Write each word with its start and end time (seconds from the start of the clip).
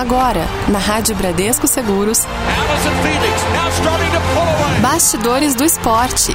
Agora, 0.00 0.48
na 0.66 0.78
Rádio 0.78 1.14
Bradesco 1.14 1.66
Seguros. 1.66 2.26
Bastidores 4.80 5.54
do 5.54 5.62
Esporte. 5.62 6.34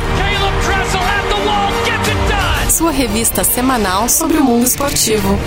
Sua 2.70 2.92
revista 2.92 3.44
semanal 3.44 4.08
sobre 4.08 4.38
o 4.38 4.44
mundo 4.44 4.68
esportivo. 4.68 5.40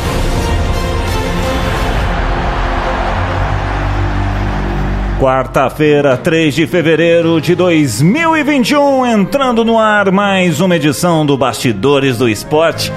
Quarta-feira, 5.20 6.16
3 6.16 6.56
de 6.56 6.66
fevereiro 6.66 7.40
de 7.40 7.54
2021, 7.54 9.06
entrando 9.06 9.64
no 9.64 9.78
ar 9.78 10.10
mais 10.10 10.60
uma 10.60 10.74
edição 10.74 11.24
do 11.24 11.38
Bastidores 11.38 12.18
do 12.18 12.28
Esporte. 12.28 12.90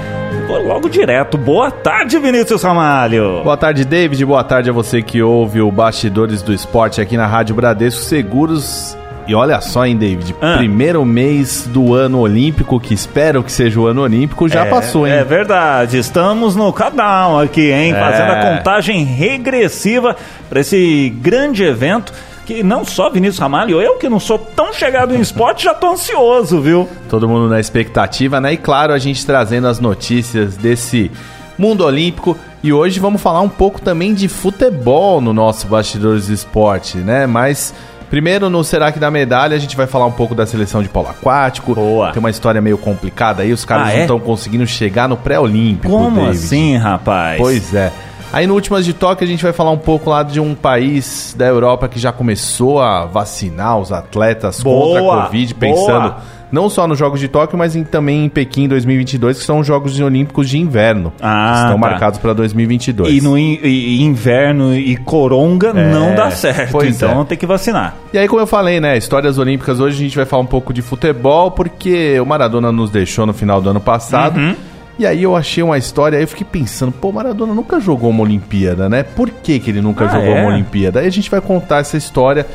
Vou 0.46 0.62
logo 0.62 0.88
direto. 0.88 1.38
Boa 1.38 1.70
tarde, 1.70 2.18
Vinícius 2.18 2.62
Ramalho. 2.62 3.42
Boa 3.42 3.56
tarde, 3.56 3.84
David. 3.84 4.24
Boa 4.24 4.44
tarde 4.44 4.70
a 4.70 4.72
você 4.72 5.02
que 5.02 5.22
ouve 5.22 5.60
o 5.60 5.70
Bastidores 5.70 6.42
do 6.42 6.52
Esporte 6.52 7.00
aqui 7.00 7.16
na 7.16 7.26
Rádio 7.26 7.54
Bradesco 7.54 8.02
Seguros. 8.02 8.96
E 9.26 9.34
olha 9.34 9.60
só, 9.60 9.86
hein, 9.86 9.96
David? 9.96 10.34
Ah. 10.40 10.56
Primeiro 10.58 11.04
mês 11.04 11.66
do 11.68 11.94
ano 11.94 12.18
olímpico, 12.18 12.80
que 12.80 12.92
espero 12.92 13.42
que 13.42 13.52
seja 13.52 13.78
o 13.78 13.86
ano 13.86 14.02
olímpico, 14.02 14.48
já 14.48 14.66
é, 14.66 14.68
passou, 14.68 15.06
hein? 15.06 15.12
É 15.12 15.22
verdade. 15.22 15.96
Estamos 15.96 16.56
no 16.56 16.72
countdown 16.72 17.38
aqui, 17.38 17.70
hein? 17.70 17.92
É. 17.92 17.98
Fazendo 17.98 18.32
a 18.32 18.56
contagem 18.56 19.04
regressiva 19.04 20.16
para 20.48 20.60
esse 20.60 21.08
grande 21.20 21.62
evento. 21.62 22.12
Que 22.52 22.62
não 22.62 22.84
só 22.84 23.08
Vinícius 23.08 23.38
Ramalho, 23.38 23.80
eu 23.80 23.96
que 23.96 24.10
não 24.10 24.20
sou 24.20 24.36
tão 24.38 24.74
chegado 24.74 25.14
em 25.14 25.20
esporte, 25.20 25.64
já 25.64 25.72
tô 25.72 25.92
ansioso, 25.92 26.60
viu? 26.60 26.86
Todo 27.08 27.26
mundo 27.26 27.48
na 27.48 27.58
expectativa, 27.58 28.42
né? 28.42 28.52
E 28.52 28.56
claro, 28.58 28.92
a 28.92 28.98
gente 28.98 29.24
trazendo 29.24 29.66
as 29.68 29.80
notícias 29.80 30.54
desse 30.58 31.10
mundo 31.58 31.82
olímpico. 31.82 32.36
E 32.62 32.70
hoje 32.70 33.00
vamos 33.00 33.22
falar 33.22 33.40
um 33.40 33.48
pouco 33.48 33.80
também 33.80 34.12
de 34.12 34.28
futebol 34.28 35.18
no 35.22 35.32
nosso 35.32 35.66
Bastidores 35.66 36.26
do 36.26 36.34
Esporte, 36.34 36.98
né? 36.98 37.26
Mas 37.26 37.72
primeiro 38.10 38.50
no 38.50 38.62
Será 38.62 38.92
que 38.92 38.98
dá 38.98 39.10
medalha, 39.10 39.56
a 39.56 39.58
gente 39.58 39.74
vai 39.74 39.86
falar 39.86 40.04
um 40.04 40.12
pouco 40.12 40.34
da 40.34 40.44
seleção 40.44 40.82
de 40.82 40.90
polo 40.90 41.08
aquático. 41.08 41.74
Boa. 41.74 42.12
Tem 42.12 42.20
uma 42.20 42.28
história 42.30 42.60
meio 42.60 42.76
complicada 42.76 43.42
aí, 43.42 43.50
os 43.50 43.64
caras 43.64 43.88
Ah, 43.88 43.92
não 43.92 43.96
é? 43.96 44.00
estão 44.02 44.20
conseguindo 44.20 44.66
chegar 44.66 45.08
no 45.08 45.16
pré-olímpico. 45.16 45.90
Como 45.90 46.20
David. 46.20 46.36
assim, 46.36 46.76
rapaz? 46.76 47.38
Pois 47.38 47.72
é. 47.74 47.90
Aí 48.32 48.46
no 48.46 48.54
Últimas 48.54 48.84
de 48.84 48.94
Tóquio 48.94 49.24
a 49.24 49.28
gente 49.28 49.42
vai 49.42 49.52
falar 49.52 49.70
um 49.72 49.78
pouco 49.78 50.08
lá 50.08 50.22
de 50.22 50.40
um 50.40 50.54
país 50.54 51.34
da 51.36 51.46
Europa 51.46 51.86
que 51.88 51.98
já 51.98 52.10
começou 52.12 52.80
a 52.80 53.04
vacinar 53.04 53.78
os 53.78 53.92
atletas 53.92 54.62
Boa, 54.62 55.00
contra 55.00 55.18
a 55.20 55.24
Covid, 55.26 55.54
pensando 55.54 56.00
boa. 56.08 56.16
não 56.50 56.70
só 56.70 56.86
nos 56.88 56.98
Jogos 56.98 57.20
de 57.20 57.28
Tóquio, 57.28 57.58
mas 57.58 57.76
em- 57.76 57.84
também 57.84 58.24
em 58.24 58.28
Pequim 58.30 58.66
2022, 58.68 59.38
que 59.38 59.44
são 59.44 59.58
os 59.58 59.66
Jogos 59.66 60.00
Olímpicos 60.00 60.48
de 60.48 60.56
Inverno. 60.58 61.12
Ah, 61.20 61.50
que 61.52 61.58
estão 61.58 61.72
tá. 61.72 61.76
marcados 61.90 62.18
para 62.18 62.32
2022. 62.32 63.12
E 63.14 63.20
no 63.20 63.36
in- 63.36 63.58
e- 63.62 64.02
inverno 64.02 64.74
e 64.74 64.96
coronga 64.96 65.74
não 65.74 66.14
dá 66.14 66.30
certo, 66.30 66.82
então 66.86 67.20
é. 67.20 67.24
tem 67.24 67.36
que 67.36 67.44
vacinar. 67.46 67.94
E 68.14 68.18
aí, 68.18 68.26
como 68.28 68.40
eu 68.40 68.46
falei, 68.46 68.80
né, 68.80 68.96
histórias 68.96 69.36
olímpicas, 69.36 69.78
hoje 69.78 69.96
a 69.96 70.00
gente 70.00 70.16
vai 70.16 70.24
falar 70.24 70.42
um 70.42 70.46
pouco 70.46 70.72
de 70.72 70.80
futebol, 70.80 71.50
porque 71.50 72.18
o 72.18 72.24
Maradona 72.24 72.72
nos 72.72 72.90
deixou 72.90 73.26
no 73.26 73.34
final 73.34 73.60
do 73.60 73.68
ano 73.68 73.80
passado. 73.80 74.38
Uhum. 74.40 74.54
E 74.98 75.06
aí 75.06 75.22
eu 75.22 75.34
achei 75.34 75.62
uma 75.62 75.78
história, 75.78 76.16
aí 76.18 76.24
eu 76.24 76.28
fiquei 76.28 76.46
pensando, 76.48 76.92
pô, 76.92 77.10
Maradona 77.10 77.54
nunca 77.54 77.80
jogou 77.80 78.10
uma 78.10 78.22
Olimpíada, 78.22 78.88
né? 78.88 79.02
Por 79.02 79.30
que, 79.30 79.58
que 79.58 79.70
ele 79.70 79.80
nunca 79.80 80.04
Ah, 80.04 80.08
jogou 80.08 80.28
é? 80.28 80.42
uma 80.42 80.52
Olimpíada? 80.52 81.00
Aí 81.00 81.06
a 81.06 81.10
gente 81.10 81.30
vai 81.30 81.40
contar 81.40 81.78
essa 81.78 81.96
história. 81.96 82.46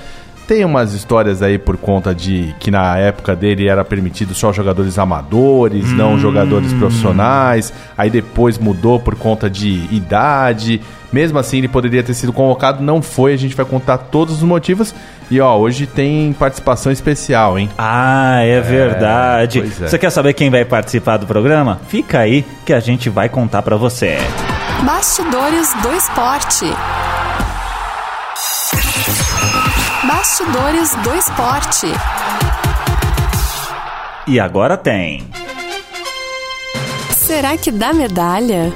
Tem 0.47 0.63
umas 0.63 0.93
histórias 0.93 1.41
aí 1.41 1.57
por 1.57 1.75
conta 1.75 2.15
de 2.15 2.55
que 2.59 2.71
na 2.71 2.97
época 2.97 3.35
dele 3.35 3.67
era 3.67 3.83
permitido 3.83 4.33
só 4.33 4.53
jogadores 4.53 4.97
amadores, 4.97 5.91
Hum. 5.91 5.95
não 5.95 6.17
jogadores 6.17 6.71
profissionais. 6.73 7.73
Aí 7.97 8.09
depois 8.09 8.57
mudou 8.57 8.97
por 8.97 9.15
conta 9.15 9.49
de 9.49 9.85
idade. 9.91 10.81
Mesmo 11.11 11.37
assim, 11.37 11.57
ele 11.57 11.67
poderia 11.67 12.01
ter 12.01 12.13
sido 12.13 12.31
convocado, 12.31 12.81
não 12.81 13.01
foi. 13.01 13.33
A 13.33 13.37
gente 13.37 13.55
vai 13.55 13.65
contar 13.65 13.97
todos 13.97 14.35
os 14.37 14.43
motivos. 14.43 14.95
E 15.29 15.39
ó, 15.41 15.57
hoje 15.57 15.85
tem 15.85 16.31
participação 16.31 16.91
especial, 16.93 17.59
hein? 17.59 17.69
Ah, 17.77 18.39
é, 18.41 18.61
verdade. 18.61 19.59
pois 19.59 19.81
é. 19.81 19.87
Você 19.87 19.97
quer 19.97 20.09
saber 20.09 20.33
quem 20.33 20.49
vai 20.49 20.63
participar 20.63 21.17
do 21.17 21.25
programa? 21.27 21.79
Fica 21.89 22.19
aí 22.19 22.45
que 22.65 22.71
a 22.71 22.79
gente 22.79 23.09
vai 23.09 23.27
contar 23.27 23.61
pra 23.63 23.75
você. 23.75 24.17
Bastidores 24.85 25.73
do 25.81 25.91
Esporte. 25.93 26.65
Bastidores 30.27 30.93
do 30.95 31.15
Esporte. 31.15 31.87
E 34.27 34.37
agora 34.41 34.75
tem. 34.75 35.25
Será 37.11 37.55
que 37.55 37.71
dá 37.71 37.93
medalha? 37.93 38.73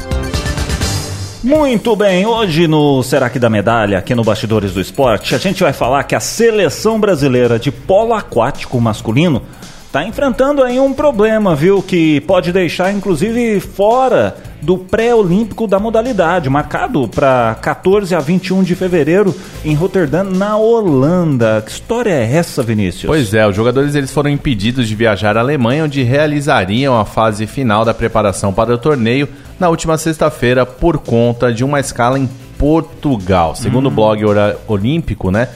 Muito 1.43 1.93
bem, 1.93 2.25
hoje 2.25 2.69
no 2.69 3.03
Será 3.03 3.29
que 3.29 3.37
dá 3.37 3.49
medalha, 3.49 3.97
aqui 3.97 4.15
no 4.15 4.23
Bastidores 4.23 4.71
do 4.71 4.79
Esporte, 4.79 5.35
a 5.35 5.37
gente 5.37 5.61
vai 5.61 5.73
falar 5.73 6.05
que 6.05 6.15
a 6.15 6.21
seleção 6.21 6.97
brasileira 6.97 7.59
de 7.59 7.69
polo 7.69 8.13
aquático 8.13 8.79
masculino 8.79 9.43
está 9.87 10.05
enfrentando 10.05 10.63
aí 10.63 10.79
um 10.79 10.93
problema, 10.93 11.53
viu? 11.53 11.83
Que 11.83 12.21
pode 12.21 12.53
deixar 12.53 12.93
inclusive 12.93 13.59
fora 13.59 14.37
do 14.61 14.77
pré-olímpico 14.77 15.67
da 15.67 15.79
modalidade, 15.79 16.49
marcado 16.49 17.07
para 17.07 17.55
14 17.61 18.13
a 18.13 18.19
21 18.19 18.63
de 18.63 18.75
fevereiro 18.75 19.35
em 19.65 19.73
Roterdã, 19.73 20.23
na 20.23 20.55
Holanda. 20.57 21.63
Que 21.65 21.71
história 21.71 22.11
é 22.11 22.35
essa, 22.35 22.61
Vinícius? 22.61 23.07
Pois 23.07 23.33
é, 23.33 23.47
os 23.47 23.55
jogadores 23.55 23.95
eles 23.95 24.11
foram 24.11 24.29
impedidos 24.29 24.87
de 24.87 24.95
viajar 24.95 25.37
à 25.37 25.39
Alemanha, 25.39 25.85
onde 25.85 26.03
realizariam 26.03 26.99
a 26.99 27.05
fase 27.05 27.47
final 27.47 27.83
da 27.83 27.93
preparação 27.93 28.53
para 28.53 28.73
o 28.73 28.77
torneio 28.77 29.27
na 29.59 29.69
última 29.69 29.97
sexta-feira 29.97 30.65
por 30.65 30.99
conta 30.99 31.51
de 31.51 31.63
uma 31.63 31.79
escala 31.79 32.19
em 32.19 32.29
Portugal. 32.57 33.55
Segundo 33.55 33.87
o 33.87 33.91
blog 33.91 34.23
Olímpico, 34.67 35.31
né, 35.31 35.47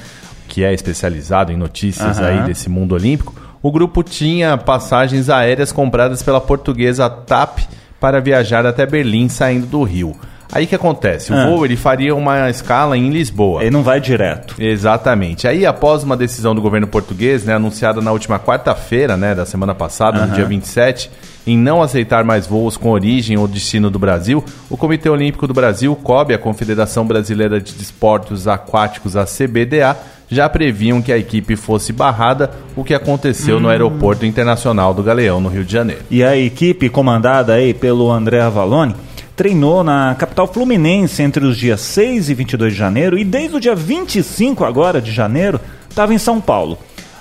que 0.47 0.63
é 0.63 0.73
especializado 0.73 1.51
em 1.51 1.57
notícias 1.57 2.19
Aham. 2.19 2.27
aí 2.27 2.43
desse 2.47 2.69
mundo 2.69 2.95
olímpico, 2.95 3.33
o 3.61 3.71
grupo 3.71 4.03
tinha 4.03 4.57
passagens 4.57 5.29
aéreas 5.29 5.71
compradas 5.71 6.21
pela 6.21 6.39
portuguesa 6.39 7.09
TAP 7.09 7.59
para 8.05 8.19
viajar 8.19 8.67
até 8.67 8.85
Berlim 8.85 9.27
saindo 9.27 9.65
do 9.65 9.81
Rio. 9.81 10.15
Aí 10.55 10.63
o 10.63 10.67
que 10.67 10.73
acontece? 10.75 11.33
O 11.33 11.35
Ah. 11.35 11.47
voo 11.47 11.65
ele 11.65 11.75
faria 11.75 12.15
uma 12.15 12.49
escala 12.49 12.97
em 12.97 13.09
Lisboa. 13.09 13.61
Ele 13.61 13.71
não 13.71 13.83
vai 13.83 13.99
direto. 13.99 14.55
Exatamente. 14.57 15.49
Aí, 15.49 15.65
após 15.65 16.01
uma 16.01 16.15
decisão 16.15 16.55
do 16.55 16.61
governo 16.61 16.87
português, 16.87 17.43
né, 17.43 17.55
anunciada 17.55 17.99
na 18.01 18.13
última 18.13 18.39
quarta-feira, 18.39 19.17
né, 19.17 19.35
da 19.35 19.45
semana 19.45 19.75
passada, 19.75 20.25
no 20.25 20.33
dia 20.33 20.45
27, 20.45 21.11
em 21.45 21.57
não 21.57 21.83
aceitar 21.83 22.23
mais 22.23 22.47
voos 22.47 22.77
com 22.77 22.89
origem 22.89 23.37
ou 23.37 23.47
destino 23.49 23.89
do 23.89 23.99
Brasil, 23.99 24.41
o 24.69 24.77
Comitê 24.77 25.09
Olímpico 25.09 25.45
do 25.45 25.53
Brasil, 25.53 25.93
COB, 25.93 26.33
a 26.33 26.37
Confederação 26.37 27.05
Brasileira 27.05 27.59
de 27.59 27.73
Desportos 27.73 28.47
Aquáticos, 28.47 29.17
a 29.17 29.25
CBDA, 29.25 29.97
já 30.29 30.47
previam 30.47 31.01
que 31.01 31.11
a 31.11 31.17
equipe 31.17 31.55
fosse 31.57 31.91
barrada, 31.91 32.49
o 32.77 32.83
que 32.83 32.93
aconteceu 32.95 33.59
no 33.59 33.67
Aeroporto 33.69 34.25
Internacional 34.25 34.93
do 34.93 35.03
Galeão, 35.03 35.39
no 35.41 35.49
Rio 35.49 35.65
de 35.65 35.73
Janeiro. 35.73 36.01
E 36.09 36.23
a 36.23 36.35
equipe 36.37 36.89
comandada 36.89 37.53
aí 37.53 37.73
pelo 37.73 38.09
André 38.09 38.41
Avalone 38.41 38.95
treinou 39.35 39.83
na 39.83 40.15
capital 40.15 40.47
fluminense 40.47 41.21
entre 41.21 41.45
os 41.45 41.57
dias 41.57 41.81
6 41.81 42.29
e 42.29 42.33
22 42.33 42.73
de 42.73 42.79
janeiro 42.79 43.17
e 43.17 43.23
desde 43.23 43.57
o 43.57 43.59
dia 43.59 43.75
25 43.75 44.63
agora 44.63 45.01
de 45.01 45.11
janeiro 45.11 45.59
estava 45.89 46.13
em 46.13 46.17
São 46.17 46.39
Paulo. 46.39 46.77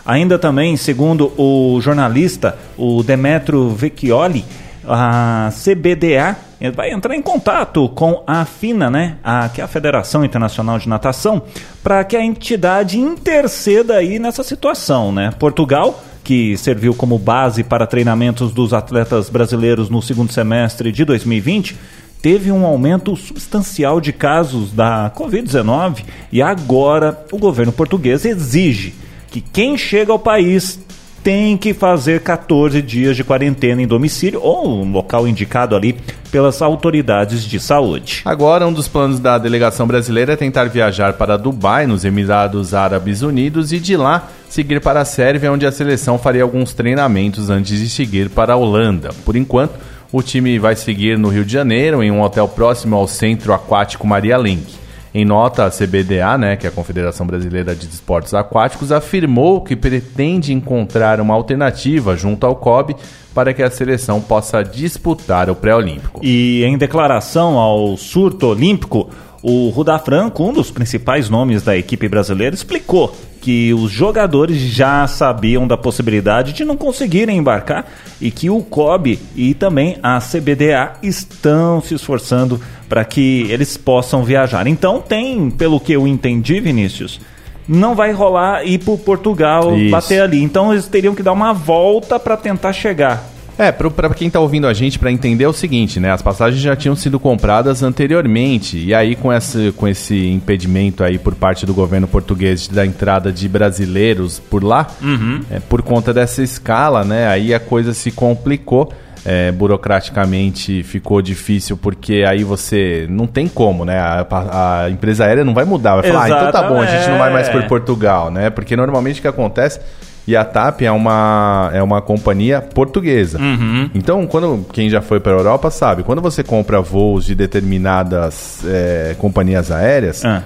Ainda 0.07 0.39
também, 0.39 0.77
segundo 0.77 1.33
o 1.37 1.81
jornalista, 1.81 2.59
o 2.77 3.03
Demetrio 3.03 3.71
Vecchioli, 3.71 4.45
a 4.87 5.51
CBDA 5.51 6.37
vai 6.75 6.91
entrar 6.91 7.15
em 7.15 7.23
contato 7.23 7.89
com 7.89 8.23
a 8.27 8.45
FINA, 8.45 8.91
né, 8.91 9.17
a, 9.25 9.49
que 9.49 9.61
é 9.61 9.65
a 9.65 9.69
Federação 9.69 10.25
Internacional 10.25 10.79
de 10.79 10.89
Natação, 10.89 11.43
para 11.83 12.05
que 12.05 12.17
a 12.17 12.25
entidade 12.25 12.99
interceda 12.99 13.97
aí 13.97 14.19
nessa 14.19 14.43
situação, 14.43 15.11
né? 15.13 15.31
Portugal 15.39 16.03
que 16.25 16.57
serviu 16.57 16.95
como 16.95 17.19
base 17.19 17.63
para 17.63 17.87
treinamentos 17.87 18.51
dos 18.53 18.73
atletas 18.73 19.29
brasileiros 19.29 19.91
no 19.91 20.01
segundo 20.01 20.33
semestre 20.33 20.91
de 20.91 21.05
2020, 21.05 21.77
teve 22.25 22.51
um 22.51 22.65
aumento 22.65 23.15
substancial 23.17 24.01
de 24.01 24.11
casos 24.11 24.73
da 24.73 25.13
Covid-19 25.15 26.05
e 26.33 26.41
agora 26.41 27.23
o 27.31 27.37
governo 27.37 27.71
português 27.71 28.25
exige 28.25 28.95
que 29.31 29.43
quem 29.43 29.77
chega 29.77 30.11
ao 30.11 30.19
país 30.19 30.81
tem 31.23 31.55
que 31.59 31.75
fazer 31.75 32.23
14 32.23 32.81
dias 32.81 33.15
de 33.15 33.23
quarentena 33.23 33.83
em 33.83 33.87
domicílio 33.87 34.41
ou 34.43 34.67
um 34.67 34.91
local 34.91 35.29
indicado 35.29 35.77
ali 35.77 35.97
pelas 36.31 36.63
autoridades 36.63 37.45
de 37.45 37.61
saúde. 37.61 38.23
Agora, 38.25 38.67
um 38.67 38.73
dos 38.73 38.89
planos 38.89 39.21
da 39.21 39.37
delegação 39.37 39.87
brasileira 39.87 40.33
é 40.33 40.37
tentar 40.37 40.65
viajar 40.65 41.13
para 41.15 41.37
Dubai, 41.37 41.87
nos 41.87 42.07
Emirados 42.07 42.73
Árabes 42.73 43.21
Unidos, 43.21 43.71
e 43.71 43.79
de 43.79 43.99
lá 43.99 44.31
seguir 44.49 44.81
para 44.81 45.01
a 45.01 45.05
Sérvia, 45.05 45.53
onde 45.53 45.67
a 45.67 45.73
seleção 45.73 46.19
faria 46.19 46.43
alguns 46.43 46.73
treinamentos 46.73 47.51
antes 47.51 47.79
de 47.79 47.89
seguir 47.91 48.31
para 48.31 48.55
a 48.55 48.57
Holanda. 48.57 49.11
Por 49.25 49.37
enquanto, 49.37 49.75
o 50.17 50.23
time 50.23 50.61
vai 50.61 50.77
seguir 50.77 51.19
no 51.19 51.29
Rio 51.29 51.45
de 51.45 51.53
Janeiro, 51.53 52.01
em 52.01 52.09
um 52.09 52.23
hotel 52.23 52.47
próximo 52.47 52.95
ao 52.95 53.09
Centro 53.09 53.53
Aquático 53.53 54.07
Maria 54.07 54.37
Lenk. 54.37 54.73
Em 55.13 55.25
nota, 55.25 55.65
a 55.65 55.71
CBDA, 55.71 56.39
né, 56.39 56.55
que 56.55 56.67
é 56.67 56.69
a 56.69 56.73
Confederação 56.73 57.27
Brasileira 57.27 57.75
de 57.75 57.87
Esportes 57.87 58.33
Aquáticos, 58.33 58.93
afirmou 58.93 59.61
que 59.61 59.75
pretende 59.75 60.53
encontrar 60.53 61.21
uma 61.21 61.35
alternativa 61.35 62.17
junto 62.17 62.47
ao 62.47 62.55
COB 62.55 62.95
para 63.35 63.53
que 63.53 63.61
a 63.61 63.69
seleção 63.69 64.21
possa 64.21 64.63
disputar 64.63 65.51
o 65.51 65.57
pré-olímpico. 65.57 66.21
E 66.23 66.63
em 66.63 66.79
declaração 66.79 67.59
ao 67.59 67.97
surto 67.97 68.47
olímpico, 68.47 69.11
o 69.43 69.69
Rudá 69.71 69.99
Franco, 69.99 70.45
um 70.45 70.53
dos 70.53 70.71
principais 70.71 71.29
nomes 71.29 71.65
da 71.65 71.77
equipe 71.77 72.09
brasileira, 72.09 72.55
explicou 72.55 73.13
que 73.45 73.75
os 73.75 73.91
jogadores 73.91 74.57
já 74.57 75.07
sabiam 75.07 75.69
da 75.69 75.77
possibilidade 75.77 76.55
de 76.55 76.65
não 76.65 76.79
conseguirem 76.79 77.37
embarcar 77.37 77.85
e 78.19 78.31
que 78.31 78.49
o 78.49 78.63
COB 78.63 79.19
e 79.37 79.53
também 79.53 79.99
a 80.03 80.19
CBDA 80.19 80.95
estão 81.03 81.79
se 81.83 81.95
esforçando 81.95 82.59
para 82.89 83.05
que 83.05 83.47
eles 83.51 83.77
possam 83.77 84.25
viajar. 84.25 84.67
Então 84.67 84.99
tem, 84.99 85.51
pelo 85.51 85.79
que 85.79 85.93
eu 85.93 86.07
entendi, 86.07 86.59
Vinícius, 86.59 87.21
não 87.69 87.95
vai 87.95 88.13
rolar 88.13 88.65
ir 88.65 88.79
para 88.79 88.97
Portugal 88.97 89.77
Isso. 89.77 89.91
bater 89.91 90.23
ali. 90.23 90.43
Então 90.43 90.73
eles 90.73 90.89
teriam 90.89 91.15
que 91.15 91.23
dar 91.23 91.33
uma 91.33 91.53
volta 91.53 92.19
para 92.19 92.39
tentar 92.39 92.73
chegar. 92.73 93.34
É, 93.59 93.71
para 93.71 94.11
quem 94.11 94.29
está 94.29 94.41
ouvindo 94.41 94.67
a 94.67 94.75
gente, 94.75 94.99
para 94.99 95.13
entender 95.13 95.45
é 95.45 95.49
o 95.49 95.53
seguinte, 95.53 96.01
né? 96.01 96.11
As 96.11 96.23
passagens 96.23 96.61
já 96.61 96.75
tinham 96.75 96.97
sido 96.97 97.21
compradas 97.21 97.83
anteriormente. 97.83 98.79
E 98.79 98.93
aí, 98.93 99.15
com 99.15 99.33
esse, 99.33 99.73
com 99.73 99.87
esse 99.87 100.29
impedimento 100.29 101.05
aí 101.05 101.19
por 101.19 101.35
parte 101.35 101.65
do 101.65 101.73
governo 101.73 102.09
português 102.09 102.67
da 102.67 102.85
entrada 102.85 103.33
de 103.33 103.49
brasileiros 103.49 104.41
por 104.41 104.65
lá, 104.65 104.89
uhum. 105.01 105.41
é, 105.51 105.61
por 105.61 105.83
conta 105.83 106.13
dessa 106.13 106.43
escala, 106.43 107.05
né? 107.05 107.29
Aí 107.29 107.55
a 107.55 107.61
coisa 107.61 107.95
se 107.95 108.11
complicou. 108.11 108.93
É, 109.27 109.51
burocraticamente 109.51 110.83
ficou 110.83 111.23
difícil 111.23 111.79
porque 111.79 112.27
aí 112.29 112.45
você 112.45 113.07
não 113.09 113.27
tem 113.27 113.49
como, 113.49 113.83
né? 113.83 113.99
A, 113.99 114.83
a 114.83 114.91
empresa 114.91 115.25
aérea 115.25 115.43
não 115.43 115.55
vai 115.55 115.65
mudar, 115.65 115.95
vai 115.95 116.03
falar, 116.03 116.25
ah, 116.25 116.29
então 116.29 116.53
tá 116.53 116.69
bom, 116.69 116.79
a 116.79 116.85
gente 116.85 117.09
não 117.09 117.17
vai 117.17 117.33
mais 117.33 117.49
por 117.49 117.63
Portugal, 117.65 118.31
né? 118.31 118.51
Porque 118.51 118.77
normalmente 118.77 119.21
o 119.21 119.23
que 119.23 119.29
acontece 119.29 119.81
e 120.27 120.35
a 120.35 120.45
TAP 120.45 120.83
é 120.83 120.91
uma, 120.91 121.71
é 121.73 121.83
uma 121.83 122.01
companhia 122.01 122.61
portuguesa. 122.61 123.39
Uhum. 123.39 123.91
Então, 123.95 124.27
quando 124.27 124.65
quem 124.73 124.89
já 124.89 125.03
foi 125.03 125.21
para 125.21 125.33
a 125.33 125.37
Europa 125.37 125.71
sabe, 125.71 126.03
quando 126.03 126.23
você 126.23 126.43
compra 126.43 126.81
voos 126.81 127.27
de 127.27 127.35
determinadas 127.35 128.65
é, 128.67 129.15
companhias 129.19 129.71
aéreas, 129.71 130.25
ah. 130.25 130.43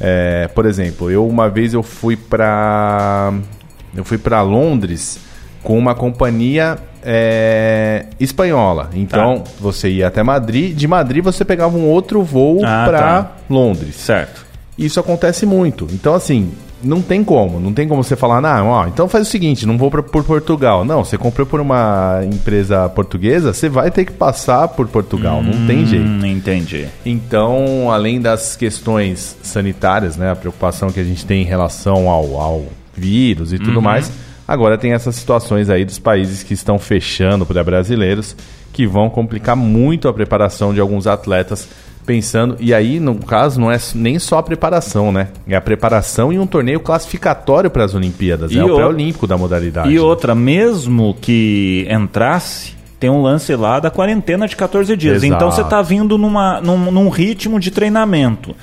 é, 0.00 0.48
por 0.48 0.64
exemplo, 0.64 1.10
eu 1.10 1.26
uma 1.26 1.48
vez 1.48 1.74
eu 1.74 1.82
fui 1.82 2.16
para 2.16 3.32
eu 3.96 4.04
fui 4.04 4.18
para 4.18 4.42
Londres 4.42 5.18
com 5.62 5.76
uma 5.76 5.94
companhia 5.94 6.78
é, 7.02 8.06
espanhola. 8.20 8.90
Então, 8.94 9.40
tá. 9.40 9.50
você 9.58 9.88
ia 9.88 10.06
até 10.06 10.22
Madrid, 10.22 10.76
de 10.76 10.86
Madrid 10.86 11.24
você 11.24 11.44
pegava 11.44 11.76
um 11.76 11.86
outro 11.86 12.22
voo 12.22 12.60
ah, 12.64 12.84
para 12.86 12.98
tá. 12.98 13.32
Londres. 13.50 13.96
Certo. 13.96 14.46
Isso 14.78 15.00
acontece 15.00 15.46
muito. 15.46 15.88
Então, 15.92 16.14
assim, 16.14 16.52
não 16.82 17.00
tem 17.00 17.24
como. 17.24 17.60
Não 17.60 17.72
tem 17.72 17.88
como 17.88 18.02
você 18.02 18.16
falar, 18.16 18.40
não, 18.40 18.68
ó, 18.68 18.86
então 18.86 19.08
faz 19.08 19.26
o 19.26 19.30
seguinte, 19.30 19.66
não 19.66 19.78
vou 19.78 19.90
pra, 19.90 20.02
por 20.02 20.24
Portugal. 20.24 20.84
Não, 20.84 21.04
você 21.04 21.16
comprou 21.16 21.46
por 21.46 21.60
uma 21.60 22.20
empresa 22.24 22.88
portuguesa, 22.88 23.52
você 23.52 23.68
vai 23.68 23.90
ter 23.90 24.04
que 24.04 24.12
passar 24.12 24.68
por 24.68 24.86
Portugal. 24.88 25.38
Hum, 25.38 25.44
não 25.44 25.66
tem 25.66 25.82
hum, 25.82 25.86
jeito. 25.86 26.26
Entendi. 26.26 26.86
Então, 27.04 27.90
além 27.90 28.20
das 28.20 28.56
questões 28.56 29.36
sanitárias, 29.42 30.16
né, 30.16 30.30
a 30.30 30.36
preocupação 30.36 30.90
que 30.90 31.00
a 31.00 31.04
gente 31.04 31.24
tem 31.24 31.42
em 31.42 31.46
relação 31.46 32.08
ao, 32.08 32.40
ao 32.40 32.66
vírus 32.94 33.52
e 33.52 33.58
tudo 33.58 33.76
uhum. 33.76 33.82
mais, 33.82 34.10
agora 34.46 34.78
tem 34.78 34.92
essas 34.92 35.16
situações 35.16 35.68
aí 35.68 35.84
dos 35.84 35.98
países 35.98 36.42
que 36.42 36.54
estão 36.54 36.78
fechando 36.78 37.44
para 37.44 37.62
brasileiros, 37.62 38.36
que 38.72 38.86
vão 38.86 39.08
complicar 39.08 39.56
muito 39.56 40.08
a 40.08 40.12
preparação 40.12 40.72
de 40.72 40.80
alguns 40.80 41.06
atletas 41.06 41.68
pensando. 42.06 42.56
E 42.60 42.72
aí, 42.72 43.00
no 43.00 43.16
caso, 43.16 43.60
não 43.60 43.70
é 43.70 43.78
nem 43.94 44.18
só 44.18 44.38
a 44.38 44.42
preparação, 44.42 45.10
né? 45.10 45.28
É 45.46 45.56
a 45.56 45.60
preparação 45.60 46.32
e 46.32 46.38
um 46.38 46.46
torneio 46.46 46.80
classificatório 46.80 47.68
para 47.68 47.84
as 47.84 47.94
Olimpíadas. 47.94 48.52
E 48.52 48.58
é 48.58 48.64
o, 48.64 48.72
o 48.72 48.76
pré-olímpico 48.76 49.26
da 49.26 49.36
modalidade. 49.36 49.90
E 49.90 49.98
outra, 49.98 50.34
mesmo 50.34 51.16
que 51.20 51.86
entrasse, 51.90 52.74
tem 52.98 53.10
um 53.10 53.20
lance 53.20 53.54
lá 53.54 53.80
da 53.80 53.90
quarentena 53.90 54.46
de 54.46 54.56
14 54.56 54.96
dias. 54.96 55.22
Exato. 55.22 55.34
Então 55.34 55.50
você 55.50 55.62
está 55.62 55.82
vindo 55.82 56.16
numa, 56.16 56.60
num, 56.60 56.90
num 56.90 57.08
ritmo 57.08 57.58
de 57.60 57.70
treinamento. 57.70 58.54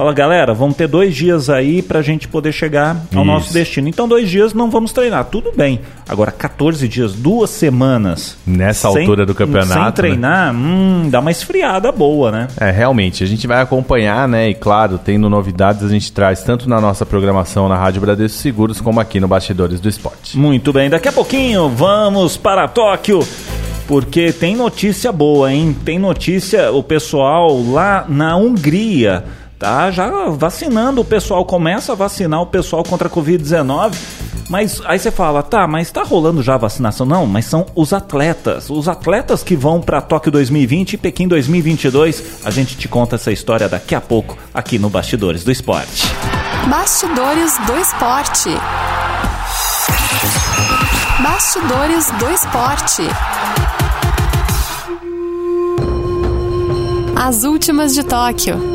Fala, 0.00 0.14
galera, 0.14 0.54
vamos 0.54 0.78
ter 0.78 0.88
dois 0.88 1.14
dias 1.14 1.50
aí 1.50 1.82
pra 1.82 2.00
gente 2.00 2.26
poder 2.26 2.52
chegar 2.52 2.96
ao 3.14 3.20
Isso. 3.20 3.24
nosso 3.24 3.52
destino. 3.52 3.86
Então, 3.86 4.08
dois 4.08 4.30
dias 4.30 4.54
não 4.54 4.70
vamos 4.70 4.94
treinar, 4.94 5.26
tudo 5.26 5.52
bem. 5.54 5.78
Agora, 6.08 6.32
14 6.32 6.88
dias, 6.88 7.12
duas 7.12 7.50
semanas. 7.50 8.38
Nessa 8.46 8.90
sem, 8.92 9.02
altura 9.02 9.26
do 9.26 9.34
campeonato. 9.34 9.74
Sem 9.74 9.82
né? 9.82 9.90
treinar, 9.90 10.54
né? 10.54 10.58
hum, 10.58 11.10
dá 11.10 11.20
uma 11.20 11.30
esfriada 11.30 11.92
boa, 11.92 12.32
né? 12.32 12.48
É, 12.58 12.70
realmente. 12.70 13.22
A 13.22 13.26
gente 13.26 13.46
vai 13.46 13.60
acompanhar, 13.60 14.26
né? 14.26 14.48
E 14.48 14.54
claro, 14.54 14.96
tendo 14.96 15.28
novidades, 15.28 15.82
a 15.82 15.88
gente 15.90 16.10
traz 16.10 16.42
tanto 16.42 16.66
na 16.66 16.80
nossa 16.80 17.04
programação 17.04 17.68
na 17.68 17.76
Rádio 17.76 18.00
Bradesco 18.00 18.38
Seguros, 18.38 18.80
como 18.80 19.00
aqui 19.00 19.20
no 19.20 19.28
Bastidores 19.28 19.80
do 19.80 19.88
Esporte. 19.90 20.34
Muito 20.34 20.72
bem, 20.72 20.88
daqui 20.88 21.08
a 21.08 21.12
pouquinho 21.12 21.68
vamos 21.68 22.38
para 22.38 22.66
Tóquio 22.68 23.20
porque 23.86 24.32
tem 24.32 24.54
notícia 24.54 25.10
boa, 25.10 25.52
hein? 25.52 25.76
Tem 25.84 25.98
notícia, 25.98 26.70
o 26.70 26.80
pessoal 26.80 27.60
lá 27.60 28.06
na 28.08 28.36
Hungria 28.36 29.24
tá 29.60 29.90
já 29.90 30.10
vacinando 30.30 31.02
o 31.02 31.04
pessoal, 31.04 31.44
começa 31.44 31.92
a 31.92 31.94
vacinar 31.94 32.40
o 32.40 32.46
pessoal 32.46 32.82
contra 32.82 33.08
a 33.08 33.10
Covid-19. 33.10 33.94
Mas 34.48 34.80
aí 34.84 34.98
você 34.98 35.12
fala, 35.12 35.44
tá, 35.44 35.68
mas 35.68 35.86
está 35.86 36.02
rolando 36.02 36.42
já 36.42 36.54
a 36.54 36.58
vacinação? 36.58 37.06
Não, 37.06 37.24
mas 37.24 37.44
são 37.44 37.66
os 37.76 37.92
atletas. 37.92 38.68
Os 38.68 38.88
atletas 38.88 39.44
que 39.44 39.54
vão 39.54 39.80
para 39.80 40.00
Tóquio 40.00 40.32
2020 40.32 40.94
e 40.94 40.96
Pequim 40.96 41.28
2022. 41.28 42.44
A 42.44 42.50
gente 42.50 42.76
te 42.76 42.88
conta 42.88 43.14
essa 43.14 43.30
história 43.30 43.68
daqui 43.68 43.94
a 43.94 44.00
pouco 44.00 44.36
aqui 44.52 44.76
no 44.76 44.88
Bastidores 44.88 45.44
do 45.44 45.52
Esporte. 45.52 46.08
Bastidores 46.68 47.56
do 47.66 47.76
Esporte. 47.76 48.48
Bastidores 51.22 52.10
do 52.12 52.30
Esporte. 52.30 53.02
As 57.14 57.44
últimas 57.44 57.94
de 57.94 58.02
Tóquio. 58.02 58.69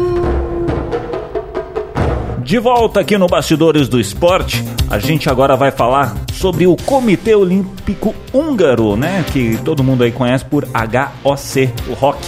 De 2.46 2.60
volta 2.60 3.00
aqui 3.00 3.18
no 3.18 3.26
Bastidores 3.26 3.90
do 3.90 4.00
Esporte, 4.00 4.64
a 4.88 5.00
gente 5.00 5.28
agora 5.28 5.56
vai 5.56 5.72
falar 5.72 6.16
sobre 6.32 6.68
o 6.68 6.76
Comitê 6.76 7.34
Olímpico 7.34 8.14
Húngaro, 8.32 8.96
né? 8.96 9.26
Que 9.34 9.58
todo 9.66 9.84
mundo 9.84 10.04
aí 10.04 10.12
conhece 10.12 10.46
por 10.46 10.64
HOC, 10.64 11.74
o 11.90 11.94
ROC. 11.94 12.20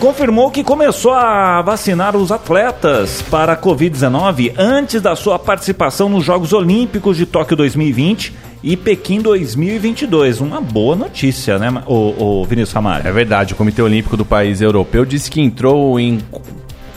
Confirmou 0.00 0.50
que 0.50 0.64
começou 0.64 1.12
a 1.12 1.62
vacinar 1.62 2.16
os 2.16 2.32
atletas 2.32 3.22
para 3.30 3.52
a 3.52 3.56
Covid-19 3.56 4.54
antes 4.58 5.00
da 5.00 5.14
sua 5.14 5.38
participação 5.38 6.08
nos 6.08 6.24
Jogos 6.24 6.52
Olímpicos 6.52 7.16
de 7.16 7.24
Tóquio 7.24 7.56
2020 7.56 8.34
e 8.60 8.76
Pequim 8.76 9.20
2022. 9.20 10.40
Uma 10.40 10.60
boa 10.60 10.96
notícia, 10.96 11.60
né, 11.60 11.80
o, 11.86 12.40
o 12.40 12.44
Vinícius 12.44 12.72
Ramalho? 12.72 13.06
É 13.06 13.12
verdade. 13.12 13.52
O 13.52 13.56
Comitê 13.56 13.82
Olímpico 13.82 14.16
do 14.16 14.24
país 14.24 14.60
europeu 14.60 15.04
disse 15.04 15.30
que 15.30 15.40
entrou 15.40 16.00
em 16.00 16.18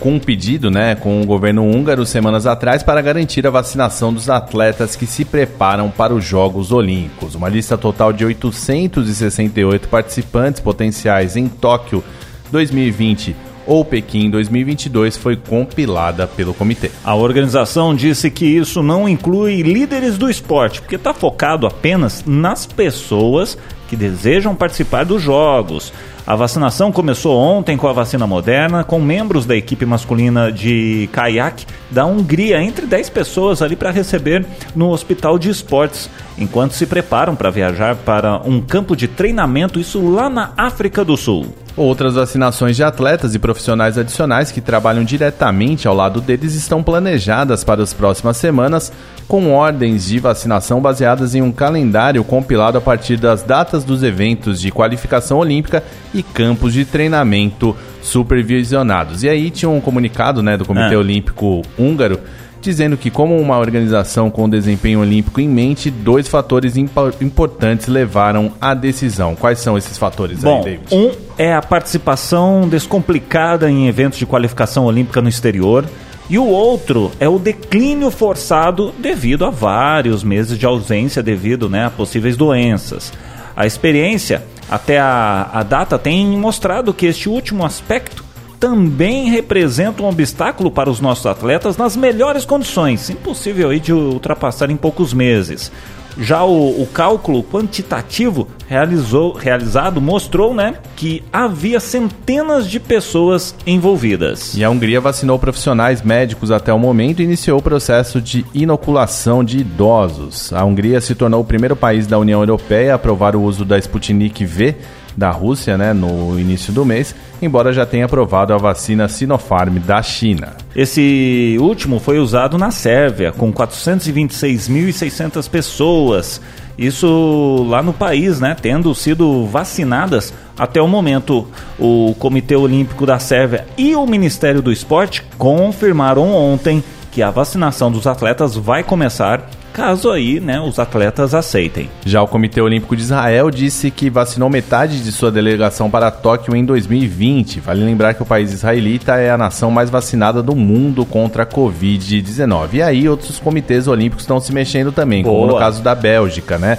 com 0.02 0.16
um 0.16 0.20
pedido 0.20 0.72
né, 0.72 0.96
com 0.96 1.22
o 1.22 1.26
governo 1.26 1.64
húngaro 1.64 2.08
semanas 2.08 2.48
atrás 2.48 2.82
para 2.82 3.02
garantir 3.04 3.46
a 3.46 3.52
vacinação 3.52 4.12
dos 4.12 4.32
atletas 4.32 4.96
que 4.96 5.06
se 5.06 5.24
preparam 5.24 5.92
para 5.92 6.12
os 6.12 6.26
Jogos 6.26 6.72
Olímpicos. 6.72 7.36
Uma 7.36 7.48
lista 7.48 7.78
total 7.78 8.12
de 8.12 8.26
868 8.26 9.88
participantes 9.88 10.60
potenciais 10.60 11.38
em 11.38 11.48
Tóquio 11.48 12.04
2020 12.52 13.36
ou 13.68 13.86
Pequim 13.86 14.28
2022 14.32 15.18
foi 15.18 15.36
compilada 15.36 16.26
pelo 16.26 16.54
comitê. 16.54 16.90
A 17.04 17.14
organização 17.14 17.94
disse 17.94 18.32
que 18.32 18.46
isso 18.46 18.82
não 18.82 19.08
inclui 19.08 19.62
líderes 19.62 20.18
do 20.18 20.32
esporte, 20.32 20.82
porque 20.82 20.96
está 20.96 21.14
focado 21.14 21.68
apenas 21.68 22.24
nas 22.26 22.66
pessoas 22.66 23.56
que 23.88 23.96
desejam 23.96 24.56
participar 24.56 25.04
dos 25.04 25.22
Jogos. 25.22 25.94
A 26.26 26.36
vacinação 26.36 26.92
começou 26.92 27.36
ontem 27.38 27.76
com 27.76 27.88
a 27.88 27.94
vacina 27.94 28.28
moderna, 28.28 28.84
com 28.84 29.00
membros 29.00 29.46
da 29.46 29.56
equipe 29.56 29.86
masculina 29.86 30.52
de 30.52 31.10
caiaque 31.12 31.66
da 31.90 32.06
Hungria, 32.06 32.62
entre 32.62 32.86
10 32.86 33.10
pessoas 33.10 33.62
ali 33.62 33.76
para 33.76 33.90
receber 33.90 34.46
no 34.76 34.90
Hospital 34.90 35.40
de 35.40 35.50
Esportes, 35.50 36.10
enquanto 36.38 36.74
se 36.74 36.86
preparam 36.86 37.36
para 37.36 37.50
viajar 37.50 37.96
para 37.96 38.38
um 38.46 38.62
campo 38.62 38.96
de 38.96 39.08
treinamento, 39.08 39.80
isso 39.80 40.00
lá 40.10 40.30
na 40.30 40.54
África 40.56 41.04
do 41.04 41.18
Sul. 41.18 41.48
Outras 41.76 42.16
vacinações 42.16 42.76
de 42.76 42.84
atletas 42.84 43.34
e 43.34 43.40
profissionais 43.40 43.98
adicionais 43.98 44.52
que 44.52 44.60
trabalham 44.60 45.06
diretamente 45.06 45.88
ao 45.88 45.96
lado 45.96 46.20
deles 46.20 46.54
estão 46.54 46.84
planejadas 46.84 47.64
para 47.64 47.82
as 47.82 47.94
próximas 47.94 48.36
semanas, 48.36 48.92
com 49.26 49.54
ordens 49.54 50.06
de 50.06 50.20
vacinação 50.20 50.82
baseadas 50.82 51.34
em 51.34 51.42
um 51.42 51.52
calendário 51.52 52.24
compilado 52.26 52.78
a 52.78 52.82
partir 52.82 53.16
das 53.16 53.42
datas 53.42 53.86
dos 53.86 54.04
eventos 54.04 54.60
de 54.60 54.70
qualificação 54.70 55.38
olímpica 55.38 55.82
e 56.14 56.24
campos 56.24 56.74
de 56.74 56.86
treinamento 56.86 57.76
supervisionados. 58.02 59.24
E 59.24 59.30
aí 59.30 59.50
tinha 59.50 59.70
um 59.70 59.82
comunicado 59.82 60.42
né, 60.42 60.58
do 60.58 60.66
Comitê 60.66 60.94
é. 60.94 60.98
Olímpico 60.98 61.62
Húngaro 61.78 62.20
dizendo 62.62 62.96
que, 62.96 63.10
como 63.10 63.36
uma 63.38 63.58
organização 63.58 64.30
com 64.30 64.48
desempenho 64.48 65.02
olímpico 65.02 65.42
em 65.42 65.50
mente, 65.50 65.90
dois 65.90 66.28
fatores 66.28 66.78
importantes 66.78 67.88
levaram 67.88 68.54
à 68.62 68.74
decisão. 68.74 69.36
Quais 69.36 69.60
são 69.60 69.78
esses 69.78 69.98
fatores 69.98 70.44
Bom, 70.44 70.60
aí, 70.60 70.64
David? 70.64 70.96
Um 70.96 71.12
é 71.38 71.54
a 71.54 71.62
participação 71.62 72.70
descomplicada 72.70 73.70
em 73.70 73.88
eventos 73.88 74.20
de 74.20 74.26
qualificação 74.26 74.86
olímpica 74.86 75.22
no 75.22 75.28
exterior. 75.28 75.86
E 76.30 76.38
o 76.38 76.46
outro 76.46 77.12
é 77.20 77.28
o 77.28 77.38
declínio 77.38 78.10
forçado 78.10 78.94
devido 79.00 79.44
a 79.44 79.50
vários 79.50 80.24
meses 80.24 80.58
de 80.58 80.66
ausência 80.66 81.22
devido 81.22 81.68
né, 81.68 81.88
a 81.88 81.90
possíveis 81.90 82.38
doenças. 82.38 83.12
A 83.56 83.66
experiência 83.66 84.44
até 84.72 84.98
a, 84.98 85.50
a 85.52 85.64
data 85.64 86.00
tem 86.00 86.26
mostrado 86.38 86.94
que 86.94 87.06
este 87.06 87.28
último 87.28 87.66
aspecto 87.66 88.24
também 88.58 89.30
representa 89.30 90.02
um 90.02 90.08
obstáculo 90.08 90.72
para 90.72 90.90
os 90.90 91.02
nossos 91.02 91.26
atletas 91.26 91.76
nas 91.76 91.98
melhores 91.98 92.46
condições, 92.46 93.10
impossível 93.10 93.72
aí 93.72 93.82
de 93.82 93.92
ultrapassar 93.92 94.70
em 94.70 94.78
poucos 94.78 95.14
meses. 95.14 95.72
Já 96.18 96.44
o, 96.44 96.82
o 96.82 96.88
cálculo 96.88 97.44
quantitativo 97.44 98.48
realizou, 98.68 99.34
realizado 99.34 100.02
mostrou 100.02 100.54
né, 100.54 100.76
que 100.96 101.24
havia 101.32 101.80
centenas 101.80 102.70
de 102.70 102.80
pessoas 102.80 103.56
envolvidas. 103.66 104.56
E 104.56 104.64
a 104.64 104.70
Hungria 104.70 105.02
vacinou 105.02 105.40
profissionais 105.40 106.02
médicos 106.02 106.52
até 106.52 106.74
o 106.74 106.80
momento 106.80 107.22
e 107.22 107.24
iniciou 107.24 107.60
o 107.60 107.62
processo 107.62 108.22
de 108.22 108.46
inoculação 108.54 109.44
de 109.44 109.60
idosos. 109.60 110.54
A 110.54 110.64
Hungria 110.64 111.02
se 111.02 111.16
tornou 111.16 111.42
o 111.42 111.46
primeiro 111.46 111.76
país 111.76 112.08
da 112.08 112.20
União 112.20 112.42
Europeia 112.42 112.94
a 112.94 112.96
aprovar 112.96 113.36
o 113.36 113.42
uso 113.42 113.66
da 113.66 113.78
Sputnik 113.78 114.46
V 114.46 114.76
da 115.16 115.30
Rússia 115.32 115.78
né, 115.78 115.94
no 115.94 116.40
início 116.40 116.72
do 116.72 116.86
mês, 116.86 117.14
embora 117.42 117.74
já 117.74 117.86
tenha 117.86 118.06
aprovado 118.06 118.54
a 118.54 118.58
vacina 118.58 119.08
Sinopharm 119.08 119.78
da 119.80 120.02
China. 120.02 120.56
Esse 120.76 121.58
último 121.60 122.00
foi 122.00 122.20
usado 122.20 122.58
na 122.58 122.72
Sérvia, 122.72 123.32
com 123.32 123.52
426.600 123.52 125.50
pessoas. 125.50 126.42
Isso 126.78 127.66
lá 127.70 127.84
no 127.84 127.94
país, 127.94 128.40
né, 128.40 128.56
tendo 128.60 128.94
sido 128.96 129.46
vacinadas 129.46 130.34
até 130.58 130.82
o 130.82 130.88
momento. 130.88 131.48
O 131.78 132.16
Comitê 132.18 132.56
Olímpico 132.56 133.06
da 133.06 133.20
Sérvia 133.20 133.66
e 133.78 133.96
o 133.96 134.06
Ministério 134.06 134.62
do 134.62 134.72
Esporte 134.72 135.24
confirmaram 135.38 136.34
ontem 136.34 136.84
que 137.12 137.22
a 137.22 137.30
vacinação 137.30 137.92
dos 137.92 138.08
atletas 138.08 138.56
vai 138.56 138.84
começar 138.84 139.50
caso 139.72 140.12
aí 140.12 140.40
né, 140.40 140.60
os 140.60 140.80
atletas 140.80 141.34
aceitem. 141.34 141.90
Já 142.06 142.22
o 142.22 142.28
Comitê 142.28 142.62
Olímpico 142.62 142.96
de 142.96 143.02
Israel 143.02 143.50
disse 143.50 143.90
que 143.90 144.10
vacinou 144.10 144.50
metade 144.50 145.02
de 145.02 145.12
sua 145.12 145.32
delegação 145.32 145.90
para 145.90 146.12
Tóquio 146.12 146.56
em 146.56 146.66
2020. 146.66 147.60
Vale 147.60 147.84
lembrar 147.84 148.14
que 148.14 148.22
o 148.22 148.26
país 148.26 148.52
israelita 148.52 149.16
é 149.16 149.32
a 149.32 149.38
nação 149.38 149.72
mais 149.72 149.90
vacinada 149.90 150.44
do 150.44 150.56
mundo 150.56 151.06
contra 151.06 151.44
a 151.44 151.46
Covid-19. 151.46 152.74
E 152.74 152.82
aí 152.82 153.10
outros 153.10 153.40
comitês 153.40 153.88
olímpicos 153.88 154.24
estão 154.24 154.40
se 154.40 154.54
mexendo 154.54 154.92
também, 154.92 155.24
Boa. 155.24 155.36
como 155.36 155.54
no 155.54 155.60
caso 155.60 155.82
da 155.82 155.96
Bélgica, 155.96 156.58
né? 156.58 156.78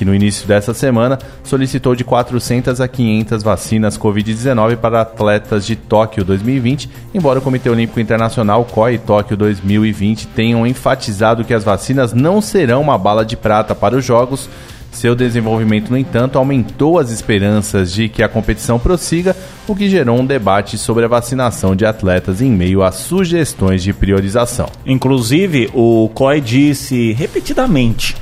Que 0.00 0.04
no 0.06 0.14
início 0.14 0.48
dessa 0.48 0.72
semana 0.72 1.18
solicitou 1.44 1.94
de 1.94 2.04
400 2.04 2.80
a 2.80 2.88
500 2.88 3.42
vacinas 3.42 3.98
Covid-19 3.98 4.78
para 4.78 5.02
atletas 5.02 5.66
de 5.66 5.76
Tóquio 5.76 6.24
2020, 6.24 6.88
embora 7.12 7.38
o 7.38 7.42
Comitê 7.42 7.68
Olímpico 7.68 8.00
Internacional 8.00 8.64
COI 8.64 8.96
Tóquio 8.96 9.36
2020 9.36 10.28
tenham 10.28 10.66
enfatizado 10.66 11.44
que 11.44 11.52
as 11.52 11.64
vacinas 11.64 12.14
não 12.14 12.40
serão 12.40 12.80
uma 12.80 12.96
bala 12.96 13.26
de 13.26 13.36
prata 13.36 13.74
para 13.74 13.94
os 13.94 14.02
Jogos. 14.02 14.48
Seu 14.90 15.14
desenvolvimento, 15.14 15.90
no 15.90 15.98
entanto, 15.98 16.38
aumentou 16.38 16.98
as 16.98 17.10
esperanças 17.10 17.92
de 17.92 18.08
que 18.08 18.22
a 18.22 18.28
competição 18.28 18.78
prossiga, 18.78 19.36
o 19.68 19.76
que 19.76 19.86
gerou 19.86 20.18
um 20.18 20.24
debate 20.24 20.78
sobre 20.78 21.04
a 21.04 21.08
vacinação 21.08 21.76
de 21.76 21.84
atletas 21.84 22.40
em 22.40 22.50
meio 22.50 22.82
a 22.82 22.90
sugestões 22.90 23.82
de 23.82 23.92
priorização. 23.92 24.70
Inclusive, 24.86 25.68
o 25.74 26.08
COI 26.14 26.40
disse 26.40 27.12
repetidamente 27.12 28.16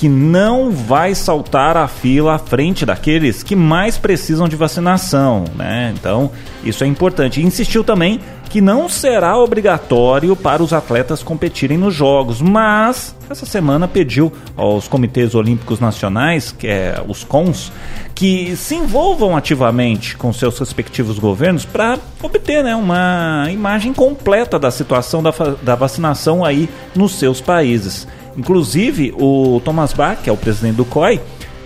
que 0.00 0.08
não 0.08 0.70
vai 0.70 1.14
saltar 1.14 1.76
a 1.76 1.86
fila 1.86 2.36
à 2.36 2.38
frente 2.38 2.86
daqueles 2.86 3.42
que 3.42 3.54
mais 3.54 3.98
precisam 3.98 4.48
de 4.48 4.56
vacinação, 4.56 5.44
né? 5.54 5.92
Então, 5.94 6.30
isso 6.64 6.82
é 6.82 6.86
importante. 6.86 7.38
E 7.38 7.44
insistiu 7.44 7.84
também 7.84 8.18
que 8.48 8.62
não 8.62 8.88
será 8.88 9.36
obrigatório 9.36 10.34
para 10.34 10.62
os 10.62 10.72
atletas 10.72 11.22
competirem 11.22 11.76
nos 11.76 11.94
jogos, 11.94 12.40
mas 12.40 13.14
essa 13.28 13.44
semana 13.44 13.86
pediu 13.86 14.32
aos 14.56 14.88
comitês 14.88 15.34
olímpicos 15.34 15.78
nacionais, 15.80 16.50
que 16.50 16.66
é 16.66 17.00
os 17.06 17.22
CONs, 17.22 17.70
que 18.14 18.56
se 18.56 18.76
envolvam 18.76 19.36
ativamente 19.36 20.16
com 20.16 20.32
seus 20.32 20.58
respectivos 20.58 21.18
governos 21.18 21.66
para 21.66 21.98
obter 22.22 22.64
né, 22.64 22.74
uma 22.74 23.48
imagem 23.50 23.92
completa 23.92 24.58
da 24.58 24.70
situação 24.70 25.22
da, 25.22 25.32
da 25.62 25.74
vacinação 25.74 26.42
aí 26.42 26.70
nos 26.94 27.16
seus 27.16 27.38
países. 27.38 28.08
Inclusive, 28.36 29.14
o 29.18 29.60
Thomas 29.64 29.92
Bach, 29.92 30.18
que 30.22 30.30
é 30.30 30.32
o 30.32 30.36
presidente 30.36 30.76
do 30.76 30.84
COI, 30.84 31.20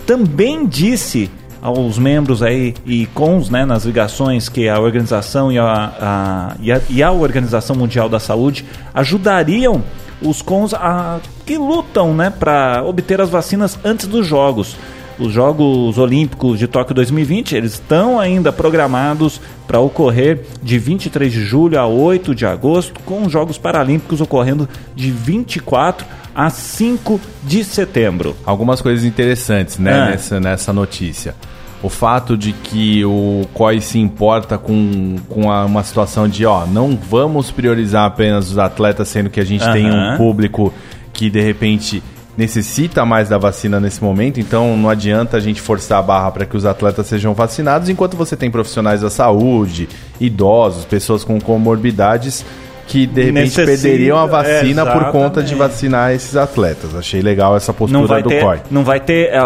também 0.06 0.66
disse 0.66 1.30
aos 1.64 1.98
membros 1.98 2.42
aí 2.42 2.74
e 2.84 3.06
cons 3.06 3.48
né, 3.48 3.64
nas 3.64 3.84
ligações 3.84 4.50
que 4.50 4.68
a 4.68 4.78
organização 4.78 5.50
e 5.50 5.58
a, 5.58 5.64
a, 5.98 6.56
e 6.60 6.70
a, 6.70 6.80
e 6.90 7.02
a 7.02 7.10
Organização 7.10 7.74
Mundial 7.74 8.06
da 8.06 8.20
Saúde 8.20 8.66
ajudariam 8.92 9.82
os 10.20 10.42
cons 10.42 10.74
a, 10.74 11.20
que 11.46 11.56
lutam 11.56 12.12
né, 12.14 12.28
para 12.28 12.84
obter 12.84 13.18
as 13.18 13.30
vacinas 13.30 13.78
antes 13.82 14.06
dos 14.06 14.26
jogos. 14.26 14.76
Os 15.18 15.32
Jogos 15.32 15.96
Olímpicos 15.96 16.58
de 16.58 16.66
Tóquio 16.66 16.92
2020 16.92 17.54
eles 17.54 17.74
estão 17.74 18.18
ainda 18.18 18.52
programados 18.52 19.40
para 19.64 19.78
ocorrer 19.78 20.44
de 20.60 20.76
23 20.76 21.32
de 21.32 21.44
julho 21.44 21.78
a 21.78 21.86
8 21.86 22.34
de 22.34 22.44
agosto, 22.44 23.00
com 23.06 23.22
os 23.22 23.32
Jogos 23.32 23.56
Paralímpicos 23.56 24.20
ocorrendo 24.20 24.68
de 24.94 25.12
24 25.12 26.04
a 26.34 26.50
5 26.50 27.20
de 27.42 27.64
setembro. 27.64 28.36
Algumas 28.44 28.80
coisas 28.80 29.04
interessantes 29.04 29.78
né, 29.78 29.92
ah. 29.92 30.10
nessa, 30.10 30.40
nessa 30.40 30.72
notícia. 30.72 31.34
O 31.82 31.88
fato 31.88 32.36
de 32.36 32.52
que 32.52 33.04
o 33.04 33.42
COI 33.52 33.80
se 33.80 33.98
importa 33.98 34.56
com, 34.56 35.16
com 35.28 35.50
a, 35.52 35.66
uma 35.66 35.84
situação 35.84 36.26
de, 36.26 36.46
ó, 36.46 36.64
não 36.64 36.96
vamos 36.96 37.50
priorizar 37.50 38.06
apenas 38.06 38.50
os 38.50 38.58
atletas, 38.58 39.08
sendo 39.08 39.28
que 39.28 39.38
a 39.38 39.44
gente 39.44 39.70
tem 39.70 39.90
um 39.90 40.16
público 40.16 40.72
que 41.12 41.28
de 41.28 41.42
repente 41.42 42.02
necessita 42.36 43.04
mais 43.04 43.28
da 43.28 43.38
vacina 43.38 43.78
nesse 43.78 44.02
momento, 44.02 44.40
então 44.40 44.76
não 44.76 44.88
adianta 44.88 45.36
a 45.36 45.40
gente 45.40 45.60
forçar 45.60 46.00
a 46.00 46.02
barra 46.02 46.32
para 46.32 46.46
que 46.46 46.56
os 46.56 46.64
atletas 46.64 47.06
sejam 47.06 47.32
vacinados, 47.32 47.88
enquanto 47.88 48.16
você 48.16 48.36
tem 48.36 48.50
profissionais 48.50 49.02
da 49.02 49.10
saúde, 49.10 49.88
idosos, 50.20 50.84
pessoas 50.84 51.22
com 51.22 51.40
comorbidades 51.40 52.44
que 52.86 53.06
de 53.06 53.22
repente 53.22 53.44
Necessita, 53.44 53.66
perderiam 53.66 54.18
a 54.18 54.26
vacina 54.26 54.82
é, 54.82 54.92
por 54.92 55.04
conta 55.10 55.42
de 55.42 55.54
vacinar 55.54 56.12
esses 56.12 56.36
atletas. 56.36 56.94
Achei 56.94 57.22
legal 57.22 57.56
essa 57.56 57.72
postura 57.72 58.22
do 58.22 58.28
ter, 58.28 58.42
COI. 58.42 58.60
Não 58.70 58.84
vai 58.84 59.00
ter, 59.00 59.30
é, 59.30 59.40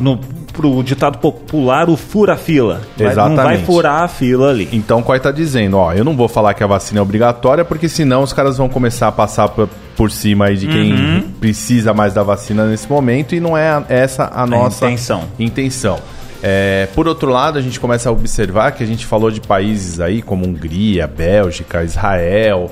no, 0.00 0.18
pro 0.52 0.82
ditado 0.82 1.18
popular, 1.18 1.88
o 1.88 1.96
fura-fila. 1.96 2.82
Exatamente. 2.98 3.36
Não 3.36 3.44
vai 3.44 3.58
furar 3.58 4.02
a 4.02 4.08
fila 4.08 4.50
ali. 4.50 4.68
Então 4.72 5.00
o 5.00 5.02
COI 5.02 5.16
está 5.16 5.30
dizendo, 5.30 5.78
ó, 5.78 5.92
eu 5.92 6.04
não 6.04 6.16
vou 6.16 6.28
falar 6.28 6.54
que 6.54 6.62
a 6.62 6.66
vacina 6.66 7.00
é 7.00 7.02
obrigatória, 7.02 7.64
porque 7.64 7.88
senão 7.88 8.22
os 8.22 8.32
caras 8.32 8.58
vão 8.58 8.68
começar 8.68 9.08
a 9.08 9.12
passar 9.12 9.48
por, 9.48 9.68
por 9.96 10.10
cima 10.10 10.46
aí 10.46 10.56
de 10.56 10.66
quem 10.66 10.92
uhum. 10.92 11.30
precisa 11.40 11.94
mais 11.94 12.14
da 12.14 12.22
vacina 12.22 12.66
nesse 12.66 12.88
momento 12.88 13.34
e 13.34 13.40
não 13.40 13.56
é 13.56 13.82
essa 13.88 14.30
a 14.32 14.46
nossa 14.46 14.86
intenção. 14.86 15.24
intenção. 15.38 15.98
É, 16.42 16.88
por 16.94 17.06
outro 17.06 17.30
lado, 17.30 17.56
a 17.56 17.62
gente 17.62 17.78
começa 17.78 18.08
a 18.08 18.12
observar 18.12 18.72
que 18.72 18.82
a 18.82 18.86
gente 18.86 19.06
falou 19.06 19.30
de 19.30 19.40
países 19.40 20.00
aí 20.00 20.20
como 20.20 20.46
Hungria, 20.46 21.06
Bélgica, 21.06 21.84
Israel, 21.84 22.70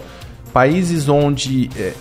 países 0.52 1.08
onde 1.08 1.70
é, 1.76 1.92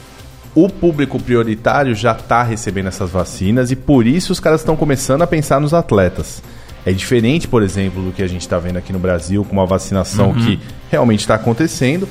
o 0.56 0.68
público 0.68 1.20
prioritário 1.22 1.94
já 1.94 2.12
está 2.12 2.42
recebendo 2.42 2.88
essas 2.88 3.12
vacinas 3.12 3.70
e 3.70 3.76
por 3.76 4.08
isso 4.08 4.34
os 4.34 4.40
caras 4.40 4.62
estão 4.62 4.76
começando 4.76 5.22
a 5.22 5.28
pensar 5.28 5.60
nos 5.62 5.74
atletas. 5.74 6.42
É 6.86 6.92
diferente, 6.92 7.48
por 7.48 7.62
exemplo, 7.62 8.02
do 8.02 8.12
que 8.12 8.24
a 8.24 8.28
gente 8.28 8.42
está 8.42 8.58
vendo 8.58 8.78
aqui 8.78 8.92
no 8.92 9.00
Brasil, 9.00 9.46
com 9.46 9.54
uma 9.54 9.66
vacinação 9.66 10.30
uhum. 10.30 10.46
que 10.46 10.60
realmente 10.90 11.20
está 11.20 11.36
acontecendo, 11.36 12.08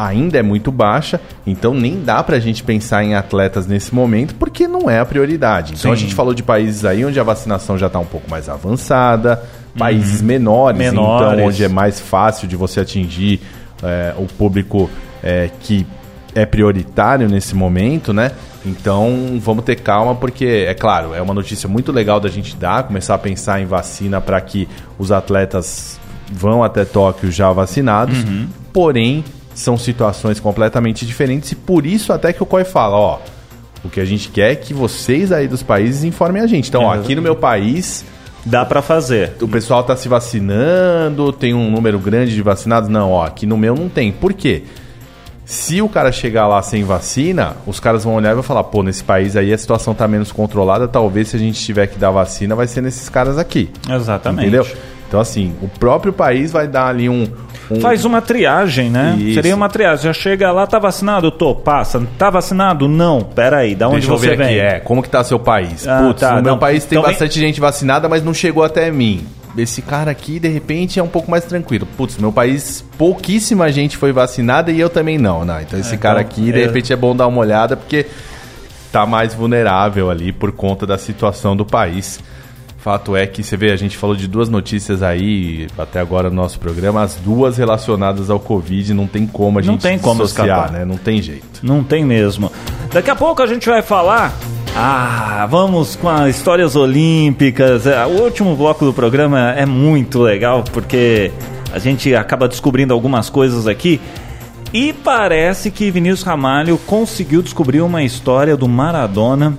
ainda 0.00 0.38
é 0.38 0.42
muito 0.42 0.72
baixa, 0.72 1.20
então 1.46 1.74
nem 1.74 2.02
dá 2.02 2.22
para 2.22 2.36
a 2.36 2.40
gente 2.40 2.62
pensar 2.62 3.04
em 3.04 3.14
atletas 3.14 3.66
nesse 3.66 3.94
momento, 3.94 4.34
porque 4.36 4.66
não 4.66 4.88
é 4.88 4.98
a 4.98 5.04
prioridade. 5.04 5.74
Então 5.74 5.90
Sim. 5.90 5.92
a 5.92 5.94
gente 5.94 6.14
falou 6.14 6.32
de 6.32 6.42
países 6.42 6.86
aí 6.86 7.04
onde 7.04 7.20
a 7.20 7.22
vacinação 7.22 7.76
já 7.76 7.86
está 7.86 7.98
um 7.98 8.06
pouco 8.06 8.30
mais 8.30 8.48
avançada, 8.48 9.42
países 9.76 10.20
uhum. 10.20 10.26
menores, 10.26 10.78
menores, 10.78 11.32
então 11.32 11.46
onde 11.46 11.62
é 11.62 11.68
mais 11.68 12.00
fácil 12.00 12.48
de 12.48 12.56
você 12.56 12.80
atingir 12.80 13.40
é, 13.82 14.14
o 14.16 14.26
público 14.26 14.88
é, 15.22 15.50
que 15.60 15.86
é 16.34 16.46
prioritário 16.46 17.28
nesse 17.28 17.54
momento, 17.54 18.12
né? 18.12 18.30
Então 18.64 19.38
vamos 19.38 19.64
ter 19.64 19.76
calma, 19.76 20.14
porque, 20.14 20.64
é 20.66 20.74
claro, 20.74 21.14
é 21.14 21.20
uma 21.20 21.34
notícia 21.34 21.68
muito 21.68 21.92
legal 21.92 22.20
da 22.20 22.28
gente 22.28 22.56
dar, 22.56 22.84
começar 22.84 23.14
a 23.14 23.18
pensar 23.18 23.60
em 23.60 23.66
vacina 23.66 24.20
para 24.20 24.40
que 24.40 24.66
os 24.98 25.12
atletas 25.12 25.98
vão 26.32 26.62
até 26.62 26.84
Tóquio 26.84 27.30
já 27.30 27.52
vacinados, 27.52 28.22
uhum. 28.22 28.46
porém 28.72 29.24
são 29.60 29.76
situações 29.76 30.40
completamente 30.40 31.06
diferentes 31.06 31.52
e 31.52 31.54
por 31.54 31.86
isso 31.86 32.12
até 32.12 32.32
que 32.32 32.42
o 32.42 32.46
COI 32.46 32.64
fala, 32.64 32.96
ó, 32.96 33.18
o 33.84 33.88
que 33.88 34.00
a 34.00 34.04
gente 34.04 34.28
quer 34.28 34.52
é 34.52 34.56
que 34.56 34.74
vocês 34.74 35.32
aí 35.32 35.46
dos 35.46 35.62
países 35.62 36.04
informem 36.04 36.42
a 36.42 36.46
gente. 36.46 36.68
Então, 36.68 36.84
ó, 36.84 36.94
aqui 36.94 37.14
no 37.14 37.22
meu 37.22 37.36
país 37.36 38.04
dá 38.44 38.64
para 38.64 38.82
fazer. 38.82 39.32
O 39.40 39.48
pessoal 39.48 39.82
tá 39.82 39.96
se 39.96 40.08
vacinando, 40.08 41.32
tem 41.32 41.54
um 41.54 41.70
número 41.70 41.98
grande 41.98 42.34
de 42.34 42.42
vacinados? 42.42 42.88
Não, 42.88 43.12
ó, 43.12 43.24
aqui 43.24 43.46
no 43.46 43.56
meu 43.56 43.74
não 43.74 43.88
tem. 43.88 44.12
Por 44.12 44.32
quê? 44.32 44.64
Se 45.44 45.82
o 45.82 45.88
cara 45.88 46.12
chegar 46.12 46.46
lá 46.46 46.62
sem 46.62 46.84
vacina, 46.84 47.56
os 47.66 47.80
caras 47.80 48.04
vão 48.04 48.14
olhar 48.14 48.30
e 48.30 48.34
vão 48.34 48.42
falar: 48.42 48.64
pô, 48.64 48.82
nesse 48.82 49.02
país 49.02 49.34
aí 49.34 49.52
a 49.52 49.58
situação 49.58 49.94
tá 49.94 50.06
menos 50.06 50.30
controlada, 50.30 50.86
talvez 50.86 51.28
se 51.28 51.36
a 51.36 51.38
gente 51.38 51.60
tiver 51.60 51.86
que 51.88 51.98
dar 51.98 52.10
vacina, 52.10 52.54
vai 52.54 52.66
ser 52.66 52.80
nesses 52.82 53.08
caras 53.08 53.36
aqui. 53.36 53.68
Exatamente. 53.88 54.46
Entendeu? 54.46 54.66
Então, 55.08 55.18
assim, 55.18 55.52
o 55.60 55.66
próprio 55.66 56.12
país 56.12 56.52
vai 56.52 56.68
dar 56.68 56.86
ali 56.86 57.08
um, 57.08 57.26
Faz 57.80 58.04
uma 58.04 58.20
triagem, 58.20 58.90
né? 58.90 59.16
Isso. 59.18 59.34
Seria 59.34 59.54
uma 59.54 59.68
triagem. 59.68 60.04
Já 60.04 60.12
chega 60.12 60.50
lá, 60.50 60.66
tá 60.66 60.78
vacinado? 60.78 61.30
Tô, 61.30 61.54
passa. 61.54 62.02
Tá 62.18 62.30
vacinado? 62.30 62.88
Não. 62.88 63.20
Pera 63.22 63.58
aí, 63.58 63.74
da 63.74 63.86
onde 63.88 63.98
Deixa 63.98 64.12
eu 64.12 64.18
você 64.18 64.28
ver 64.30 64.36
vem? 64.38 64.46
aqui, 64.46 64.58
é. 64.58 64.80
Como 64.80 65.02
que 65.02 65.08
tá 65.08 65.22
seu 65.22 65.38
país? 65.38 65.86
Ah, 65.86 66.02
Putz, 66.02 66.20
tá, 66.20 66.36
no 66.36 66.42
meu 66.42 66.52
não. 66.52 66.58
país 66.58 66.84
tem 66.84 66.96
Então 66.98 67.02
vem- 67.02 67.12
bastante 67.12 67.38
gente 67.38 67.60
vacinada, 67.60 68.08
mas 68.08 68.24
não 68.24 68.34
chegou 68.34 68.64
até 68.64 68.90
mim. 68.90 69.24
Esse 69.58 69.82
cara 69.82 70.10
aqui, 70.10 70.38
de 70.38 70.48
repente, 70.48 70.98
é 71.00 71.02
um 71.02 71.08
pouco 71.08 71.30
mais 71.30 71.44
tranquilo. 71.44 71.86
Putz, 71.96 72.16
meu 72.18 72.32
país, 72.32 72.84
pouquíssima 72.96 73.70
gente 73.72 73.96
foi 73.96 74.12
vacinada 74.12 74.70
e 74.70 74.78
eu 74.80 74.88
também 74.88 75.18
não, 75.18 75.44
né? 75.44 75.64
Então 75.66 75.78
esse 75.78 75.94
É, 75.94 75.98
cara 75.98 76.20
então, 76.20 76.30
aqui, 76.30 76.52
de 76.52 76.60
é- 76.60 76.66
repente, 76.66 76.92
é 76.92 76.96
bom 76.96 77.14
dar 77.14 77.26
uma 77.26 77.40
olhada, 77.40 77.76
porque 77.76 78.06
tá 78.92 79.04
mais 79.06 79.34
vulnerável 79.34 80.10
ali 80.10 80.32
por 80.32 80.52
conta 80.52 80.86
da 80.86 80.96
situação 80.98 81.56
do 81.56 81.64
país. 81.64 82.18
Fato 82.80 83.14
é 83.14 83.26
que 83.26 83.42
você 83.42 83.58
vê, 83.58 83.72
a 83.72 83.76
gente 83.76 83.96
falou 83.96 84.16
de 84.16 84.26
duas 84.26 84.48
notícias 84.48 85.02
aí 85.02 85.66
até 85.76 86.00
agora 86.00 86.30
no 86.30 86.36
nosso 86.36 86.58
programa, 86.58 87.02
as 87.02 87.16
duas 87.16 87.58
relacionadas 87.58 88.30
ao 88.30 88.40
Covid, 88.40 88.94
não 88.94 89.06
tem 89.06 89.26
como 89.26 89.58
a 89.58 89.62
Não 89.62 89.72
gente 89.74 89.82
tem 89.82 89.98
como 89.98 90.22
escapar. 90.22 90.70
né? 90.72 90.84
Não 90.86 90.96
tem 90.96 91.20
jeito. 91.20 91.60
Não 91.62 91.84
tem 91.84 92.04
mesmo. 92.04 92.50
Daqui 92.90 93.10
a 93.10 93.14
pouco 93.14 93.42
a 93.42 93.46
gente 93.46 93.68
vai 93.68 93.82
falar. 93.82 94.32
Ah, 94.74 95.46
vamos 95.50 95.94
com 95.96 96.08
as 96.08 96.34
histórias 96.34 96.74
olímpicas. 96.74 97.86
É, 97.86 98.06
O 98.06 98.22
último 98.22 98.56
bloco 98.56 98.82
do 98.84 98.94
programa 98.94 99.50
é 99.52 99.66
muito 99.66 100.18
legal 100.20 100.64
porque 100.72 101.30
a 101.74 101.78
gente 101.78 102.14
acaba 102.14 102.48
descobrindo 102.48 102.94
algumas 102.94 103.28
coisas 103.28 103.66
aqui. 103.66 104.00
E 104.72 104.92
parece 104.92 105.70
que 105.70 105.90
Vinícius 105.90 106.22
Ramalho 106.22 106.78
conseguiu 106.86 107.42
descobrir 107.42 107.80
uma 107.82 108.02
história 108.04 108.56
do 108.56 108.66
Maradona 108.68 109.58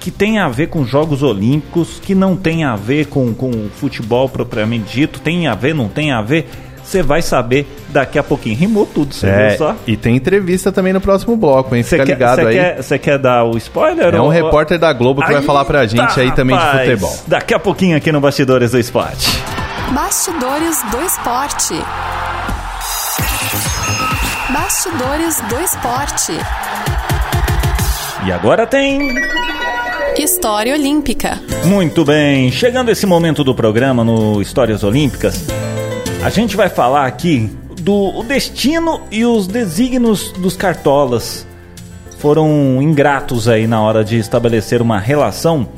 que 0.00 0.10
tem 0.10 0.38
a 0.38 0.48
ver 0.48 0.68
com 0.68 0.84
Jogos 0.84 1.22
Olímpicos, 1.22 2.00
que 2.02 2.14
não 2.14 2.36
tem 2.36 2.64
a 2.64 2.76
ver 2.76 3.06
com, 3.06 3.34
com 3.34 3.68
futebol 3.74 4.28
propriamente 4.28 4.92
dito, 4.96 5.20
tem 5.20 5.46
a 5.48 5.54
ver, 5.54 5.74
não 5.74 5.88
tem 5.88 6.12
a 6.12 6.22
ver. 6.22 6.48
Você 6.84 7.02
vai 7.02 7.20
saber 7.20 7.66
daqui 7.90 8.18
a 8.18 8.22
pouquinho. 8.22 8.56
Rimou 8.56 8.86
tudo, 8.86 9.12
você 9.14 9.26
É, 9.26 9.48
viu 9.48 9.58
só? 9.58 9.76
e 9.86 9.94
tem 9.94 10.16
entrevista 10.16 10.72
também 10.72 10.92
no 10.92 11.00
próximo 11.02 11.36
bloco, 11.36 11.76
hein? 11.76 11.82
Você 11.82 11.96
Fica 11.96 12.06
quer, 12.06 12.12
ligado 12.14 12.46
aí. 12.46 12.54
quer, 12.54 12.82
cê 12.82 12.98
quer 12.98 13.18
dar 13.18 13.44
o 13.44 13.58
spoiler? 13.58 14.14
É 14.14 14.18
um 14.20 14.24
ou- 14.24 14.30
repórter 14.30 14.78
da 14.78 14.90
Globo 14.94 15.20
que 15.22 15.30
vai 15.30 15.42
falar 15.42 15.66
pra 15.66 15.84
gente 15.86 16.18
aí 16.18 16.30
também 16.32 16.56
de 16.56 16.62
rapaz. 16.64 16.88
futebol. 16.88 17.16
Daqui 17.26 17.52
a 17.52 17.58
pouquinho 17.58 17.94
aqui 17.96 18.10
no 18.10 18.20
Bastidores 18.22 18.70
do 18.70 18.78
Esporte. 18.78 19.28
Bastidores 19.92 20.82
do 20.90 21.02
Esporte. 21.04 21.74
Bastidores 24.50 25.40
do 25.42 25.60
Esporte. 25.60 26.32
E 28.26 28.32
agora 28.32 28.66
tem. 28.66 29.14
História 30.18 30.74
Olímpica. 30.74 31.40
Muito 31.64 32.04
bem, 32.04 32.50
chegando 32.50 32.90
esse 32.90 33.06
momento 33.06 33.44
do 33.44 33.54
programa 33.54 34.02
no 34.02 34.42
Histórias 34.42 34.82
Olímpicas, 34.82 35.46
a 36.24 36.28
gente 36.28 36.56
vai 36.56 36.68
falar 36.68 37.06
aqui 37.06 37.56
do 37.80 38.24
destino 38.24 39.00
e 39.12 39.24
os 39.24 39.46
desígnios 39.46 40.32
dos 40.32 40.56
cartolas. 40.56 41.46
Foram 42.18 42.82
ingratos 42.82 43.46
aí 43.46 43.68
na 43.68 43.80
hora 43.80 44.04
de 44.04 44.18
estabelecer 44.18 44.82
uma 44.82 44.98
relação 44.98 45.68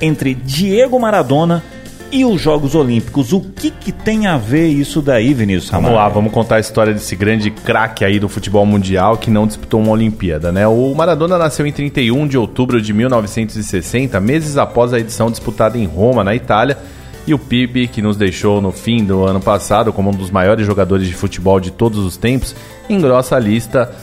entre 0.00 0.32
Diego 0.32 0.96
Maradona 1.00 1.60
e 1.77 1.77
os 2.24 2.40
Jogos 2.40 2.74
Olímpicos. 2.74 3.32
O 3.32 3.40
que, 3.40 3.70
que 3.70 3.92
tem 3.92 4.26
a 4.26 4.36
ver 4.36 4.68
isso 4.68 5.02
daí, 5.02 5.34
Vinícius 5.34 5.70
Vamos 5.70 5.90
Ramalho? 5.90 6.04
lá, 6.04 6.08
vamos 6.08 6.32
contar 6.32 6.56
a 6.56 6.60
história 6.60 6.92
desse 6.92 7.14
grande 7.14 7.50
craque 7.50 8.04
aí 8.04 8.18
do 8.18 8.28
futebol 8.28 8.64
mundial 8.64 9.16
que 9.16 9.30
não 9.30 9.46
disputou 9.46 9.80
uma 9.80 9.92
Olimpíada, 9.92 10.50
né? 10.50 10.66
O 10.66 10.94
Maradona 10.94 11.36
nasceu 11.36 11.66
em 11.66 11.72
31 11.72 12.26
de 12.26 12.38
outubro 12.38 12.80
de 12.80 12.92
1960, 12.92 14.18
meses 14.20 14.56
após 14.56 14.92
a 14.92 14.98
edição 14.98 15.30
disputada 15.30 15.76
em 15.76 15.84
Roma, 15.86 16.24
na 16.24 16.34
Itália, 16.34 16.78
e 17.26 17.34
o 17.34 17.38
PIB, 17.38 17.88
que 17.88 18.00
nos 18.00 18.16
deixou 18.16 18.60
no 18.62 18.72
fim 18.72 19.04
do 19.04 19.24
ano 19.24 19.40
passado 19.40 19.92
como 19.92 20.08
um 20.08 20.14
dos 20.14 20.30
maiores 20.30 20.66
jogadores 20.66 21.06
de 21.06 21.14
futebol 21.14 21.60
de 21.60 21.70
todos 21.70 21.98
os 21.98 22.16
tempos, 22.16 22.56
engrossa 22.88 23.36
a 23.36 23.38
lista 23.38 23.94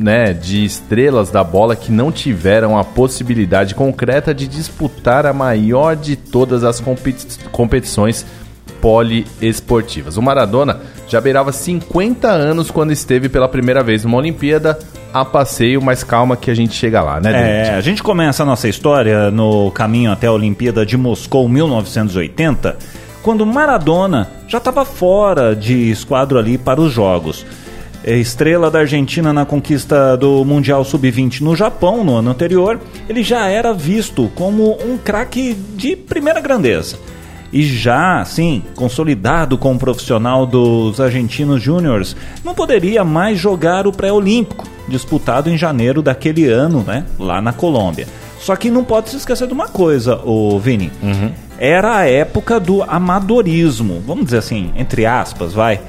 né, 0.00 0.32
de 0.32 0.64
estrelas 0.64 1.30
da 1.30 1.44
bola 1.44 1.76
que 1.76 1.92
não 1.92 2.10
tiveram 2.10 2.78
a 2.78 2.82
possibilidade 2.82 3.74
concreta 3.74 4.32
de 4.34 4.48
disputar 4.48 5.26
a 5.26 5.32
maior 5.32 5.94
de 5.94 6.16
todas 6.16 6.64
as 6.64 6.80
competi- 6.80 7.38
competições 7.52 8.24
poliesportivas. 8.80 10.16
O 10.16 10.22
Maradona 10.22 10.80
já 11.06 11.20
beirava 11.20 11.52
50 11.52 12.28
anos 12.28 12.70
quando 12.70 12.92
esteve 12.92 13.28
pela 13.28 13.46
primeira 13.48 13.82
vez 13.82 14.04
numa 14.04 14.16
Olimpíada 14.16 14.78
a 15.12 15.22
passeio, 15.24 15.82
mas 15.82 16.02
calma 16.02 16.36
que 16.36 16.50
a 16.50 16.54
gente 16.54 16.72
chega 16.72 17.02
lá, 17.02 17.20
né, 17.20 17.30
David? 17.32 17.48
É, 17.48 17.74
a 17.74 17.80
gente 17.80 18.02
começa 18.02 18.42
a 18.42 18.46
nossa 18.46 18.68
história 18.68 19.30
no 19.30 19.70
caminho 19.72 20.12
até 20.12 20.28
a 20.28 20.32
Olimpíada 20.32 20.86
de 20.86 20.96
Moscou 20.96 21.48
1980, 21.48 22.76
quando 23.22 23.44
Maradona 23.44 24.28
já 24.48 24.58
estava 24.58 24.84
fora 24.84 25.54
de 25.54 25.90
esquadro 25.90 26.38
ali 26.38 26.56
para 26.56 26.80
os 26.80 26.90
Jogos. 26.92 27.44
É, 28.02 28.16
Estrela 28.16 28.70
da 28.70 28.80
Argentina 28.80 29.32
na 29.32 29.44
conquista 29.44 30.16
do 30.16 30.44
Mundial 30.44 30.82
Sub-20 30.84 31.42
no 31.42 31.54
Japão 31.54 32.02
no 32.02 32.16
ano 32.16 32.30
anterior, 32.30 32.80
ele 33.08 33.22
já 33.22 33.46
era 33.46 33.74
visto 33.74 34.30
como 34.34 34.78
um 34.82 34.96
craque 34.96 35.54
de 35.74 35.94
primeira 35.96 36.40
grandeza. 36.40 36.98
E 37.52 37.62
já, 37.62 38.20
assim, 38.20 38.62
consolidado 38.76 39.58
como 39.58 39.78
profissional 39.78 40.46
dos 40.46 41.00
argentinos 41.00 41.60
júniores, 41.60 42.16
não 42.44 42.54
poderia 42.54 43.04
mais 43.04 43.38
jogar 43.38 43.86
o 43.86 43.92
pré-olímpico, 43.92 44.66
disputado 44.88 45.50
em 45.50 45.58
janeiro 45.58 46.00
daquele 46.00 46.46
ano, 46.46 46.84
né, 46.86 47.04
lá 47.18 47.40
na 47.42 47.52
Colômbia. 47.52 48.06
Só 48.38 48.56
que 48.56 48.70
não 48.70 48.84
pode 48.84 49.10
se 49.10 49.16
esquecer 49.16 49.46
de 49.46 49.52
uma 49.52 49.68
coisa, 49.68 50.16
o 50.24 50.58
Vini. 50.58 50.90
Era 51.58 51.98
a 51.98 52.08
época 52.08 52.58
do 52.58 52.82
amadorismo, 52.84 54.02
vamos 54.06 54.24
dizer 54.26 54.38
assim, 54.38 54.72
entre 54.76 55.04
aspas, 55.04 55.52
vai, 55.52 55.80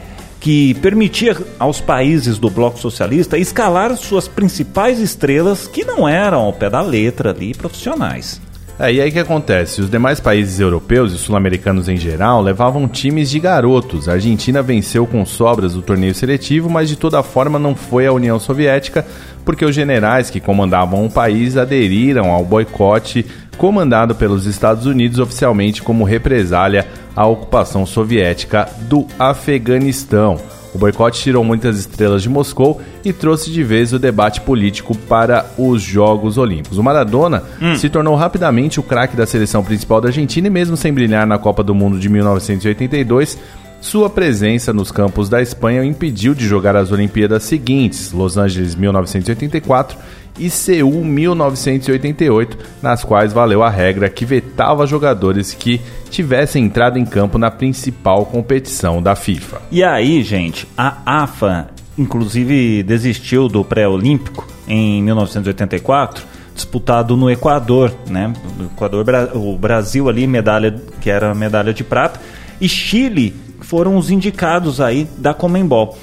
que 0.42 0.74
permitia 0.74 1.38
aos 1.60 1.80
países 1.80 2.40
do 2.40 2.50
bloco 2.50 2.80
socialista 2.80 3.38
escalar 3.38 3.96
suas 3.96 4.28
principais 4.28 5.00
estrelas 5.00 5.68
que 5.68 5.86
não 5.86 6.10
eram 6.10 6.40
ao 6.40 6.52
pé 6.52 6.68
da 6.68 6.82
letra 6.82 7.30
ali 7.30 7.54
profissionais. 7.54 8.42
É, 8.80 8.92
e 8.92 9.00
aí 9.00 9.12
que 9.12 9.20
acontece? 9.20 9.80
Os 9.80 9.92
demais 9.92 10.20
países 10.20 10.60
europeus 10.60 11.14
e 11.14 11.18
sul-americanos 11.20 11.88
em 11.88 11.96
geral 11.96 12.42
levavam 12.42 12.88
times 12.88 13.30
de 13.30 13.40
garotos. 13.40 14.10
A 14.10 14.14
Argentina 14.14 14.64
venceu 14.64 15.06
com 15.06 15.24
sobras 15.24 15.76
o 15.76 15.84
torneio 15.84 16.16
seletivo, 16.16 16.68
mas 16.68 16.90
de 16.90 16.96
toda 16.96 17.22
forma 17.22 17.60
não 17.60 17.76
foi 17.76 18.08
a 18.08 18.12
União 18.12 18.40
Soviética, 18.40 19.06
porque 19.46 19.64
os 19.64 19.76
generais 19.76 20.32
que 20.32 20.40
comandavam 20.40 21.06
o 21.06 21.12
país 21.12 21.58
aderiram 21.58 22.32
ao 22.32 22.44
boicote 22.44 23.24
comandado 23.56 24.16
pelos 24.16 24.48
Estados 24.48 24.88
Unidos 24.88 25.20
oficialmente 25.20 25.84
como 25.84 26.04
represália 26.04 26.88
à 27.16 27.26
ocupação 27.26 27.86
soviética 27.86 28.70
do 28.82 29.06
Afeganistão. 29.20 30.40
O 30.74 30.78
boicote 30.78 31.22
tirou 31.22 31.44
muitas 31.44 31.78
estrelas 31.78 32.24
de 32.24 32.30
Moscou 32.30 32.82
e 33.04 33.12
trouxe 33.12 33.52
de 33.52 33.62
vez 33.62 33.92
o 33.92 34.00
debate 34.00 34.40
político 34.42 34.96
para 34.96 35.46
os 35.58 35.82
Jogos 35.82 36.38
Olímpicos. 36.38 36.78
O 36.78 36.84
Maradona 36.84 37.44
se 37.76 37.90
tornou 37.90 38.16
rapidamente 38.16 38.80
o 38.80 38.84
craque 38.84 39.18
da 39.18 39.26
seleção 39.26 39.64
principal 39.64 40.00
da 40.00 40.08
Argentina 40.08 40.48
e, 40.48 40.52
mesmo 40.52 40.78
sem 40.78 40.94
brilhar 40.94 41.28
na 41.28 41.38
Copa 41.38 41.62
do 41.62 41.76
Mundo 41.76 42.00
de 42.00 42.08
1982, 42.08 43.38
sua 43.82 44.10
presença 44.10 44.72
nos 44.72 44.92
campos 44.92 45.28
da 45.28 45.42
Espanha 45.42 45.82
o 45.82 45.84
impediu 45.84 46.36
de 46.36 46.48
jogar 46.48 46.76
as 46.76 46.92
Olimpíadas 46.92 47.44
seguintes, 47.44 48.12
Los 48.12 48.38
Angeles 48.38 48.76
1984 48.76 49.98
e 50.38 50.50
Seul 50.50 51.04
1988, 51.04 52.58
nas 52.82 53.04
quais 53.04 53.34
valeu 53.34 53.64
a 53.64 53.70
regra 53.70 54.10
que 54.10 54.26
vetava 54.26 54.88
jogadores 54.88 55.54
que 55.54 55.80
tivessem 56.10 56.66
entrado 56.66 56.98
em 56.98 57.06
campo 57.06 57.38
na 57.38 57.52
principal 57.52 58.26
competição 58.26 59.02
da 59.02 59.16
FIFA. 59.16 59.62
E 59.72 59.84
aí, 59.84 60.24
gente, 60.24 60.68
a 60.78 60.98
AFA, 61.24 61.70
inclusive, 61.98 62.84
desistiu 62.84 63.48
do 63.48 63.64
pré-olímpico 63.64 64.48
em 64.68 65.02
1984, 65.04 66.26
disputado 66.54 67.16
no 67.16 67.30
Equador, 67.30 67.94
né? 68.10 68.34
O 68.60 68.64
Equador, 68.66 69.06
o 69.34 69.58
Brasil 69.58 70.10
ali, 70.10 70.28
medalha, 70.28 70.76
que 71.00 71.10
era 71.10 71.34
medalha 71.34 71.74
de 71.74 71.84
prata, 71.84 72.20
e 72.60 72.68
Chile 72.68 73.34
foram 73.62 73.96
os 73.96 74.12
indicados 74.12 74.82
aí 74.82 75.08
da 75.18 75.34
Comembol. 75.34 75.98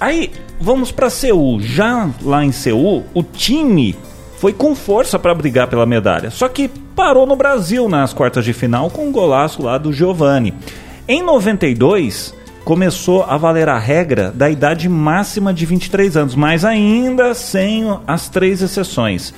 Aí, 0.00 0.30
vamos 0.58 0.90
para 0.90 1.10
Seul. 1.10 1.60
Já 1.60 2.08
lá 2.22 2.42
em 2.42 2.50
Seul, 2.50 3.04
o 3.12 3.22
time 3.22 3.94
foi 4.38 4.54
com 4.54 4.74
força 4.74 5.18
para 5.18 5.34
brigar 5.34 5.68
pela 5.68 5.84
medalha. 5.84 6.30
Só 6.30 6.48
que 6.48 6.68
parou 6.96 7.26
no 7.26 7.36
Brasil 7.36 7.86
nas 7.88 8.14
quartas 8.14 8.44
de 8.44 8.54
final 8.54 8.88
com 8.88 9.08
um 9.08 9.12
golaço 9.12 9.62
lá 9.62 9.76
do 9.76 9.92
Giovani. 9.92 10.54
Em 11.06 11.22
92, 11.22 12.34
começou 12.64 13.24
a 13.24 13.36
valer 13.36 13.68
a 13.68 13.78
regra 13.78 14.30
da 14.30 14.48
idade 14.48 14.88
máxima 14.88 15.52
de 15.52 15.66
23 15.66 16.16
anos, 16.16 16.34
mas 16.34 16.64
ainda 16.64 17.34
sem 17.34 17.84
as 18.06 18.30
três 18.30 18.62
exceções. 18.62 19.34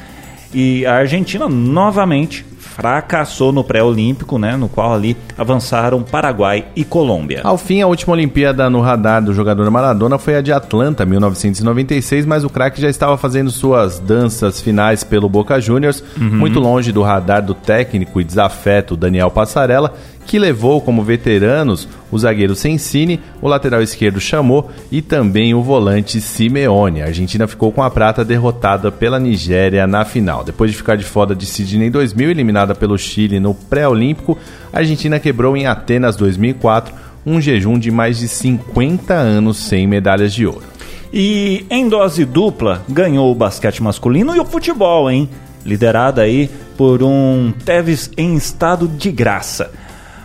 E 0.54 0.86
a 0.86 0.94
Argentina 0.94 1.48
novamente 1.48 2.46
fracassou 2.74 3.52
no 3.52 3.62
pré-olímpico, 3.62 4.38
né, 4.38 4.56
no 4.56 4.68
qual 4.68 4.94
ali 4.94 5.16
avançaram 5.36 6.02
Paraguai 6.02 6.66
e 6.74 6.84
Colômbia. 6.84 7.40
Ao 7.44 7.58
fim, 7.58 7.80
a 7.82 7.86
última 7.86 8.14
Olimpíada 8.14 8.68
no 8.70 8.80
radar 8.80 9.22
do 9.22 9.34
jogador 9.34 9.70
Maradona 9.70 10.18
foi 10.18 10.36
a 10.36 10.40
de 10.40 10.52
Atlanta, 10.52 11.04
1996, 11.04 12.24
mas 12.24 12.44
o 12.44 12.50
craque 12.50 12.80
já 12.80 12.88
estava 12.88 13.16
fazendo 13.16 13.50
suas 13.50 13.98
danças 13.98 14.60
finais 14.60 15.04
pelo 15.04 15.28
Boca 15.28 15.60
Juniors, 15.60 16.02
muito 16.16 16.58
longe 16.58 16.92
do 16.92 17.02
radar 17.02 17.44
do 17.44 17.54
técnico 17.54 18.20
e 18.20 18.24
desafeto 18.24 18.96
Daniel 18.96 19.30
Passarella, 19.30 19.92
que 20.26 20.38
levou 20.38 20.80
como 20.80 21.02
veteranos 21.02 21.88
o 22.10 22.18
zagueiro 22.18 22.54
Sensini, 22.54 23.20
o 23.40 23.48
lateral 23.48 23.82
esquerdo 23.82 24.20
Chamou 24.20 24.70
e 24.90 25.02
também 25.02 25.54
o 25.54 25.62
volante 25.62 26.20
Simeone. 26.20 27.02
A 27.02 27.06
Argentina 27.06 27.46
ficou 27.46 27.72
com 27.72 27.82
a 27.82 27.90
prata 27.90 28.24
derrotada 28.24 28.92
pela 28.92 29.18
Nigéria 29.18 29.86
na 29.86 30.04
final. 30.04 30.44
Depois 30.44 30.70
de 30.70 30.76
ficar 30.76 30.96
de 30.96 31.04
fora 31.04 31.34
de 31.34 31.46
Sydney 31.46 31.90
2000, 31.90 32.30
eliminada 32.30 32.74
pelo 32.74 32.98
Chile 32.98 33.40
no 33.40 33.54
pré-olímpico, 33.54 34.38
a 34.72 34.78
Argentina 34.78 35.18
quebrou 35.18 35.56
em 35.56 35.66
Atenas 35.66 36.16
2004 36.16 36.94
um 37.24 37.40
jejum 37.40 37.78
de 37.78 37.90
mais 37.90 38.18
de 38.18 38.28
50 38.28 39.14
anos 39.14 39.56
sem 39.56 39.86
medalhas 39.86 40.32
de 40.32 40.46
ouro. 40.46 40.64
E 41.12 41.66
em 41.70 41.88
dose 41.88 42.24
dupla, 42.24 42.82
ganhou 42.88 43.30
o 43.30 43.34
basquete 43.34 43.82
masculino 43.82 44.34
e 44.34 44.40
o 44.40 44.44
futebol, 44.44 45.10
hein? 45.10 45.28
Liderada 45.64 46.22
aí 46.22 46.50
por 46.76 47.02
um 47.02 47.52
Tevez 47.64 48.10
em 48.16 48.34
estado 48.34 48.88
de 48.88 49.12
graça. 49.12 49.70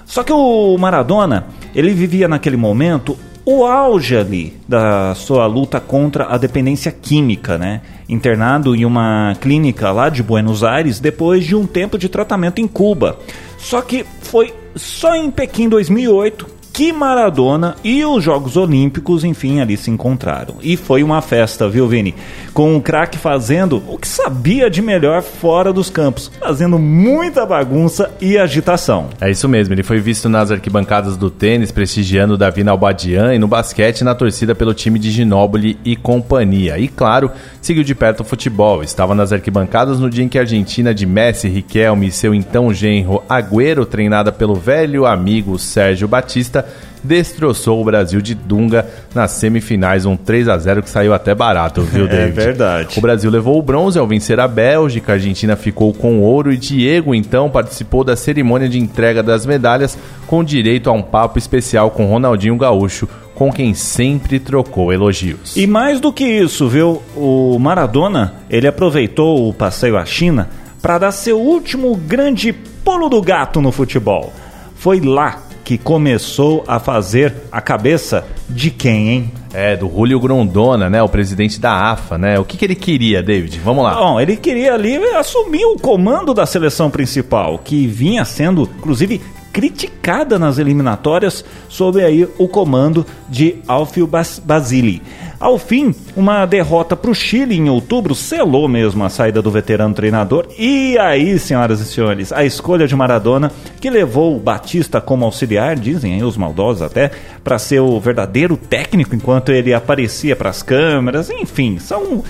Só 0.07 0.23
que 0.23 0.33
o 0.33 0.75
Maradona, 0.77 1.47
ele 1.75 1.93
vivia 1.93 2.27
naquele 2.27 2.57
momento 2.57 3.15
o 3.45 3.63
auge 3.65 4.17
ali 4.17 4.57
da 4.67 5.13
sua 5.15 5.45
luta 5.45 5.79
contra 5.79 6.25
a 6.25 6.37
dependência 6.37 6.91
química, 6.91 7.57
né? 7.57 7.81
Internado 8.09 8.75
em 8.75 8.83
uma 8.83 9.35
clínica 9.39 9.91
lá 9.91 10.09
de 10.09 10.23
Buenos 10.23 10.63
Aires 10.63 10.99
depois 10.99 11.45
de 11.45 11.55
um 11.55 11.65
tempo 11.65 11.97
de 11.97 12.09
tratamento 12.09 12.59
em 12.59 12.67
Cuba. 12.67 13.19
Só 13.57 13.81
que 13.81 14.05
foi 14.21 14.53
só 14.75 15.15
em 15.15 15.29
Pequim 15.29 15.69
2008 15.69 16.56
que 16.77 16.93
Maradona 16.93 17.75
e 17.83 18.05
os 18.05 18.23
Jogos 18.23 18.55
Olímpicos, 18.55 19.23
enfim, 19.23 19.59
ali 19.59 19.75
se 19.75 19.89
encontraram. 19.89 20.57
E 20.61 20.77
foi 20.77 21.01
uma 21.01 21.23
festa, 21.23 21.67
viu, 21.67 21.87
Vini? 21.87 22.13
Com 22.53 22.77
o 22.77 22.81
craque 22.83 23.17
fazendo 23.17 23.81
o 23.87 23.97
que 23.97 24.07
sabia 24.07 24.69
de 24.69 24.79
melhor 24.79 25.23
fora 25.23 25.73
dos 25.73 25.89
campos, 25.89 26.31
fazendo 26.39 26.77
muita 26.77 27.47
bagunça 27.47 28.11
e 28.21 28.37
agitação. 28.37 29.07
É 29.19 29.31
isso 29.31 29.49
mesmo, 29.49 29.73
ele 29.73 29.81
foi 29.81 29.99
visto 29.99 30.29
nas 30.29 30.51
arquibancadas 30.51 31.17
do 31.17 31.31
tênis, 31.31 31.71
prestigiando 31.71 32.37
Davi 32.37 32.63
Nalbadian 32.63 33.33
e 33.33 33.39
no 33.39 33.47
basquete 33.47 34.03
na 34.03 34.13
torcida 34.13 34.53
pelo 34.53 34.75
time 34.75 34.99
de 34.99 35.09
Ginóbili 35.09 35.79
e 35.83 35.95
companhia. 35.95 36.77
E 36.77 36.87
claro, 36.87 37.31
seguiu 37.59 37.83
de 37.83 37.95
perto 37.95 38.19
o 38.19 38.23
futebol, 38.23 38.83
estava 38.83 39.15
nas 39.15 39.33
arquibancadas 39.33 39.99
no 39.99 40.11
dia 40.11 40.23
em 40.23 40.29
que 40.29 40.37
a 40.37 40.41
Argentina 40.41 40.93
de 40.93 41.07
Messi, 41.07 41.47
Riquelme 41.49 42.05
e 42.05 42.11
seu 42.11 42.35
então 42.35 42.71
genro 42.71 43.23
Agüero, 43.27 43.83
treinada 43.83 44.31
pelo 44.31 44.53
velho 44.53 45.07
amigo 45.07 45.57
Sérgio 45.57 46.07
Batista, 46.07 46.66
destroçou 47.03 47.81
o 47.81 47.85
Brasil 47.85 48.21
de 48.21 48.33
Dunga 48.35 48.87
nas 49.13 49.31
semifinais, 49.31 50.05
um 50.05 50.15
3 50.15 50.49
a 50.49 50.57
0 50.57 50.83
que 50.83 50.89
saiu 50.89 51.13
até 51.13 51.33
barato, 51.33 51.81
viu, 51.81 52.05
é 52.07 52.09
David? 52.09 52.39
É 52.39 52.43
verdade. 52.45 52.97
O 52.99 53.01
Brasil 53.01 53.29
levou 53.29 53.57
o 53.57 53.61
bronze 53.61 53.97
ao 53.97 54.07
vencer 54.07 54.39
a 54.39 54.47
Bélgica, 54.47 55.11
a 55.11 55.15
Argentina 55.15 55.55
ficou 55.55 55.93
com 55.93 56.21
ouro 56.21 56.51
e 56.51 56.57
Diego 56.57 57.13
então 57.13 57.49
participou 57.49 58.03
da 58.03 58.15
cerimônia 58.15 58.69
de 58.69 58.79
entrega 58.79 59.23
das 59.23 59.45
medalhas 59.45 59.97
com 60.25 60.43
direito 60.43 60.89
a 60.89 60.93
um 60.93 61.01
papo 61.01 61.37
especial 61.37 61.91
com 61.91 62.05
Ronaldinho 62.05 62.57
Gaúcho, 62.57 63.07
com 63.33 63.51
quem 63.51 63.73
sempre 63.73 64.39
trocou 64.39 64.91
elogios. 64.91 65.55
E 65.55 65.67
mais 65.67 65.99
do 65.99 66.11
que 66.11 66.25
isso, 66.25 66.67
viu? 66.67 67.01
O 67.15 67.57
Maradona, 67.59 68.33
ele 68.49 68.67
aproveitou 68.67 69.47
o 69.47 69.53
passeio 69.53 69.97
à 69.97 70.05
China 70.05 70.49
para 70.81 70.97
dar 70.97 71.11
seu 71.11 71.39
último 71.39 71.95
grande 71.95 72.51
pulo 72.51 73.09
do 73.09 73.21
gato 73.21 73.61
no 73.61 73.71
futebol. 73.71 74.33
Foi 74.75 74.99
lá 74.99 75.46
que 75.67 75.77
começou 75.77 76.63
a 76.65 76.79
fazer 76.79 77.33
a 77.51 77.59
cabeça 77.59 78.25
de 78.47 78.71
quem, 78.71 79.09
hein? 79.09 79.31
É, 79.53 79.75
do 79.75 79.89
Julio 79.89 80.17
Grondona, 80.17 80.89
né? 80.89 81.03
O 81.03 81.09
presidente 81.09 81.59
da 81.59 81.91
AFA, 81.91 82.17
né? 82.17 82.39
O 82.39 82.45
que, 82.45 82.55
que 82.55 82.63
ele 82.63 82.73
queria, 82.73 83.21
David? 83.21 83.59
Vamos 83.59 83.83
lá. 83.83 83.95
Bom, 83.95 84.17
ele 84.17 84.37
queria 84.37 84.75
ali 84.75 84.95
assumir 84.95 85.65
o 85.65 85.75
comando 85.75 86.33
da 86.33 86.45
seleção 86.45 86.89
principal, 86.89 87.59
que 87.59 87.85
vinha 87.85 88.23
sendo, 88.23 88.61
inclusive, 88.77 89.21
criticada 89.57 90.37
nas 90.37 90.59
eliminatórias 90.59 91.43
sob 91.67 91.99
aí 91.99 92.29
o 92.37 92.47
comando 92.47 93.03
de 93.27 93.55
Alfio 93.67 94.07
Basili. 94.43 95.01
Ao 95.39 95.57
fim, 95.57 95.95
uma 96.15 96.45
derrota 96.45 96.95
para 96.95 97.09
o 97.09 97.15
Chile 97.15 97.57
em 97.57 97.67
outubro 97.67 98.13
selou 98.13 98.67
mesmo 98.67 99.03
a 99.03 99.09
saída 99.09 99.41
do 99.41 99.49
veterano 99.49 99.95
treinador. 99.95 100.45
E 100.59 100.95
aí, 100.99 101.39
senhoras 101.39 101.79
e 101.79 101.85
senhores, 101.85 102.31
a 102.31 102.45
escolha 102.45 102.87
de 102.87 102.95
Maradona, 102.95 103.51
que 103.81 103.89
levou 103.89 104.37
o 104.37 104.39
Batista 104.39 105.01
como 105.01 105.25
auxiliar, 105.25 105.75
dizem 105.75 106.13
aí 106.13 106.23
os 106.23 106.37
maldosos 106.37 106.83
até, 106.83 107.09
para 107.43 107.57
ser 107.57 107.79
o 107.79 107.99
verdadeiro 107.99 108.57
técnico 108.57 109.15
enquanto 109.15 109.51
ele 109.51 109.73
aparecia 109.73 110.35
para 110.35 110.51
as 110.51 110.61
câmeras. 110.61 111.31
Enfim, 111.31 111.79
são 111.79 112.03
uh, 112.03 112.23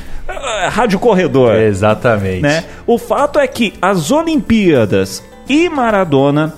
rádio 0.69 0.97
corredor. 0.97 1.55
Exatamente. 1.55 2.41
Né? 2.41 2.63
O 2.85 2.97
fato 2.97 3.37
é 3.37 3.47
que 3.47 3.73
as 3.81 4.11
Olimpíadas 4.11 5.21
e 5.49 5.67
Maradona 5.67 6.53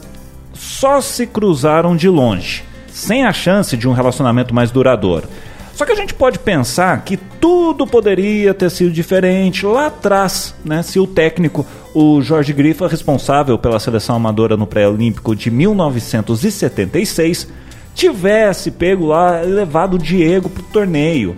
só 0.59 0.99
se 0.99 1.25
cruzaram 1.25 1.95
de 1.95 2.09
longe, 2.09 2.63
sem 2.91 3.25
a 3.25 3.31
chance 3.31 3.77
de 3.77 3.87
um 3.87 3.93
relacionamento 3.93 4.53
mais 4.53 4.69
duradouro. 4.71 5.25
Só 5.73 5.85
que 5.85 5.93
a 5.93 5.95
gente 5.95 6.13
pode 6.13 6.37
pensar 6.37 7.01
que 7.05 7.15
tudo 7.15 7.87
poderia 7.87 8.53
ter 8.53 8.69
sido 8.69 8.91
diferente 8.91 9.65
lá 9.65 9.85
atrás, 9.85 10.53
né? 10.65 10.83
Se 10.83 10.99
o 10.99 11.07
técnico, 11.07 11.65
o 11.95 12.21
Jorge 12.21 12.51
Grifa, 12.51 12.89
responsável 12.89 13.57
pela 13.57 13.79
seleção 13.79 14.17
amadora 14.17 14.57
no 14.57 14.67
pré-olímpico 14.67 15.33
de 15.33 15.49
1976, 15.49 17.47
tivesse 17.95 18.71
pego 18.71 19.05
lá 19.05 19.41
e 19.41 19.47
levado 19.47 19.93
o 19.93 19.97
Diego 19.97 20.49
para 20.49 20.61
o 20.61 20.65
torneio. 20.65 21.37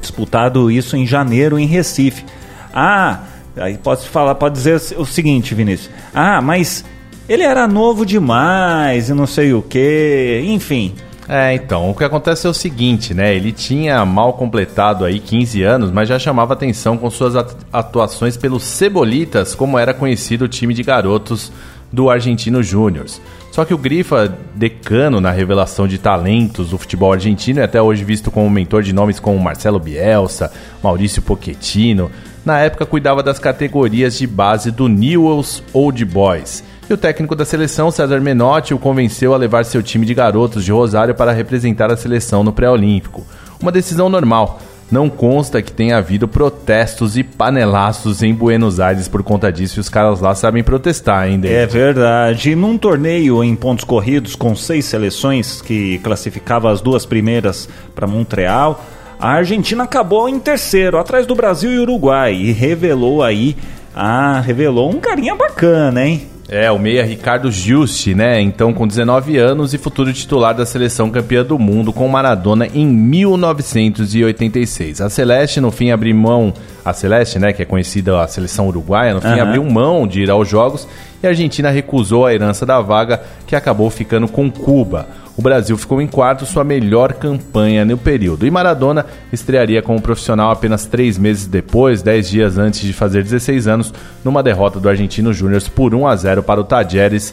Disputado 0.00 0.68
isso 0.68 0.96
em 0.96 1.06
janeiro 1.06 1.56
em 1.56 1.66
Recife. 1.66 2.24
Ah, 2.74 3.20
aí 3.56 3.78
pode 3.78 4.08
falar, 4.08 4.34
pode 4.34 4.56
dizer 4.56 4.80
o 4.96 5.06
seguinte, 5.06 5.54
Vinícius. 5.54 5.90
Ah, 6.12 6.40
mas 6.42 6.84
ele 7.28 7.42
era 7.42 7.68
novo 7.68 8.06
demais 8.06 9.10
e 9.10 9.14
não 9.14 9.26
sei 9.26 9.52
o 9.52 9.60
que, 9.60 10.42
enfim. 10.46 10.94
É, 11.28 11.52
então, 11.54 11.90
o 11.90 11.94
que 11.94 12.02
acontece 12.02 12.46
é 12.46 12.50
o 12.50 12.54
seguinte, 12.54 13.12
né? 13.12 13.34
Ele 13.34 13.52
tinha 13.52 14.02
mal 14.06 14.32
completado 14.32 15.04
aí 15.04 15.20
15 15.20 15.62
anos, 15.62 15.90
mas 15.90 16.08
já 16.08 16.18
chamava 16.18 16.54
atenção 16.54 16.96
com 16.96 17.10
suas 17.10 17.34
atuações 17.70 18.34
pelos 18.34 18.62
Cebolitas, 18.64 19.54
como 19.54 19.78
era 19.78 19.92
conhecido 19.92 20.46
o 20.46 20.48
time 20.48 20.72
de 20.72 20.82
garotos 20.82 21.52
do 21.92 22.08
Argentino 22.08 22.62
Júnior. 22.62 23.04
Só 23.52 23.64
que 23.66 23.74
o 23.74 23.78
Grifa, 23.78 24.34
decano 24.54 25.20
na 25.20 25.30
revelação 25.30 25.86
de 25.86 25.98
talentos 25.98 26.70
do 26.70 26.78
futebol 26.78 27.12
argentino, 27.12 27.60
é 27.60 27.64
até 27.64 27.80
hoje 27.82 28.04
visto 28.04 28.30
como 28.30 28.48
mentor 28.48 28.82
de 28.82 28.94
nomes 28.94 29.20
como 29.20 29.38
Marcelo 29.38 29.78
Bielsa, 29.78 30.50
Maurício 30.82 31.20
Pochettino, 31.20 32.10
na 32.42 32.58
época 32.60 32.86
cuidava 32.86 33.22
das 33.22 33.38
categorias 33.38 34.16
de 34.16 34.26
base 34.26 34.70
do 34.70 34.88
Newell's 34.88 35.62
Old 35.74 36.02
Boys 36.06 36.64
e 36.90 36.94
o 36.94 36.96
técnico 36.96 37.34
da 37.34 37.44
seleção, 37.44 37.90
César 37.90 38.20
Menotti, 38.20 38.72
o 38.72 38.78
convenceu 38.78 39.34
a 39.34 39.36
levar 39.36 39.64
seu 39.64 39.82
time 39.82 40.06
de 40.06 40.14
garotos 40.14 40.64
de 40.64 40.72
Rosário 40.72 41.14
para 41.14 41.32
representar 41.32 41.92
a 41.92 41.96
seleção 41.96 42.42
no 42.42 42.52
pré-olímpico. 42.52 43.26
Uma 43.60 43.70
decisão 43.70 44.08
normal. 44.08 44.58
Não 44.90 45.10
consta 45.10 45.60
que 45.60 45.70
tenha 45.70 45.98
havido 45.98 46.26
protestos 46.26 47.18
e 47.18 47.22
panelaços 47.22 48.22
em 48.22 48.32
Buenos 48.32 48.80
Aires 48.80 49.06
por 49.06 49.22
conta 49.22 49.52
disso 49.52 49.78
e 49.78 49.80
os 49.80 49.90
caras 49.90 50.20
lá 50.20 50.34
sabem 50.34 50.64
protestar 50.64 51.24
ainda. 51.24 51.46
É 51.46 51.66
verdade. 51.66 52.56
Num 52.56 52.78
torneio 52.78 53.44
em 53.44 53.54
pontos 53.54 53.84
corridos 53.84 54.34
com 54.34 54.56
seis 54.56 54.86
seleções 54.86 55.60
que 55.60 55.98
classificava 55.98 56.70
as 56.70 56.80
duas 56.80 57.04
primeiras 57.04 57.68
para 57.94 58.06
Montreal, 58.06 58.82
a 59.20 59.32
Argentina 59.32 59.84
acabou 59.84 60.26
em 60.26 60.38
terceiro, 60.38 60.96
atrás 60.96 61.26
do 61.26 61.34
Brasil 61.34 61.70
e 61.70 61.78
Uruguai, 61.80 62.32
e 62.32 62.50
revelou 62.52 63.22
aí, 63.22 63.56
ah, 63.94 64.40
revelou 64.40 64.90
um 64.90 65.00
carinha 65.00 65.34
bacana, 65.34 66.06
hein? 66.06 66.37
É, 66.50 66.70
o 66.70 66.78
meia 66.78 67.04
Ricardo 67.04 67.52
Giusti, 67.52 68.14
né? 68.14 68.40
Então, 68.40 68.72
com 68.72 68.86
19 68.86 69.36
anos 69.36 69.74
e 69.74 69.78
futuro 69.78 70.10
titular 70.14 70.54
da 70.54 70.64
seleção 70.64 71.10
campeã 71.10 71.44
do 71.44 71.58
mundo 71.58 71.92
com 71.92 72.08
Maradona 72.08 72.66
em 72.66 72.86
1986. 72.86 75.02
A 75.02 75.10
Celeste, 75.10 75.60
no 75.60 75.70
fim, 75.70 75.90
abriu 75.90 76.16
mão. 76.16 76.54
A 76.82 76.94
Celeste, 76.94 77.38
né? 77.38 77.52
Que 77.52 77.60
é 77.62 77.66
conhecida 77.66 78.22
a 78.22 78.26
seleção 78.26 78.66
uruguaia, 78.66 79.12
no 79.12 79.20
fim, 79.20 79.28
uhum. 79.28 79.42
abriu 79.42 79.62
mão 79.64 80.06
de 80.06 80.22
ir 80.22 80.30
aos 80.30 80.48
Jogos 80.48 80.88
e 81.22 81.26
a 81.26 81.30
Argentina 81.30 81.68
recusou 81.68 82.24
a 82.24 82.32
herança 82.32 82.64
da 82.64 82.80
vaga, 82.80 83.20
que 83.46 83.54
acabou 83.54 83.90
ficando 83.90 84.26
com 84.26 84.50
Cuba 84.50 85.06
o 85.38 85.42
Brasil 85.42 85.78
ficou 85.78 86.02
em 86.02 86.06
quarto, 86.08 86.44
sua 86.44 86.64
melhor 86.64 87.12
campanha 87.12 87.84
no 87.84 87.96
período. 87.96 88.44
E 88.44 88.50
Maradona 88.50 89.06
estrearia 89.32 89.80
como 89.80 90.02
profissional 90.02 90.50
apenas 90.50 90.84
três 90.84 91.16
meses 91.16 91.46
depois, 91.46 92.02
dez 92.02 92.28
dias 92.28 92.58
antes 92.58 92.80
de 92.80 92.92
fazer 92.92 93.22
16 93.22 93.68
anos, 93.68 93.94
numa 94.24 94.42
derrota 94.42 94.80
do 94.80 94.88
Argentino 94.88 95.32
Júnior 95.32 95.62
por 95.76 95.94
1 95.94 96.08
a 96.08 96.16
0 96.16 96.42
para 96.42 96.60
o 96.60 96.64
Tajeres, 96.64 97.32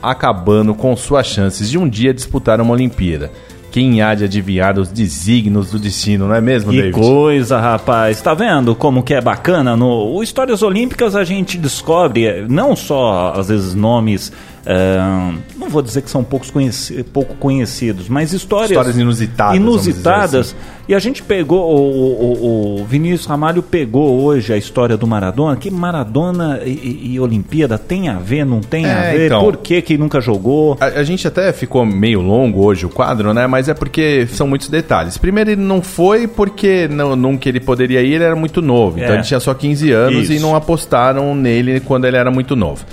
acabando 0.00 0.76
com 0.76 0.94
suas 0.94 1.26
chances 1.26 1.68
de 1.68 1.76
um 1.76 1.88
dia 1.88 2.14
disputar 2.14 2.60
uma 2.60 2.72
Olimpíada. 2.72 3.32
Quem 3.72 4.00
há 4.00 4.14
de 4.14 4.24
adivinhar 4.24 4.78
os 4.78 4.88
desígnios 4.88 5.72
do 5.72 5.78
destino, 5.78 6.28
não 6.28 6.34
é 6.34 6.40
mesmo, 6.40 6.70
que 6.70 6.76
David? 6.76 6.94
Que 6.94 7.00
coisa, 7.00 7.58
rapaz. 7.58 8.20
Tá 8.22 8.32
vendo 8.32 8.76
como 8.76 9.02
que 9.02 9.14
é 9.14 9.20
bacana? 9.20 9.76
No 9.76 10.12
o 10.12 10.22
Histórias 10.22 10.62
Olímpicas 10.62 11.16
a 11.16 11.24
gente 11.24 11.58
descobre 11.58 12.46
não 12.48 12.76
só, 12.76 13.32
às 13.36 13.48
vezes, 13.48 13.74
nomes 13.74 14.32
Uh, 14.60 15.38
não 15.58 15.70
vou 15.70 15.80
dizer 15.80 16.02
que 16.02 16.10
são 16.10 16.22
poucos 16.22 16.50
conheci 16.50 17.02
pouco 17.02 17.34
conhecidos, 17.36 18.08
mas 18.08 18.32
histórias, 18.34 18.70
histórias 18.70 18.96
inusitadas. 18.98 19.56
Inusitadas. 19.56 20.34
Assim. 20.48 20.56
E 20.86 20.94
a 20.94 20.98
gente 20.98 21.22
pegou, 21.22 21.72
o, 21.72 22.78
o, 22.78 22.80
o, 22.80 22.84
Vinícius 22.84 23.24
Ramalho 23.24 23.62
pegou 23.62 24.22
hoje 24.22 24.52
a 24.52 24.56
história 24.56 24.96
do 24.96 25.06
Maradona, 25.06 25.56
que 25.56 25.70
Maradona 25.70 26.60
e, 26.64 27.12
e 27.12 27.20
Olimpíada 27.20 27.78
tem 27.78 28.08
a 28.08 28.18
ver, 28.18 28.44
não 28.44 28.60
tem 28.60 28.84
é, 28.84 28.92
a 28.92 29.12
ver, 29.12 29.26
então, 29.26 29.40
por 29.40 29.56
que, 29.56 29.80
que 29.80 29.96
nunca 29.96 30.20
jogou? 30.20 30.76
A, 30.80 30.86
a, 30.86 31.04
gente 31.04 31.26
até 31.26 31.52
ficou 31.52 31.86
meio 31.86 32.20
longo 32.20 32.64
hoje 32.64 32.84
o 32.84 32.90
quadro, 32.90 33.32
né? 33.32 33.46
Mas 33.46 33.68
é 33.68 33.74
porque 33.74 34.26
são 34.30 34.46
muitos 34.46 34.68
detalhes. 34.68 35.16
Primeiro, 35.16 35.50
ele 35.50 35.62
não 35.62 35.80
foi 35.80 36.26
porque 36.26 36.86
não, 36.88 37.16
nunca 37.16 37.48
ele 37.48 37.60
poderia 37.60 38.02
ir, 38.02 38.14
ele 38.14 38.24
era 38.24 38.36
muito 38.36 38.60
novo. 38.60 38.98
Então 38.98 39.12
é. 39.12 39.18
ele 39.18 39.24
tinha 39.24 39.40
só 39.40 39.54
15 39.54 39.92
anos 39.92 40.24
Isso. 40.24 40.32
e 40.34 40.38
não 40.38 40.54
apostaram 40.54 41.34
nele 41.34 41.80
quando 41.80 42.04
ele 42.04 42.16
era 42.16 42.30
muito 42.30 42.54
novo. 42.54 42.84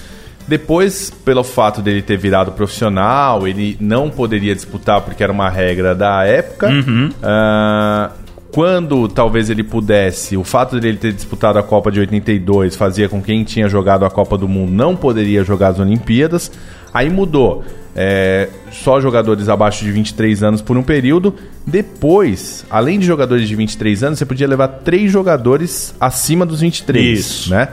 Depois, 0.48 1.12
pelo 1.26 1.44
fato 1.44 1.82
dele 1.82 2.02
ter 2.02 2.18
virado 2.18 2.52
profissional, 2.54 3.48
ele 3.48 3.78
não 3.82 4.10
poderia 4.10 4.56
disputar 4.56 5.02
porque 5.02 5.22
era 5.22 5.32
uma 5.32 5.50
regra 5.50 5.94
da 5.94 6.24
época. 6.24 6.70
Uhum. 6.70 7.10
Uh, 7.10 8.28
quando 8.52 9.08
talvez 9.10 9.50
ele 9.50 9.64
pudesse, 9.64 10.38
o 10.38 10.44
fato 10.44 10.80
dele 10.80 10.98
ter 10.98 11.12
disputado 11.12 11.60
a 11.60 11.64
Copa 11.64 11.92
de 11.92 12.00
82 12.00 12.76
fazia 12.76 13.10
com 13.10 13.20
que 13.20 13.28
quem 13.28 13.44
tinha 13.44 13.68
jogado 13.68 14.06
a 14.06 14.10
Copa 14.10 14.38
do 14.38 14.48
Mundo 14.48 14.72
não 14.72 14.96
poderia 14.96 15.44
jogar 15.44 15.70
as 15.70 15.80
Olimpíadas. 15.80 16.52
Aí 16.94 17.10
mudou. 17.10 17.64
É, 18.00 18.48
só 18.72 19.02
jogadores 19.02 19.50
abaixo 19.50 19.84
de 19.84 19.92
23 19.92 20.44
anos 20.44 20.62
por 20.62 20.78
um 20.78 20.84
período. 20.84 21.36
Depois, 21.66 22.66
além 22.70 23.00
de 23.00 23.06
jogadores 23.06 23.48
de 23.48 23.56
23 23.56 24.04
anos, 24.04 24.20
você 24.20 24.26
podia 24.26 24.48
levar 24.48 24.68
três 24.68 25.12
jogadores 25.12 25.94
acima 26.00 26.46
dos 26.46 26.62
23. 26.62 27.20
Isso. 27.20 27.50
Né? 27.50 27.68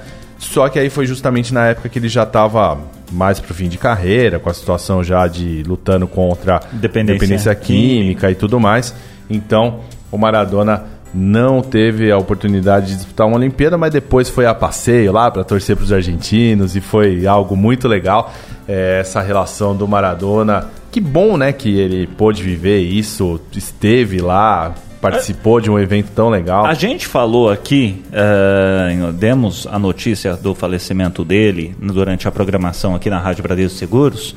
Só 0.45 0.69
que 0.69 0.79
aí 0.79 0.91
foi 0.91 1.07
justamente 1.07 1.53
na 1.53 1.67
época 1.67 1.89
que 1.89 1.99
ele 1.99 2.09
já 2.09 2.23
estava 2.23 2.79
mais 3.11 3.41
pro 3.41 3.55
fim 3.55 3.69
de 3.69 3.79
carreira, 3.79 4.39
com 4.39 4.51
a 4.51 4.55
situação 4.55 5.03
já 5.03 5.27
de 5.27 5.63
lutando 5.63 6.07
contra 6.07 6.61
dependência, 6.73 7.15
dependência 7.15 7.55
química 7.55 8.31
e 8.31 8.35
tudo 8.35 8.61
mais. 8.61 8.95
Então, 9.29 9.81
o 10.13 10.19
Maradona 10.19 10.85
não 11.15 11.63
teve 11.63 12.11
a 12.11 12.19
oportunidade 12.19 12.89
de 12.89 12.97
disputar 12.97 13.27
uma 13.27 13.37
Olimpíada, 13.37 13.79
mas 13.79 13.93
depois 13.93 14.29
foi 14.29 14.47
a 14.47 14.55
passeio 14.55 15.13
lá 15.13 15.31
para 15.31 15.45
torcer 15.45 15.77
para 15.77 15.85
os 15.85 15.93
argentinos 15.93 16.75
e 16.75 16.81
foi 16.81 17.27
algo 17.27 17.57
muito 17.57 17.87
legal 17.87 18.33
é, 18.69 18.99
essa 19.01 19.21
relação 19.21 19.77
do 19.77 19.87
Maradona. 19.87 20.71
Que 20.91 21.01
bom, 21.01 21.37
né, 21.37 21.53
que 21.53 21.79
ele 21.79 22.07
pôde 22.07 22.43
viver 22.43 22.81
isso, 22.81 23.41
esteve 23.53 24.21
lá, 24.21 24.75
participou 25.11 25.61
de 25.61 25.71
um 25.71 25.79
evento 25.79 26.11
tão 26.15 26.31
legal. 26.31 26.65
A 26.65 26.75
gente 26.75 27.07
falou 27.07 27.51
aqui, 27.51 28.03
uh, 28.09 29.13
demos 29.13 29.67
a 29.67 29.79
notícia 29.79 30.35
do 30.35 30.55
falecimento 30.55 31.25
dele 31.25 31.77
durante 31.79 32.27
a 32.27 32.33
programação 32.33 32.95
aqui 32.95 33.11
na 33.11 33.19
Rádio 33.19 33.43
Bradesco 33.43 33.79
Seguros, 33.79 34.35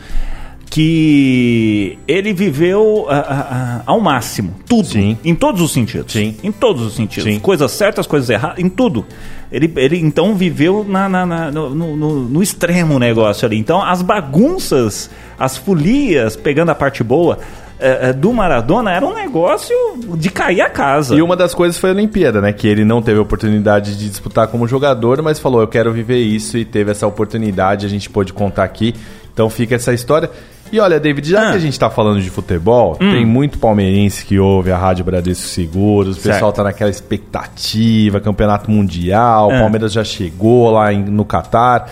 que 0.69 1.97
ele 2.05 2.33
viveu 2.33 2.81
uh, 2.83 3.09
uh, 3.09 3.83
ao 3.85 4.01
máximo, 4.01 4.55
tudo, 4.67 4.89
Sim. 4.89 5.17
em 5.23 5.33
todos 5.33 5.61
os 5.61 5.71
sentidos. 5.71 6.11
Sim. 6.11 6.35
Em 6.43 6.51
todos 6.51 6.81
os 6.81 6.95
sentidos. 6.95 7.31
Sim. 7.31 7.39
Coisas 7.39 7.71
certas, 7.71 8.05
coisas 8.05 8.29
erradas, 8.29 8.59
em 8.59 8.67
tudo. 8.67 9.05
Ele, 9.49 9.71
ele 9.77 9.97
então 9.97 10.35
viveu 10.35 10.85
na, 10.87 11.07
na, 11.07 11.25
na 11.25 11.51
no, 11.51 11.69
no, 11.73 11.95
no, 12.23 12.43
extremo 12.43 12.95
o 12.95 12.99
negócio 12.99 13.45
ali. 13.45 13.57
Então 13.57 13.81
as 13.81 14.01
bagunças, 14.01 15.09
as 15.39 15.55
folias, 15.55 16.35
pegando 16.35 16.69
a 16.69 16.75
parte 16.75 17.01
boa, 17.01 17.39
é, 17.79 18.09
é, 18.09 18.13
do 18.13 18.33
Maradona 18.33 18.91
era 18.91 19.05
um 19.05 19.13
negócio 19.13 19.75
de 20.15 20.29
cair 20.29 20.61
a 20.61 20.69
casa. 20.69 21.15
E 21.15 21.21
uma 21.21 21.35
das 21.35 21.53
coisas 21.53 21.77
foi 21.77 21.91
a 21.91 21.93
Olimpíada, 21.93 22.41
né? 22.41 22.51
Que 22.51 22.67
ele 22.67 22.83
não 22.83 23.01
teve 23.01 23.19
oportunidade 23.19 23.97
de 23.97 24.09
disputar 24.09 24.47
como 24.47 24.67
jogador, 24.67 25.21
mas 25.21 25.39
falou: 25.39 25.61
eu 25.61 25.67
quero 25.67 25.91
viver 25.91 26.19
isso 26.19 26.57
e 26.57 26.65
teve 26.65 26.91
essa 26.91 27.05
oportunidade, 27.05 27.85
a 27.85 27.89
gente 27.89 28.09
pôde 28.09 28.33
contar 28.33 28.63
aqui. 28.63 28.95
Então 29.33 29.49
fica 29.49 29.75
essa 29.75 29.93
história. 29.93 30.29
E 30.71 30.79
olha, 30.79 30.99
David, 30.99 31.29
já 31.29 31.47
ah. 31.47 31.51
que 31.51 31.57
a 31.57 31.59
gente 31.59 31.73
está 31.73 31.89
falando 31.89 32.21
de 32.21 32.29
futebol, 32.29 32.97
hum. 32.99 33.11
tem 33.11 33.25
muito 33.25 33.57
palmeirense 33.57 34.25
que 34.25 34.37
ouve 34.37 34.71
a 34.71 34.77
Rádio 34.77 35.05
Bradesco 35.05 35.47
Seguros, 35.47 36.17
o 36.17 36.19
certo. 36.19 36.33
pessoal 36.33 36.51
tá 36.51 36.63
naquela 36.63 36.89
expectativa, 36.89 38.19
campeonato 38.19 38.69
mundial, 38.69 39.47
o 39.47 39.51
ah. 39.53 39.59
Palmeiras 39.59 39.93
já 39.93 40.03
chegou 40.03 40.71
lá 40.71 40.91
em, 40.91 41.03
no 41.03 41.23
Catar. 41.23 41.89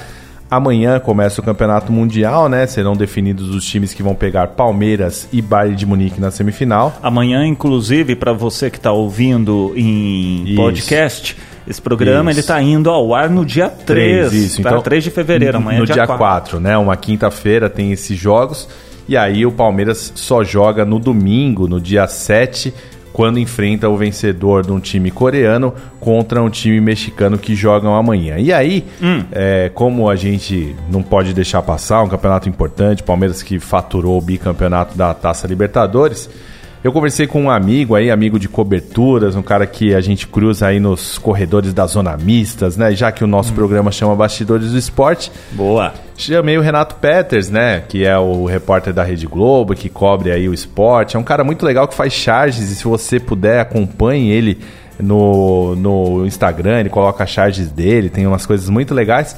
Amanhã 0.50 1.00
começa 1.00 1.42
o 1.42 1.44
Campeonato 1.44 1.92
Mundial, 1.92 2.48
né? 2.48 2.68
Serão 2.68 2.96
definidos 2.96 3.50
os 3.50 3.66
times 3.66 3.94
que 3.94 4.04
vão 4.04 4.14
pegar 4.14 4.48
Palmeiras 4.50 5.28
e 5.34 5.42
Bayern 5.42 5.76
de 5.76 5.86
Munique 5.86 6.22
na 6.22 6.30
semifinal. 6.30 6.98
Amanhã, 7.02 7.46
inclusive, 7.46 8.16
para 8.16 8.32
você 8.32 8.70
que 8.70 8.78
está 8.78 8.92
ouvindo 8.92 9.74
em 9.76 10.44
isso. 10.46 10.56
podcast, 10.56 11.38
esse 11.68 11.82
programa 11.82 12.30
isso. 12.30 12.40
ele 12.40 12.42
está 12.42 12.62
indo 12.62 12.92
ao 12.92 13.16
ar 13.16 13.30
no 13.30 13.44
dia 13.44 13.70
3, 13.70 14.30
3 14.30 14.34
isso. 14.34 14.62
Tá? 14.62 14.70
Então, 14.70 14.82
3 14.82 15.04
de 15.04 15.10
fevereiro, 15.10 15.58
amanhã 15.58 15.80
no 15.80 15.86
dia, 15.86 15.96
dia 15.96 16.06
4. 16.08 16.18
4, 16.18 16.60
né? 16.60 16.78
Uma 16.78 16.96
quinta-feira 16.96 17.70
tem 17.70 17.92
esses 17.92 18.18
jogos. 18.18 18.70
E 19.08 19.16
aí 19.16 19.46
o 19.46 19.52
Palmeiras 19.52 20.14
só 20.16 20.44
joga 20.44 20.84
no 20.84 21.00
domingo, 21.00 21.68
no 21.68 21.80
dia 21.80 22.08
7, 22.08 22.74
quando 23.16 23.40
enfrenta 23.40 23.88
o 23.88 23.96
vencedor 23.96 24.66
de 24.66 24.74
um 24.74 24.80
time 24.80 25.10
coreano 25.10 25.74
contra 26.02 26.44
um 26.44 26.50
time 26.50 26.82
mexicano 26.82 27.38
que 27.38 27.56
jogam 27.56 27.96
amanhã. 27.96 28.38
E 28.38 28.52
aí, 28.52 28.84
hum. 29.02 29.24
é, 29.32 29.72
como 29.74 30.10
a 30.10 30.18
gente 30.18 30.76
não 30.92 31.02
pode 31.02 31.34
deixar 31.34 31.62
passar 31.62 32.04
um 32.04 32.10
campeonato 32.10 32.50
importante, 32.50 33.02
Palmeiras 33.04 33.42
que 33.42 33.58
faturou 33.58 34.18
o 34.18 34.22
bicampeonato 34.22 34.98
da 34.98 35.14
Taça 35.14 35.48
Libertadores, 35.48 36.30
eu 36.86 36.92
conversei 36.92 37.26
com 37.26 37.42
um 37.42 37.50
amigo 37.50 37.96
aí, 37.96 38.12
amigo 38.12 38.38
de 38.38 38.48
coberturas, 38.48 39.36
um 39.36 39.42
cara 39.42 39.66
que 39.66 39.96
a 39.96 40.02
gente 40.02 40.28
cruza 40.28 40.68
aí 40.68 40.80
nos 40.80 41.18
corredores 41.18 41.74
da 41.74 41.88
Zona 41.88 42.16
Mistas, 42.16 42.78
né? 42.78 42.94
Já 42.94 43.12
que 43.12 43.24
o 43.24 43.28
nosso 43.28 43.52
hum. 43.52 43.56
programa 43.56 43.92
chama 43.92 44.16
Bastidores 44.16 44.72
do 44.72 44.78
Esporte. 44.78 45.32
Boa. 45.54 45.96
Chamei 46.16 46.60
o 46.60 46.62
Renato 46.62 46.94
Peters, 46.98 47.50
né? 47.50 47.82
Que 47.90 48.06
é 48.06 48.16
o 48.20 48.46
repórter 48.46 48.94
da 48.94 49.04
Rede 49.04 49.26
Globo, 49.26 49.74
que 49.74 49.90
cobre 49.90 50.32
aí 50.32 50.48
o 50.48 50.54
esporte. 50.54 51.16
É 51.16 51.20
um 51.20 51.24
cara 51.24 51.44
muito 51.44 51.66
legal 51.66 51.88
que 51.88 51.96
faz 51.96 52.14
charges 52.14 52.70
e 52.70 52.76
se 52.76 52.84
você 52.84 53.20
puder, 53.20 53.62
acompanhe 53.62 54.30
ele 54.30 54.60
no, 55.00 55.76
no 55.76 56.24
Instagram, 56.24 56.82
ele 56.82 56.90
coloca 56.90 57.26
charges 57.26 57.68
dele, 57.72 58.12
tem 58.12 58.28
umas 58.28 58.46
coisas 58.46 58.70
muito 58.70 58.94
legais. 58.94 59.36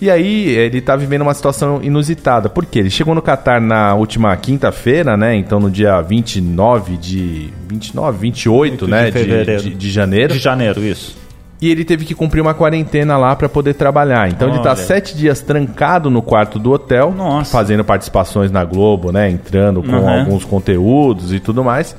E 0.00 0.10
aí 0.10 0.48
ele 0.48 0.80
tá 0.80 0.96
vivendo 0.96 1.22
uma 1.22 1.34
situação 1.34 1.80
inusitada. 1.82 2.48
Por 2.48 2.64
quê? 2.64 2.78
Ele 2.78 2.90
chegou 2.90 3.14
no 3.14 3.20
Catar 3.20 3.60
na 3.60 3.94
última 3.94 4.34
quinta-feira, 4.36 5.16
né? 5.16 5.36
Então 5.36 5.60
no 5.60 5.70
dia 5.70 6.00
29 6.00 6.96
de 6.96 7.52
29, 7.68 8.18
28, 8.18 8.88
né, 8.88 9.10
de, 9.10 9.24
de, 9.24 9.44
de, 9.44 9.74
de 9.74 9.90
janeiro. 9.90 10.32
De 10.32 10.38
janeiro, 10.38 10.82
isso. 10.82 11.20
E 11.60 11.70
ele 11.70 11.84
teve 11.84 12.06
que 12.06 12.14
cumprir 12.14 12.40
uma 12.40 12.54
quarentena 12.54 13.18
lá 13.18 13.36
para 13.36 13.46
poder 13.48 13.74
trabalhar. 13.74 14.30
Então 14.30 14.48
Olha. 14.48 14.56
ele 14.56 14.64
tá 14.64 14.74
sete 14.74 15.14
dias 15.14 15.42
trancado 15.42 16.08
no 16.08 16.22
quarto 16.22 16.58
do 16.58 16.72
hotel, 16.72 17.12
Nossa. 17.14 17.52
fazendo 17.52 17.84
participações 17.84 18.50
na 18.50 18.64
Globo, 18.64 19.12
né? 19.12 19.28
Entrando 19.28 19.82
com 19.82 19.92
uhum. 19.92 20.08
alguns 20.08 20.44
conteúdos 20.44 21.34
e 21.34 21.38
tudo 21.38 21.62
mais. 21.62 21.94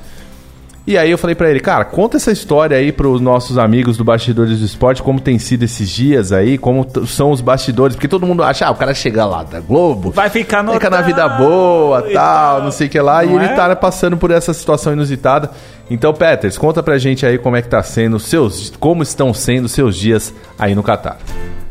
E 0.84 0.98
aí 0.98 1.12
eu 1.12 1.18
falei 1.18 1.36
para 1.36 1.48
ele, 1.48 1.60
cara, 1.60 1.84
conta 1.84 2.16
essa 2.16 2.32
história 2.32 2.76
aí 2.76 2.90
para 2.90 3.06
os 3.06 3.20
nossos 3.20 3.56
amigos 3.56 3.96
do 3.96 4.02
Bastidores 4.02 4.58
do 4.58 4.64
Esporte, 4.64 5.00
como 5.00 5.20
tem 5.20 5.38
sido 5.38 5.62
esses 5.62 5.88
dias 5.88 6.32
aí, 6.32 6.58
como 6.58 6.84
são 7.06 7.30
os 7.30 7.40
bastidores, 7.40 7.94
porque 7.94 8.08
todo 8.08 8.26
mundo 8.26 8.42
acha, 8.42 8.66
ah, 8.66 8.72
o 8.72 8.74
cara 8.74 8.92
chega 8.92 9.24
lá 9.24 9.44
da 9.44 9.60
Globo, 9.60 10.10
vai 10.10 10.28
ficar 10.28 10.64
no 10.64 10.72
fica 10.72 10.90
na 10.90 11.00
vida 11.00 11.28
boa, 11.28 12.02
tal, 12.02 12.12
tal, 12.12 12.62
não 12.64 12.72
sei 12.72 12.88
o 12.88 12.90
que 12.90 13.00
lá, 13.00 13.22
não 13.22 13.32
e 13.32 13.44
é? 13.44 13.44
ele 13.44 13.54
tá 13.54 13.76
passando 13.76 14.16
por 14.16 14.32
essa 14.32 14.52
situação 14.52 14.92
inusitada. 14.92 15.52
Então, 15.88 16.12
Peters, 16.12 16.58
conta 16.58 16.82
pra 16.82 16.98
gente 16.98 17.24
aí 17.24 17.38
como 17.38 17.54
é 17.54 17.62
que 17.62 17.68
tá 17.68 17.82
sendo 17.82 18.18
seus, 18.18 18.72
como 18.80 19.04
estão 19.04 19.32
sendo 19.32 19.68
seus 19.68 19.96
dias 19.96 20.34
aí 20.58 20.74
no 20.74 20.82
Catar. 20.82 21.18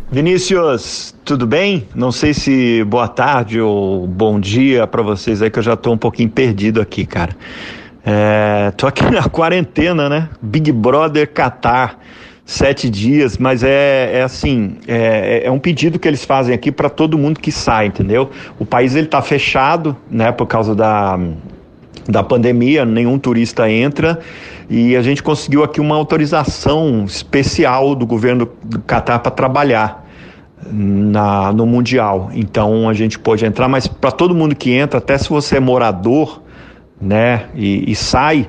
Vinícius, 0.09 1.13
tudo 1.25 1.45
bem? 1.45 1.87
Não 1.93 2.11
sei 2.11 2.33
se 2.33 2.83
boa 2.85 3.07
tarde 3.07 3.59
ou 3.59 4.07
bom 4.07 4.39
dia 4.39 4.87
para 4.87 5.01
vocês 5.01 5.41
aí 5.41 5.49
que 5.49 5.59
eu 5.59 5.63
já 5.63 5.75
tô 5.75 5.91
um 5.91 5.97
pouquinho 5.97 6.29
perdido 6.29 6.79
aqui, 6.79 7.05
cara. 7.05 7.35
É, 8.05 8.71
tô 8.77 8.87
aqui 8.87 9.03
na 9.11 9.29
quarentena, 9.29 10.09
né? 10.09 10.29
Big 10.41 10.71
Brother 10.71 11.27
Qatar, 11.27 11.97
sete 12.45 12.89
dias, 12.89 13.37
mas 13.37 13.63
é, 13.63 14.19
é 14.19 14.23
assim, 14.23 14.77
é, 14.87 15.43
é 15.45 15.51
um 15.51 15.59
pedido 15.59 15.99
que 15.99 16.07
eles 16.07 16.25
fazem 16.25 16.53
aqui 16.53 16.71
para 16.71 16.89
todo 16.89 17.17
mundo 17.17 17.39
que 17.39 17.51
sai, 17.51 17.87
entendeu? 17.87 18.29
O 18.59 18.65
país 18.65 18.95
ele 18.95 19.07
tá 19.07 19.21
fechado, 19.21 19.95
né? 20.09 20.31
Por 20.31 20.47
causa 20.47 20.75
da 20.75 21.19
da 22.07 22.23
pandemia, 22.23 22.83
nenhum 22.83 23.19
turista 23.19 23.69
entra 23.69 24.19
e 24.69 24.95
a 24.95 25.01
gente 25.01 25.21
conseguiu 25.21 25.63
aqui 25.63 25.79
uma 25.79 25.95
autorização 25.95 27.05
especial 27.05 27.93
do 27.93 28.05
governo 28.05 28.49
do 28.63 28.79
Catar 28.79 29.19
para 29.19 29.31
trabalhar 29.31 30.07
na, 30.69 31.51
no 31.51 31.65
Mundial. 31.65 32.29
Então 32.33 32.87
a 32.87 32.93
gente 32.93 33.19
pode 33.19 33.45
entrar, 33.45 33.67
mas 33.67 33.87
para 33.87 34.11
todo 34.11 34.33
mundo 34.33 34.55
que 34.55 34.71
entra, 34.71 34.97
até 34.97 35.17
se 35.17 35.29
você 35.29 35.57
é 35.57 35.59
morador, 35.59 36.40
né, 37.01 37.45
e, 37.55 37.91
e 37.91 37.95
sai. 37.95 38.47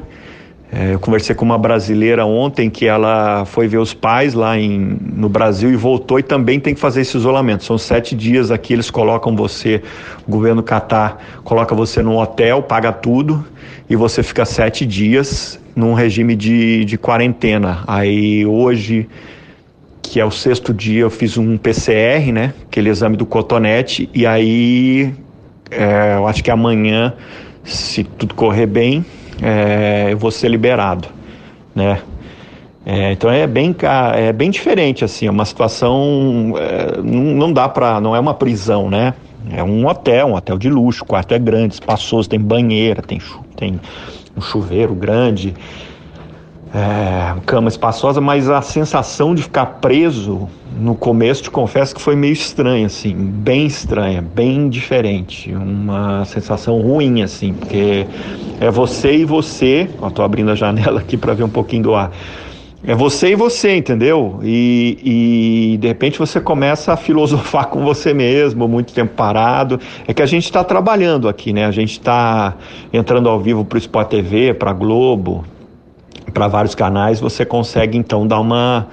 É, 0.74 0.94
eu 0.94 0.98
conversei 0.98 1.34
com 1.34 1.44
uma 1.44 1.58
brasileira 1.58 2.24
ontem 2.24 2.70
que 2.70 2.86
ela 2.86 3.44
foi 3.44 3.68
ver 3.68 3.76
os 3.76 3.92
pais 3.92 4.32
lá 4.32 4.58
em, 4.58 4.96
no 5.14 5.28
Brasil 5.28 5.70
e 5.70 5.76
voltou 5.76 6.18
e 6.18 6.22
também 6.22 6.58
tem 6.58 6.72
que 6.74 6.80
fazer 6.80 7.02
esse 7.02 7.14
isolamento. 7.14 7.62
São 7.62 7.76
sete 7.76 8.14
dias 8.14 8.50
aqui, 8.50 8.72
eles 8.72 8.90
colocam 8.90 9.36
você, 9.36 9.82
o 10.26 10.30
governo 10.30 10.62
Catar 10.62 11.22
coloca 11.44 11.74
você 11.74 12.02
num 12.02 12.16
hotel, 12.16 12.62
paga 12.62 12.90
tudo 12.90 13.44
e 13.88 13.94
você 13.94 14.22
fica 14.22 14.46
sete 14.46 14.86
dias 14.86 15.60
num 15.76 15.92
regime 15.92 16.34
de, 16.34 16.86
de 16.86 16.96
quarentena. 16.96 17.84
Aí 17.86 18.46
hoje, 18.46 19.06
que 20.00 20.20
é 20.20 20.24
o 20.24 20.30
sexto 20.30 20.72
dia, 20.72 21.02
eu 21.02 21.10
fiz 21.10 21.36
um 21.36 21.58
PCR, 21.58 22.32
né? 22.32 22.54
Aquele 22.66 22.88
exame 22.88 23.16
do 23.16 23.26
cotonete, 23.26 24.08
e 24.14 24.26
aí 24.26 25.12
é, 25.70 26.16
eu 26.16 26.26
acho 26.26 26.42
que 26.42 26.50
amanhã, 26.50 27.14
se 27.64 28.04
tudo 28.04 28.34
correr 28.34 28.66
bem, 28.66 29.04
é, 29.40 30.08
eu 30.10 30.18
vou 30.18 30.30
ser 30.30 30.48
liberado, 30.48 31.08
né? 31.74 32.00
É, 32.84 33.12
então 33.12 33.30
é 33.30 33.46
bem, 33.46 33.74
é 34.14 34.32
bem 34.32 34.50
diferente, 34.50 35.04
assim, 35.04 35.26
é 35.26 35.30
uma 35.30 35.44
situação, 35.44 36.54
é, 36.56 37.00
não, 37.00 37.22
não 37.22 37.52
dá 37.52 37.68
pra, 37.68 38.00
não 38.00 38.14
é 38.14 38.18
uma 38.18 38.34
prisão, 38.34 38.90
né? 38.90 39.14
É 39.50 39.62
um 39.62 39.86
hotel, 39.86 40.28
um 40.28 40.34
hotel 40.34 40.58
de 40.58 40.68
luxo, 40.68 41.04
o 41.04 41.06
quarto 41.06 41.32
é 41.32 41.38
grande, 41.38 41.74
espaçoso, 41.74 42.28
tem 42.28 42.40
banheira, 42.40 43.02
tem, 43.02 43.20
tem 43.56 43.80
um 44.36 44.40
chuveiro 44.40 44.94
grande, 44.94 45.54
é, 46.74 47.34
cama 47.44 47.68
espaçosa, 47.68 48.20
mas 48.20 48.48
a 48.48 48.62
sensação 48.62 49.34
de 49.34 49.42
ficar 49.42 49.66
preso 49.66 50.48
no 50.78 50.94
começo, 50.94 51.42
te 51.42 51.50
confesso 51.50 51.94
que 51.94 52.00
foi 52.00 52.16
meio 52.16 52.32
estranha, 52.32 52.86
assim, 52.86 53.14
bem 53.14 53.66
estranha, 53.66 54.22
bem 54.22 54.68
diferente, 54.70 55.52
uma 55.52 56.24
sensação 56.24 56.80
ruim, 56.80 57.22
assim, 57.22 57.52
porque 57.52 58.06
é 58.58 58.70
você 58.70 59.16
e 59.16 59.24
você, 59.24 59.88
ó, 60.00 60.08
tô 60.08 60.22
abrindo 60.22 60.50
a 60.50 60.54
janela 60.54 61.00
aqui 61.00 61.16
para 61.16 61.34
ver 61.34 61.44
um 61.44 61.48
pouquinho 61.48 61.82
do 61.82 61.94
ar, 61.94 62.10
é 62.84 62.96
você 62.96 63.30
e 63.30 63.34
você, 63.36 63.76
entendeu? 63.76 64.40
E, 64.42 64.98
e, 65.74 65.78
de 65.78 65.86
repente 65.86 66.18
você 66.18 66.40
começa 66.40 66.92
a 66.92 66.96
filosofar 66.96 67.66
com 67.70 67.84
você 67.84 68.12
mesmo, 68.12 68.66
muito 68.66 68.92
tempo 68.92 69.14
parado. 69.14 69.78
É 70.06 70.12
que 70.12 70.20
a 70.20 70.26
gente 70.26 70.46
está 70.46 70.64
trabalhando 70.64 71.28
aqui, 71.28 71.52
né? 71.52 71.64
A 71.64 71.70
gente 71.70 71.92
está 71.92 72.56
entrando 72.92 73.28
ao 73.28 73.38
vivo 73.38 73.64
para 73.64 73.76
o 73.76 73.78
Sport 73.78 74.08
TV, 74.08 74.52
para 74.54 74.72
Globo, 74.72 75.44
para 76.32 76.48
vários 76.48 76.74
canais. 76.74 77.20
Você 77.20 77.44
consegue 77.44 77.96
então 77.96 78.26
dar 78.26 78.40
uma 78.40 78.86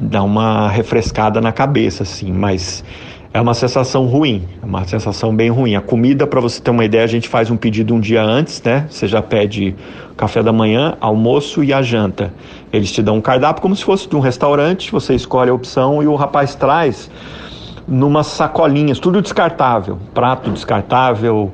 dar 0.00 0.22
uma 0.22 0.68
refrescada 0.68 1.40
na 1.40 1.52
cabeça, 1.52 2.02
assim. 2.02 2.32
Mas 2.32 2.82
é 3.32 3.40
uma 3.40 3.52
sensação 3.52 4.06
ruim, 4.06 4.48
é 4.62 4.64
uma 4.64 4.84
sensação 4.86 5.34
bem 5.34 5.50
ruim. 5.50 5.76
A 5.76 5.80
comida, 5.80 6.26
para 6.26 6.40
você 6.40 6.60
ter 6.60 6.70
uma 6.70 6.84
ideia, 6.84 7.04
a 7.04 7.08
gente 7.08 7.28
faz 7.28 7.50
um 7.50 7.56
pedido 7.56 7.94
um 7.94 8.00
dia 8.00 8.22
antes, 8.22 8.62
né? 8.62 8.86
Você 8.88 9.06
já 9.06 9.20
pede 9.20 9.76
café 10.16 10.42
da 10.42 10.52
manhã, 10.52 10.96
almoço 11.00 11.62
e 11.62 11.72
a 11.72 11.82
janta. 11.82 12.32
Eles 12.72 12.90
te 12.90 13.02
dão 13.02 13.16
um 13.16 13.20
cardápio 13.20 13.60
como 13.60 13.76
se 13.76 13.84
fosse 13.84 14.08
de 14.08 14.16
um 14.16 14.20
restaurante, 14.20 14.90
você 14.90 15.14
escolhe 15.14 15.50
a 15.50 15.54
opção 15.54 16.02
e 16.02 16.06
o 16.06 16.14
rapaz 16.14 16.54
traz 16.54 17.10
numas 17.86 18.26
sacolinhas, 18.26 18.98
tudo 18.98 19.20
descartável, 19.20 19.98
prato 20.14 20.50
descartável, 20.50 21.52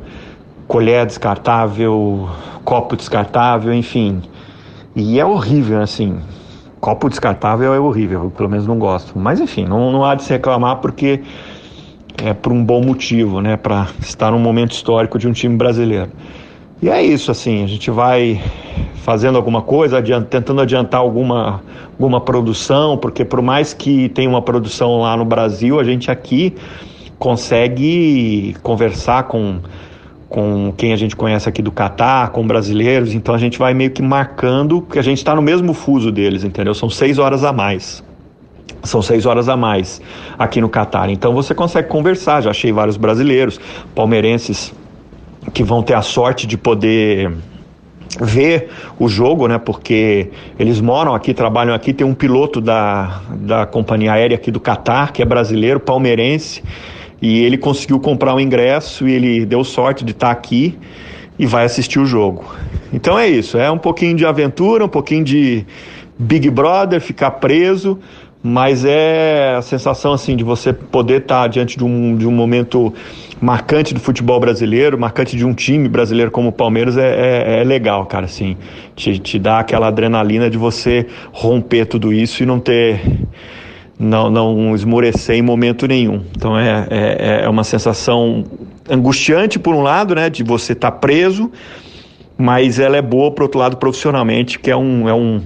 colher 0.67 1.05
descartável, 1.05 2.29
copo 2.65 2.97
descartável, 2.97 3.75
enfim. 3.75 4.23
E 4.95 5.19
é 5.19 5.25
horrível, 5.25 5.81
assim. 5.81 6.19
Copo 6.81 7.09
descartável 7.09 7.73
é 7.73 7.79
horrível, 7.79 8.33
pelo 8.37 8.49
menos 8.49 8.67
não 8.67 8.79
gosto. 8.79 9.19
Mas 9.19 9.41
enfim, 9.41 9.65
não, 9.65 9.93
não 9.93 10.05
há 10.05 10.15
de 10.15 10.25
se 10.25 10.33
reclamar 10.33 10.77
porque 10.77 11.21
é 12.23 12.35
por 12.35 12.53
um 12.53 12.65
bom 12.65 12.83
motivo, 12.83 13.41
né? 13.41 13.57
Para 13.57 13.89
estar 14.01 14.31
num 14.31 14.39
momento 14.39 14.73
histórico 14.73 15.19
de 15.19 15.29
um 15.29 15.33
time 15.33 15.57
brasileiro. 15.57 16.11
E 16.83 16.91
é 16.91 17.01
isso, 17.01 17.31
assim, 17.31 17.63
a 17.63 17.67
gente 17.69 17.91
vai 17.93 18.41
fazendo 18.97 19.37
alguma 19.37 19.63
coisa, 19.63 20.03
tentando 20.03 20.61
adiantar 20.61 21.01
alguma, 21.01 21.63
alguma 21.93 22.21
produção, 22.21 22.97
porque 22.99 23.25
por 23.25 23.41
mais 23.41 23.73
que 23.73 24.09
tenha 24.09 24.29
uma 24.29 24.43
produção 24.43 25.01
lá 25.01 25.17
no 25.17 25.25
Brasil, 25.25 25.79
a 25.79 25.85
gente 25.85 26.11
aqui 26.11 26.55
consegue 27.21 28.57
conversar 28.63 29.25
com, 29.25 29.61
com 30.33 30.73
quem 30.75 30.95
a 30.95 30.97
gente 30.97 31.15
conhece 31.15 31.47
aqui 31.47 31.61
do 31.61 31.71
Catar, 31.71 32.31
com 32.31 32.47
brasileiros, 32.47 33.13
então 33.13 33.35
a 33.35 33.39
gente 33.39 33.59
vai 33.59 33.75
meio 33.75 33.91
que 33.91 34.01
marcando, 34.01 34.81
porque 34.81 34.99
a 34.99 35.03
gente 35.03 35.19
está 35.19 35.35
no 35.35 35.43
mesmo 35.43 35.75
fuso 35.75 36.11
deles, 36.11 36.43
entendeu? 36.43 36.75
São 36.75 36.89
seis 36.89 37.19
horas 37.19 37.45
a 37.45 37.53
mais. 37.53 38.03
São 38.83 39.03
seis 39.03 39.27
horas 39.27 39.51
a 39.51 39.59
mais 39.59 40.01
aqui 40.39 40.59
no 40.59 40.71
Catar. 40.71 41.11
Então 41.11 41.35
você 41.35 41.55
consegue 41.55 41.87
conversar. 41.87 42.41
Já 42.41 42.49
achei 42.51 42.73
vários 42.73 42.97
brasileiros, 42.97 43.61
palmeirenses 43.95 44.73
que 45.53 45.63
vão 45.63 45.83
ter 45.83 45.93
a 45.93 46.03
sorte 46.03 46.47
de 46.47 46.57
poder 46.57 47.31
ver 48.19 48.71
o 48.99 49.09
jogo, 49.09 49.47
né? 49.47 49.59
Porque 49.59 50.31
eles 50.59 50.81
moram 50.81 51.15
aqui, 51.15 51.35
trabalham 51.35 51.75
aqui. 51.75 51.93
Tem 51.93 52.07
um 52.07 52.15
piloto 52.15 52.59
da, 52.59 53.21
da 53.29 53.67
companhia 53.67 54.15
aérea 54.15 54.37
aqui 54.37 54.51
do 54.51 54.59
Catar, 54.59 55.13
que 55.13 55.21
é 55.21 55.27
brasileiro, 55.27 55.79
palmeirense, 55.79 56.63
e 57.23 57.45
ele 57.45 57.57
conseguiu 57.57 58.01
comprar 58.01 58.35
o 58.35 58.37
um 58.37 58.41
ingresso 58.41 59.09
e 59.09 59.13
ele 59.13 59.47
deu 59.47 59.63
sorte 59.63 60.05
de 60.05 60.11
estar 60.11 60.33
aqui 60.33 60.77
e 61.39 61.47
vai 61.47 61.65
assistir 61.65 62.01
o 62.01 62.05
jogo. 62.05 62.45
Então 62.93 63.17
é 63.17 63.29
isso, 63.29 63.57
é 63.57 63.71
um 63.71 63.79
pouquinho 63.79 64.17
de 64.17 64.27
aventura, 64.27 64.85
um 64.85 64.89
pouquinho 64.89 65.25
de 65.25 65.65
Big 66.19 66.51
Brother, 66.51 67.01
ficar 67.01 67.31
preso, 67.33 67.99
mas 68.43 68.85
é 68.85 69.55
a 69.57 69.63
sensação 69.63 70.13
assim 70.13 70.37
de 70.37 70.43
você 70.43 70.73
poder 70.73 71.23
estar 71.23 71.47
diante 71.47 71.79
de 71.79 71.85
um, 71.85 72.17
de 72.17 72.27
um 72.27 72.33
momento 72.33 72.93
marcante 73.41 73.95
do 73.95 74.01
futebol 74.01 74.39
brasileiro, 74.41 74.99
marcante 74.99 75.37
de 75.37 75.45
um 75.45 75.55
time 75.55 75.89
brasileiro 75.89 76.31
como 76.31 76.49
o 76.49 76.53
Palmeiras 76.53 76.97
é, 76.97 77.57
é, 77.57 77.61
é 77.61 77.65
legal, 77.65 78.05
cara, 78.07 78.27
assim, 78.27 78.57
te, 78.97 79.19
te 79.19 79.39
dá 79.39 79.61
aquela 79.61 79.89
adrenalina 79.89 80.51
de 80.51 80.59
você 80.59 81.07
romper 81.33 81.87
tudo 81.87 82.13
isso 82.13 82.43
e 82.43 82.47
não 82.47 82.59
ter 82.59 83.01
não, 84.03 84.29
não 84.31 84.75
esmorecer 84.75 85.37
em 85.37 85.43
momento 85.43 85.87
nenhum. 85.87 86.23
Então 86.37 86.59
é, 86.59 86.87
é, 86.91 87.41
é 87.45 87.49
uma 87.49 87.65
sensação 87.65 88.45
angustiante 88.91 89.59
por 89.59 89.75
um 89.75 89.83
lado, 89.83 90.15
né, 90.15 90.29
de 90.29 90.43
você 90.43 90.73
estar 90.73 90.91
tá 90.91 90.97
preso, 90.97 91.51
mas 92.37 92.79
ela 92.79 92.97
é 92.97 93.03
boa 93.03 93.31
por 93.31 93.45
outro 93.45 93.61
lado 93.61 93.77
profissionalmente, 93.77 94.59
que 94.59 94.71
é 94.71 94.77
um, 94.77 95.09
é 95.09 95.15
um 95.15 95.41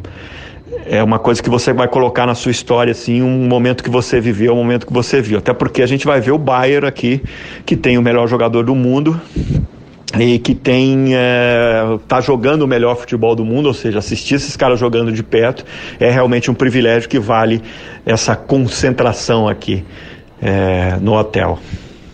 é 0.85 1.03
uma 1.03 1.19
coisa 1.19 1.43
que 1.43 1.51
você 1.51 1.73
vai 1.73 1.89
colocar 1.89 2.27
na 2.27 2.35
sua 2.35 2.51
história, 2.51 2.91
assim, 2.91 3.23
um 3.23 3.49
momento 3.49 3.83
que 3.83 3.91
você 3.91 4.21
viveu, 4.21 4.53
um 4.53 4.57
momento 4.57 4.87
que 4.87 4.93
você 4.93 5.21
viu. 5.21 5.39
Até 5.39 5.53
porque 5.53 5.83
a 5.83 5.87
gente 5.87 6.07
vai 6.07 6.21
ver 6.21 6.33
o 6.33 6.39
Bayern 6.39 6.87
aqui, 6.87 7.23
que 7.65 7.77
tem 7.77 7.99
o 7.99 8.03
melhor 8.03 8.29
jogador 8.29 8.65
do 8.65 8.75
mundo 8.75 9.21
e 10.19 10.39
que 10.39 10.55
tem 10.55 11.15
é, 11.15 11.99
tá 12.07 12.21
jogando 12.21 12.63
o 12.63 12.67
melhor 12.67 12.97
futebol 12.97 13.35
do 13.35 13.45
mundo, 13.45 13.67
ou 13.67 13.75
seja, 13.75 13.99
assistir 13.99 14.37
esses 14.37 14.57
caras 14.57 14.79
jogando 14.79 15.13
de 15.13 15.23
perto 15.23 15.65
é 15.99 16.11
realmente 16.11 16.51
um 16.51 16.55
privilégio 16.55 17.09
que 17.09 17.19
vale 17.19 17.61
essa 18.05 18.37
concentração 18.37 19.49
aqui 19.49 19.85
é, 20.41 20.97
no 21.01 21.15
hotel. 21.15 21.59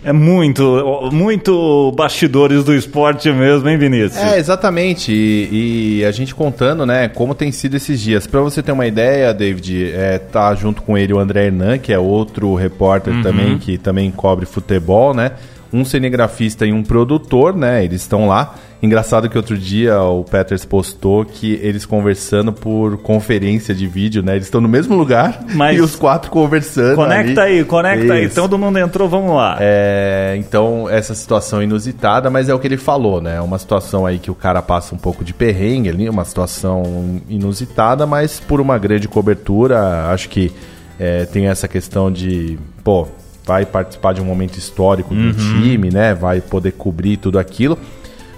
É 0.04 0.12
muito, 0.12 1.10
muito 1.12 1.92
bastidores 1.92 2.64
do 2.64 2.74
esporte 2.74 3.30
mesmo, 3.30 3.68
hein, 3.68 3.78
Vinícius? 3.78 4.16
É, 4.16 4.36
exatamente. 4.36 5.12
E, 5.12 6.00
e 6.00 6.04
a 6.04 6.10
gente 6.10 6.34
contando, 6.34 6.84
né, 6.84 7.06
como 7.06 7.36
tem 7.36 7.52
sido 7.52 7.76
esses 7.76 8.00
dias. 8.00 8.26
Para 8.26 8.40
você 8.40 8.60
ter 8.64 8.72
uma 8.72 8.84
ideia, 8.84 9.32
David, 9.32 9.92
é, 9.92 10.18
tá 10.18 10.52
junto 10.56 10.82
com 10.82 10.98
ele 10.98 11.12
o 11.12 11.20
André 11.20 11.46
Hernan, 11.46 11.78
que 11.78 11.92
é 11.92 11.98
outro 12.00 12.52
repórter 12.56 13.14
uhum. 13.14 13.22
também, 13.22 13.58
que 13.58 13.78
também 13.78 14.10
cobre 14.10 14.44
futebol, 14.44 15.14
né? 15.14 15.32
Um 15.72 15.84
cinegrafista 15.84 16.66
e 16.66 16.72
um 16.72 16.82
produtor, 16.82 17.56
né? 17.56 17.84
Eles 17.84 18.02
estão 18.02 18.28
lá. 18.28 18.54
Engraçado 18.82 19.30
que 19.30 19.36
outro 19.36 19.56
dia 19.56 20.02
o 20.02 20.24
Peters 20.24 20.64
postou 20.64 21.24
que 21.24 21.54
eles 21.62 21.86
conversando 21.86 22.52
por 22.52 22.98
conferência 22.98 23.72
de 23.72 23.86
vídeo, 23.86 24.24
né? 24.24 24.32
Eles 24.32 24.46
estão 24.46 24.60
no 24.60 24.68
mesmo 24.68 24.96
lugar 24.96 25.40
Mas 25.54 25.78
e 25.78 25.80
os 25.80 25.94
quatro 25.94 26.30
conversando. 26.30 26.96
Conecta 26.96 27.42
ali. 27.42 27.58
aí, 27.58 27.64
conecta 27.64 28.04
Isso. 28.04 28.12
aí. 28.12 28.28
Todo 28.28 28.58
mundo 28.58 28.78
entrou, 28.78 29.08
vamos 29.08 29.36
lá. 29.36 29.56
É, 29.60 30.34
então, 30.36 30.90
essa 30.90 31.14
situação 31.14 31.62
inusitada, 31.62 32.28
mas 32.28 32.48
é 32.48 32.54
o 32.54 32.58
que 32.58 32.66
ele 32.66 32.76
falou, 32.76 33.20
né? 33.20 33.40
Uma 33.40 33.58
situação 33.58 34.04
aí 34.04 34.18
que 34.18 34.32
o 34.32 34.34
cara 34.34 34.60
passa 34.60 34.94
um 34.94 34.98
pouco 34.98 35.24
de 35.24 35.32
perrengue 35.32 35.88
ali, 35.88 36.08
uma 36.08 36.24
situação 36.24 37.20
inusitada, 37.28 38.04
mas 38.04 38.40
por 38.40 38.60
uma 38.60 38.76
grande 38.78 39.06
cobertura, 39.06 40.10
acho 40.10 40.28
que 40.28 40.52
é, 40.98 41.24
tem 41.24 41.46
essa 41.46 41.68
questão 41.68 42.10
de, 42.10 42.58
pô, 42.82 43.06
vai 43.44 43.66
participar 43.66 44.12
de 44.12 44.20
um 44.20 44.24
momento 44.24 44.56
histórico 44.56 45.14
uhum. 45.14 45.30
do 45.30 45.36
time, 45.36 45.90
né? 45.90 46.14
Vai 46.14 46.40
poder 46.40 46.72
cobrir 46.72 47.16
tudo 47.16 47.38
aquilo. 47.38 47.78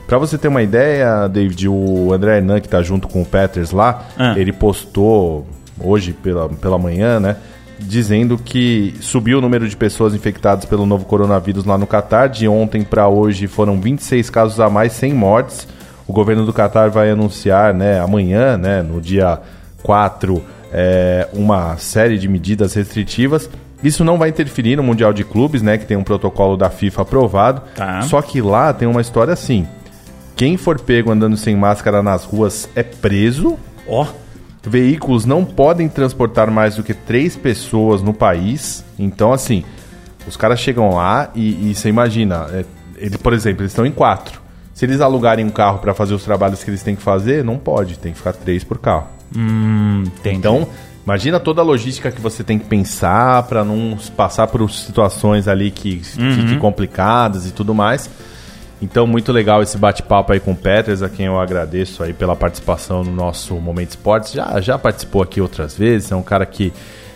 Para 0.07 0.19
você 0.19 0.37
ter 0.37 0.49
uma 0.49 0.63
ideia, 0.63 1.27
David, 1.29 1.69
o 1.69 2.13
André 2.13 2.37
Hernan, 2.37 2.61
que 2.61 2.69
tá 2.69 2.83
junto 2.83 3.09
com 3.09 3.23
o 3.23 3.25
Peters 3.25 3.71
lá, 3.71 4.07
ah. 4.19 4.35
ele 4.37 4.53
postou 4.53 5.47
hoje 5.81 6.13
pela, 6.13 6.49
pela 6.49 6.79
manhã, 6.79 7.19
né? 7.19 7.37
Dizendo 7.79 8.39
que 8.39 8.95
subiu 9.01 9.39
o 9.39 9.41
número 9.41 9.69
de 9.69 9.77
pessoas 9.77 10.15
infectadas 10.15 10.65
pelo 10.65 10.87
novo 10.87 11.05
coronavírus 11.07 11.65
lá 11.65 11.77
no 11.79 11.87
Catar. 11.87 12.29
De 12.29 12.47
ontem 12.47 12.85
para 12.85 13.09
hoje 13.09 13.47
foram 13.47 13.81
26 13.81 14.31
casos 14.31 14.61
a 14.61 14.69
mais, 14.69 14.93
sem 14.93 15.13
mortes. 15.13 15.67
O 16.07 16.13
governo 16.13 16.45
do 16.45 16.53
Catar 16.53 16.91
vai 16.91 17.11
anunciar 17.11 17.73
né, 17.73 17.99
amanhã, 17.99 18.59
né, 18.59 18.83
no 18.83 19.01
dia 19.01 19.41
4, 19.83 20.43
é, 20.71 21.29
uma 21.33 21.77
série 21.79 22.19
de 22.19 22.29
medidas 22.29 22.75
restritivas. 22.75 23.49
Isso 23.85 24.03
não 24.03 24.17
vai 24.17 24.31
interferir 24.31 24.77
no 24.77 24.83
Mundial 24.83 25.13
de 25.13 25.23
Clubes, 25.23 25.61
né? 25.61 25.77
Que 25.77 25.85
tem 25.85 25.97
um 25.97 26.03
protocolo 26.03 26.57
da 26.57 26.71
FIFA 26.71 27.03
aprovado. 27.03 27.63
Tá. 27.77 28.01
Só 28.03 28.23
que 28.23 28.41
lá 28.41 28.73
tem 28.73 28.89
uma 28.89 29.03
história 29.03 29.35
assim. 29.35 29.69
Quem 30.35 30.57
for 30.57 30.81
pego 30.81 31.13
andando 31.13 31.37
sem 31.37 31.55
máscara 31.55 32.03
nas 32.03 32.25
ruas 32.25 32.69
é 32.75 32.83
preso. 32.83 33.59
Ó. 33.87 34.03
Oh. 34.05 34.25
Veículos 34.67 35.27
não 35.27 35.45
podem 35.45 35.91
transportar 35.91 36.51
mais 36.51 36.77
do 36.77 36.83
que 36.83 36.95
três 36.95 37.37
pessoas 37.37 38.01
no 38.01 38.15
país. 38.15 38.83
Então, 38.99 39.31
assim, 39.31 39.63
os 40.27 40.39
caras 40.39 40.59
chegam 40.59 40.95
lá 40.95 41.31
e, 41.35 41.71
e 41.71 41.75
você 41.75 41.91
imagina, 41.91 42.47
é, 42.51 42.65
ele, 42.97 43.19
por 43.19 43.35
exemplo, 43.35 43.61
eles 43.61 43.73
estão 43.73 43.85
em 43.85 43.93
quatro. 43.93 44.41
Se 44.73 44.87
eles 44.87 45.03
alugarem 45.03 45.45
um 45.45 45.51
carro 45.51 45.79
para 45.79 45.93
fazer 45.93 46.15
os 46.15 46.25
trabalhos 46.25 46.65
que 46.65 46.71
eles 46.71 46.83
têm 46.83 46.97
que 46.97 47.03
fazer, 47.03 47.45
não 47.45 47.59
pode, 47.59 47.99
tem 47.99 48.13
que 48.13 48.19
ficar 48.19 48.33
três 48.33 48.65
por 48.65 48.79
carro. 48.79 49.07
Hum, 49.37 50.05
então, 50.25 50.67
Imagina 51.05 51.39
toda 51.39 51.61
a 51.61 51.65
logística 51.65 52.11
que 52.11 52.21
você 52.21 52.43
tem 52.43 52.59
que 52.59 52.65
pensar 52.65 53.43
para 53.43 53.63
não 53.63 53.97
passar 54.17 54.47
por 54.47 54.71
situações 54.71 55.47
ali 55.47 55.71
que 55.71 56.01
uhum. 56.19 56.33
fiquem 56.33 56.59
complicadas 56.59 57.47
e 57.47 57.53
tudo 57.53 57.75
mais. 57.75 58.09
Então, 58.81 59.07
muito 59.07 59.31
legal 59.31 59.63
esse 59.63 59.79
bate-papo 59.79 60.33
aí 60.33 60.41
com 60.41 60.53
o 60.53 60.57
Peters, 60.57 61.03
a 61.03 61.09
quem 61.09 61.27
eu 61.27 61.39
agradeço 61.39 62.03
aí 62.03 62.13
pela 62.13 62.35
participação 62.35 63.05
no 63.05 63.13
nosso 63.13 63.55
Momento 63.55 63.91
Esportes. 63.91 64.33
Já, 64.33 64.61
já 64.61 64.79
participou 64.79 65.23
aqui 65.23 65.41
outras 65.41 65.77
vezes, 65.77 66.11
é 66.11 66.17
um 66.17 66.23
cara 66.23 66.45
que 66.45 66.73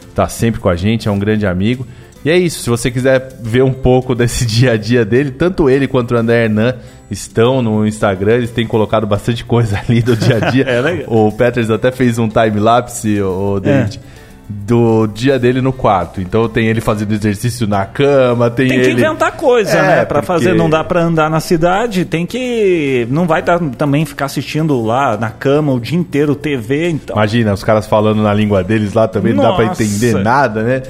está 0.09 0.28
sempre 0.28 0.61
com 0.61 0.68
a 0.68 0.76
gente, 0.76 1.09
é 1.09 1.11
um 1.11 1.18
grande 1.18 1.47
amigo. 1.47 1.86
E 2.28 2.30
é 2.30 2.36
isso, 2.36 2.60
se 2.60 2.68
você 2.68 2.90
quiser 2.90 3.26
ver 3.40 3.64
um 3.64 3.72
pouco 3.72 4.14
desse 4.14 4.44
dia 4.46 4.72
a 4.72 4.76
dia 4.76 5.02
dele, 5.02 5.30
tanto 5.30 5.70
ele 5.70 5.88
quanto 5.88 6.12
o 6.12 6.16
André 6.18 6.44
Hernan 6.44 6.74
estão 7.10 7.62
no 7.62 7.86
Instagram, 7.86 8.34
eles 8.34 8.50
têm 8.50 8.66
colocado 8.66 9.06
bastante 9.06 9.42
coisa 9.46 9.80
ali 9.88 10.02
do 10.02 10.14
dia 10.14 10.36
a 10.36 10.50
dia. 10.50 10.64
é 10.68 10.80
legal. 10.82 11.06
O 11.08 11.32
Peters 11.32 11.70
até 11.70 11.90
fez 11.90 12.18
um 12.18 12.28
time-lapse, 12.28 13.22
o 13.22 13.58
David. 13.58 13.98
É 14.14 14.18
do 14.50 15.06
dia 15.06 15.38
dele 15.38 15.60
no 15.60 15.74
quarto. 15.74 16.22
Então 16.22 16.48
tem 16.48 16.68
ele 16.68 16.80
fazendo 16.80 17.12
exercício 17.12 17.66
na 17.66 17.84
cama, 17.84 18.48
tem, 18.48 18.68
tem 18.68 18.78
ele... 18.78 18.86
que 18.86 18.92
inventar 18.92 19.32
coisa, 19.32 19.76
é, 19.76 19.82
né? 19.82 20.04
Para 20.06 20.22
porque... 20.22 20.26
fazer, 20.26 20.54
não 20.54 20.70
dá 20.70 20.82
para 20.82 21.02
andar 21.02 21.28
na 21.28 21.38
cidade, 21.38 22.06
tem 22.06 22.24
que 22.24 23.06
não 23.10 23.26
vai 23.26 23.42
dar, 23.42 23.60
também 23.76 24.06
ficar 24.06 24.24
assistindo 24.24 24.80
lá 24.82 25.18
na 25.18 25.28
cama 25.28 25.74
o 25.74 25.78
dia 25.78 25.98
inteiro 25.98 26.34
TV, 26.34 26.88
então. 26.88 27.14
Imagina 27.14 27.52
os 27.52 27.62
caras 27.62 27.86
falando 27.86 28.22
na 28.22 28.32
língua 28.32 28.64
deles 28.64 28.94
lá 28.94 29.06
também 29.06 29.34
Nossa. 29.34 29.48
não 29.48 29.54
dá 29.54 29.62
para 29.62 29.72
entender 29.84 30.14
nada, 30.14 30.62
né? 30.62 30.82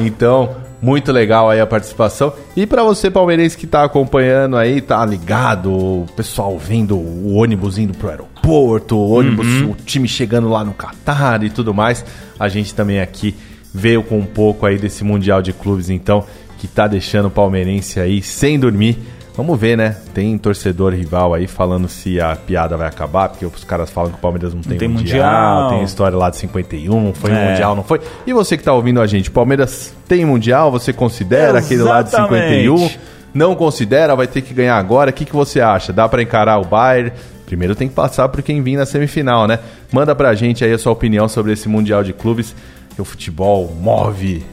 Então, 0.00 0.56
muito 0.84 1.10
legal 1.10 1.48
aí 1.48 1.60
a 1.60 1.66
participação. 1.66 2.34
E 2.54 2.66
para 2.66 2.82
você 2.82 3.10
palmeirense 3.10 3.56
que 3.56 3.66
tá 3.66 3.84
acompanhando 3.84 4.54
aí, 4.54 4.82
tá 4.82 5.04
ligado, 5.06 5.72
o 5.72 6.06
pessoal 6.14 6.58
vendo 6.58 6.94
o 6.94 7.36
ônibus 7.36 7.78
indo 7.78 7.94
pro 7.94 8.10
aeroporto, 8.10 8.94
o 8.94 9.10
ônibus, 9.10 9.46
uhum. 9.46 9.70
o 9.70 9.74
time 9.74 10.06
chegando 10.06 10.46
lá 10.50 10.62
no 10.62 10.74
Catar 10.74 11.42
e 11.42 11.48
tudo 11.48 11.72
mais, 11.72 12.04
a 12.38 12.48
gente 12.48 12.74
também 12.74 13.00
aqui 13.00 13.34
veio 13.72 14.02
com 14.02 14.18
um 14.18 14.26
pouco 14.26 14.66
aí 14.66 14.76
desse 14.76 15.02
Mundial 15.02 15.40
de 15.40 15.54
Clubes, 15.54 15.88
então, 15.88 16.22
que 16.58 16.68
tá 16.68 16.86
deixando 16.86 17.28
o 17.28 17.30
palmeirense 17.30 17.98
aí 17.98 18.20
sem 18.20 18.58
dormir. 18.58 18.98
Vamos 19.36 19.58
ver, 19.58 19.76
né? 19.76 19.96
Tem 20.14 20.38
torcedor 20.38 20.92
rival 20.92 21.34
aí 21.34 21.48
falando 21.48 21.88
se 21.88 22.20
a 22.20 22.36
piada 22.36 22.76
vai 22.76 22.86
acabar, 22.86 23.28
porque 23.28 23.44
os 23.44 23.64
caras 23.64 23.90
falam 23.90 24.12
que 24.12 24.18
o 24.18 24.20
Palmeiras 24.20 24.54
não 24.54 24.62
tem, 24.62 24.72
não 24.72 24.78
tem 24.78 24.88
mundial, 24.88 25.62
mundial, 25.62 25.70
tem 25.70 25.82
história 25.82 26.16
lá 26.16 26.30
de 26.30 26.36
51, 26.36 27.14
foi 27.14 27.32
é. 27.32 27.50
mundial, 27.50 27.74
não 27.74 27.82
foi? 27.82 28.00
E 28.24 28.32
você 28.32 28.56
que 28.56 28.62
tá 28.62 28.72
ouvindo 28.72 29.00
a 29.00 29.06
gente, 29.08 29.32
Palmeiras 29.32 29.92
tem 30.06 30.24
mundial, 30.24 30.70
você 30.70 30.92
considera 30.92 31.58
Exatamente. 31.58 31.66
aquele 31.66 31.82
lá 31.82 32.02
de 32.02 32.10
51? 32.10 32.90
Não 33.34 33.56
considera, 33.56 34.14
vai 34.14 34.28
ter 34.28 34.42
que 34.42 34.54
ganhar 34.54 34.76
agora. 34.76 35.10
O 35.10 35.12
que, 35.12 35.24
que 35.24 35.34
você 35.34 35.60
acha? 35.60 35.92
Dá 35.92 36.08
para 36.08 36.22
encarar 36.22 36.60
o 36.60 36.64
Bayern? 36.64 37.12
Primeiro 37.44 37.74
tem 37.74 37.88
que 37.88 37.94
passar 37.94 38.28
por 38.28 38.40
quem 38.42 38.62
vir 38.62 38.76
na 38.76 38.86
semifinal, 38.86 39.48
né? 39.48 39.58
Manda 39.92 40.14
pra 40.14 40.32
gente 40.34 40.64
aí 40.64 40.72
a 40.72 40.78
sua 40.78 40.92
opinião 40.92 41.28
sobre 41.28 41.52
esse 41.52 41.68
Mundial 41.68 42.04
de 42.04 42.12
Clubes. 42.12 42.54
Que 42.94 43.02
o 43.02 43.04
futebol 43.04 43.74
move 43.80 44.44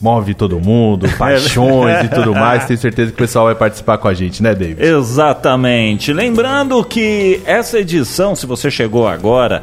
move 0.00 0.34
todo 0.34 0.58
mundo, 0.60 1.08
paixões 1.18 2.04
e 2.04 2.08
tudo 2.08 2.34
mais. 2.34 2.64
Tenho 2.64 2.78
certeza 2.78 3.10
que 3.10 3.14
o 3.14 3.18
pessoal 3.18 3.46
vai 3.46 3.54
participar 3.54 3.98
com 3.98 4.08
a 4.08 4.14
gente, 4.14 4.42
né, 4.42 4.54
David? 4.54 4.84
Exatamente. 4.84 6.12
Lembrando 6.12 6.82
que 6.84 7.40
essa 7.44 7.78
edição, 7.78 8.34
se 8.34 8.46
você 8.46 8.70
chegou 8.70 9.06
agora, 9.06 9.62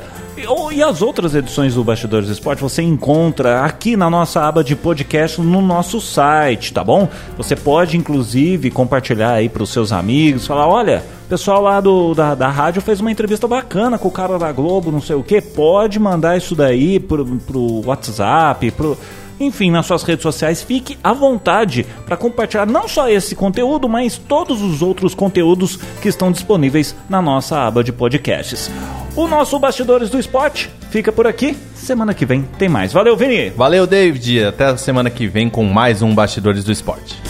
e 0.71 0.83
as 0.83 1.01
outras 1.01 1.33
edições 1.33 1.75
do 1.75 1.83
Bastidores 1.83 2.27
do 2.27 2.33
Esporte 2.33 2.61
você 2.61 2.81
encontra 2.81 3.61
aqui 3.61 3.95
na 3.95 4.09
nossa 4.09 4.41
aba 4.41 4.63
de 4.63 4.75
podcast 4.75 5.39
no 5.39 5.61
nosso 5.61 6.01
site, 6.01 6.73
tá 6.73 6.83
bom? 6.83 7.07
Você 7.37 7.55
pode 7.55 7.95
inclusive 7.95 8.69
compartilhar 8.69 9.31
aí 9.31 9.47
para 9.47 9.63
os 9.63 9.69
seus 9.69 9.93
amigos, 9.93 10.45
falar, 10.45 10.67
olha, 10.67 11.03
o 11.25 11.29
pessoal 11.29 11.61
lá 11.61 11.79
do, 11.79 12.13
da, 12.13 12.35
da 12.35 12.49
rádio 12.49 12.81
fez 12.81 12.99
uma 12.99 13.11
entrevista 13.11 13.47
bacana 13.47 13.97
com 13.97 14.09
o 14.09 14.11
cara 14.11 14.37
da 14.37 14.51
Globo, 14.51 14.91
não 14.91 15.01
sei 15.01 15.15
o 15.15 15.23
que, 15.23 15.39
pode 15.39 15.97
mandar 15.99 16.37
isso 16.37 16.53
daí 16.53 16.99
pro, 16.99 17.25
pro 17.25 17.81
WhatsApp, 17.85 18.71
pro 18.71 18.97
enfim, 19.39 19.71
nas 19.71 19.85
suas 19.85 20.03
redes 20.03 20.23
sociais, 20.23 20.61
fique 20.61 20.97
à 21.03 21.13
vontade 21.13 21.85
para 22.05 22.17
compartilhar 22.17 22.65
não 22.65 22.87
só 22.87 23.09
esse 23.09 23.35
conteúdo, 23.35 23.89
mas 23.89 24.17
todos 24.17 24.61
os 24.61 24.81
outros 24.81 25.13
conteúdos 25.13 25.77
que 26.01 26.07
estão 26.07 26.31
disponíveis 26.31 26.95
na 27.09 27.21
nossa 27.21 27.57
aba 27.59 27.83
de 27.83 27.91
podcasts. 27.91 28.71
O 29.15 29.27
nosso 29.27 29.57
Bastidores 29.59 30.09
do 30.09 30.19
Esporte 30.19 30.69
fica 30.89 31.11
por 31.11 31.25
aqui. 31.27 31.57
Semana 31.73 32.13
que 32.13 32.25
vem 32.25 32.41
tem 32.57 32.67
mais. 32.67 32.91
Valeu, 32.91 33.15
Vini. 33.15 33.49
Valeu, 33.51 33.85
David. 33.85 34.45
Até 34.45 34.65
a 34.65 34.77
semana 34.77 35.09
que 35.09 35.27
vem 35.27 35.49
com 35.49 35.63
mais 35.63 36.01
um 36.01 36.13
Bastidores 36.13 36.63
do 36.63 36.71
Esporte. 36.71 37.21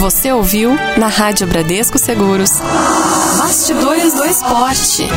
Você 0.00 0.32
ouviu 0.32 0.74
na 0.96 1.08
Rádio 1.08 1.46
Bradesco 1.46 1.98
Seguros. 1.98 2.58
Bastidores 3.38 4.14
do 4.14 4.24
Esporte. 4.24 5.08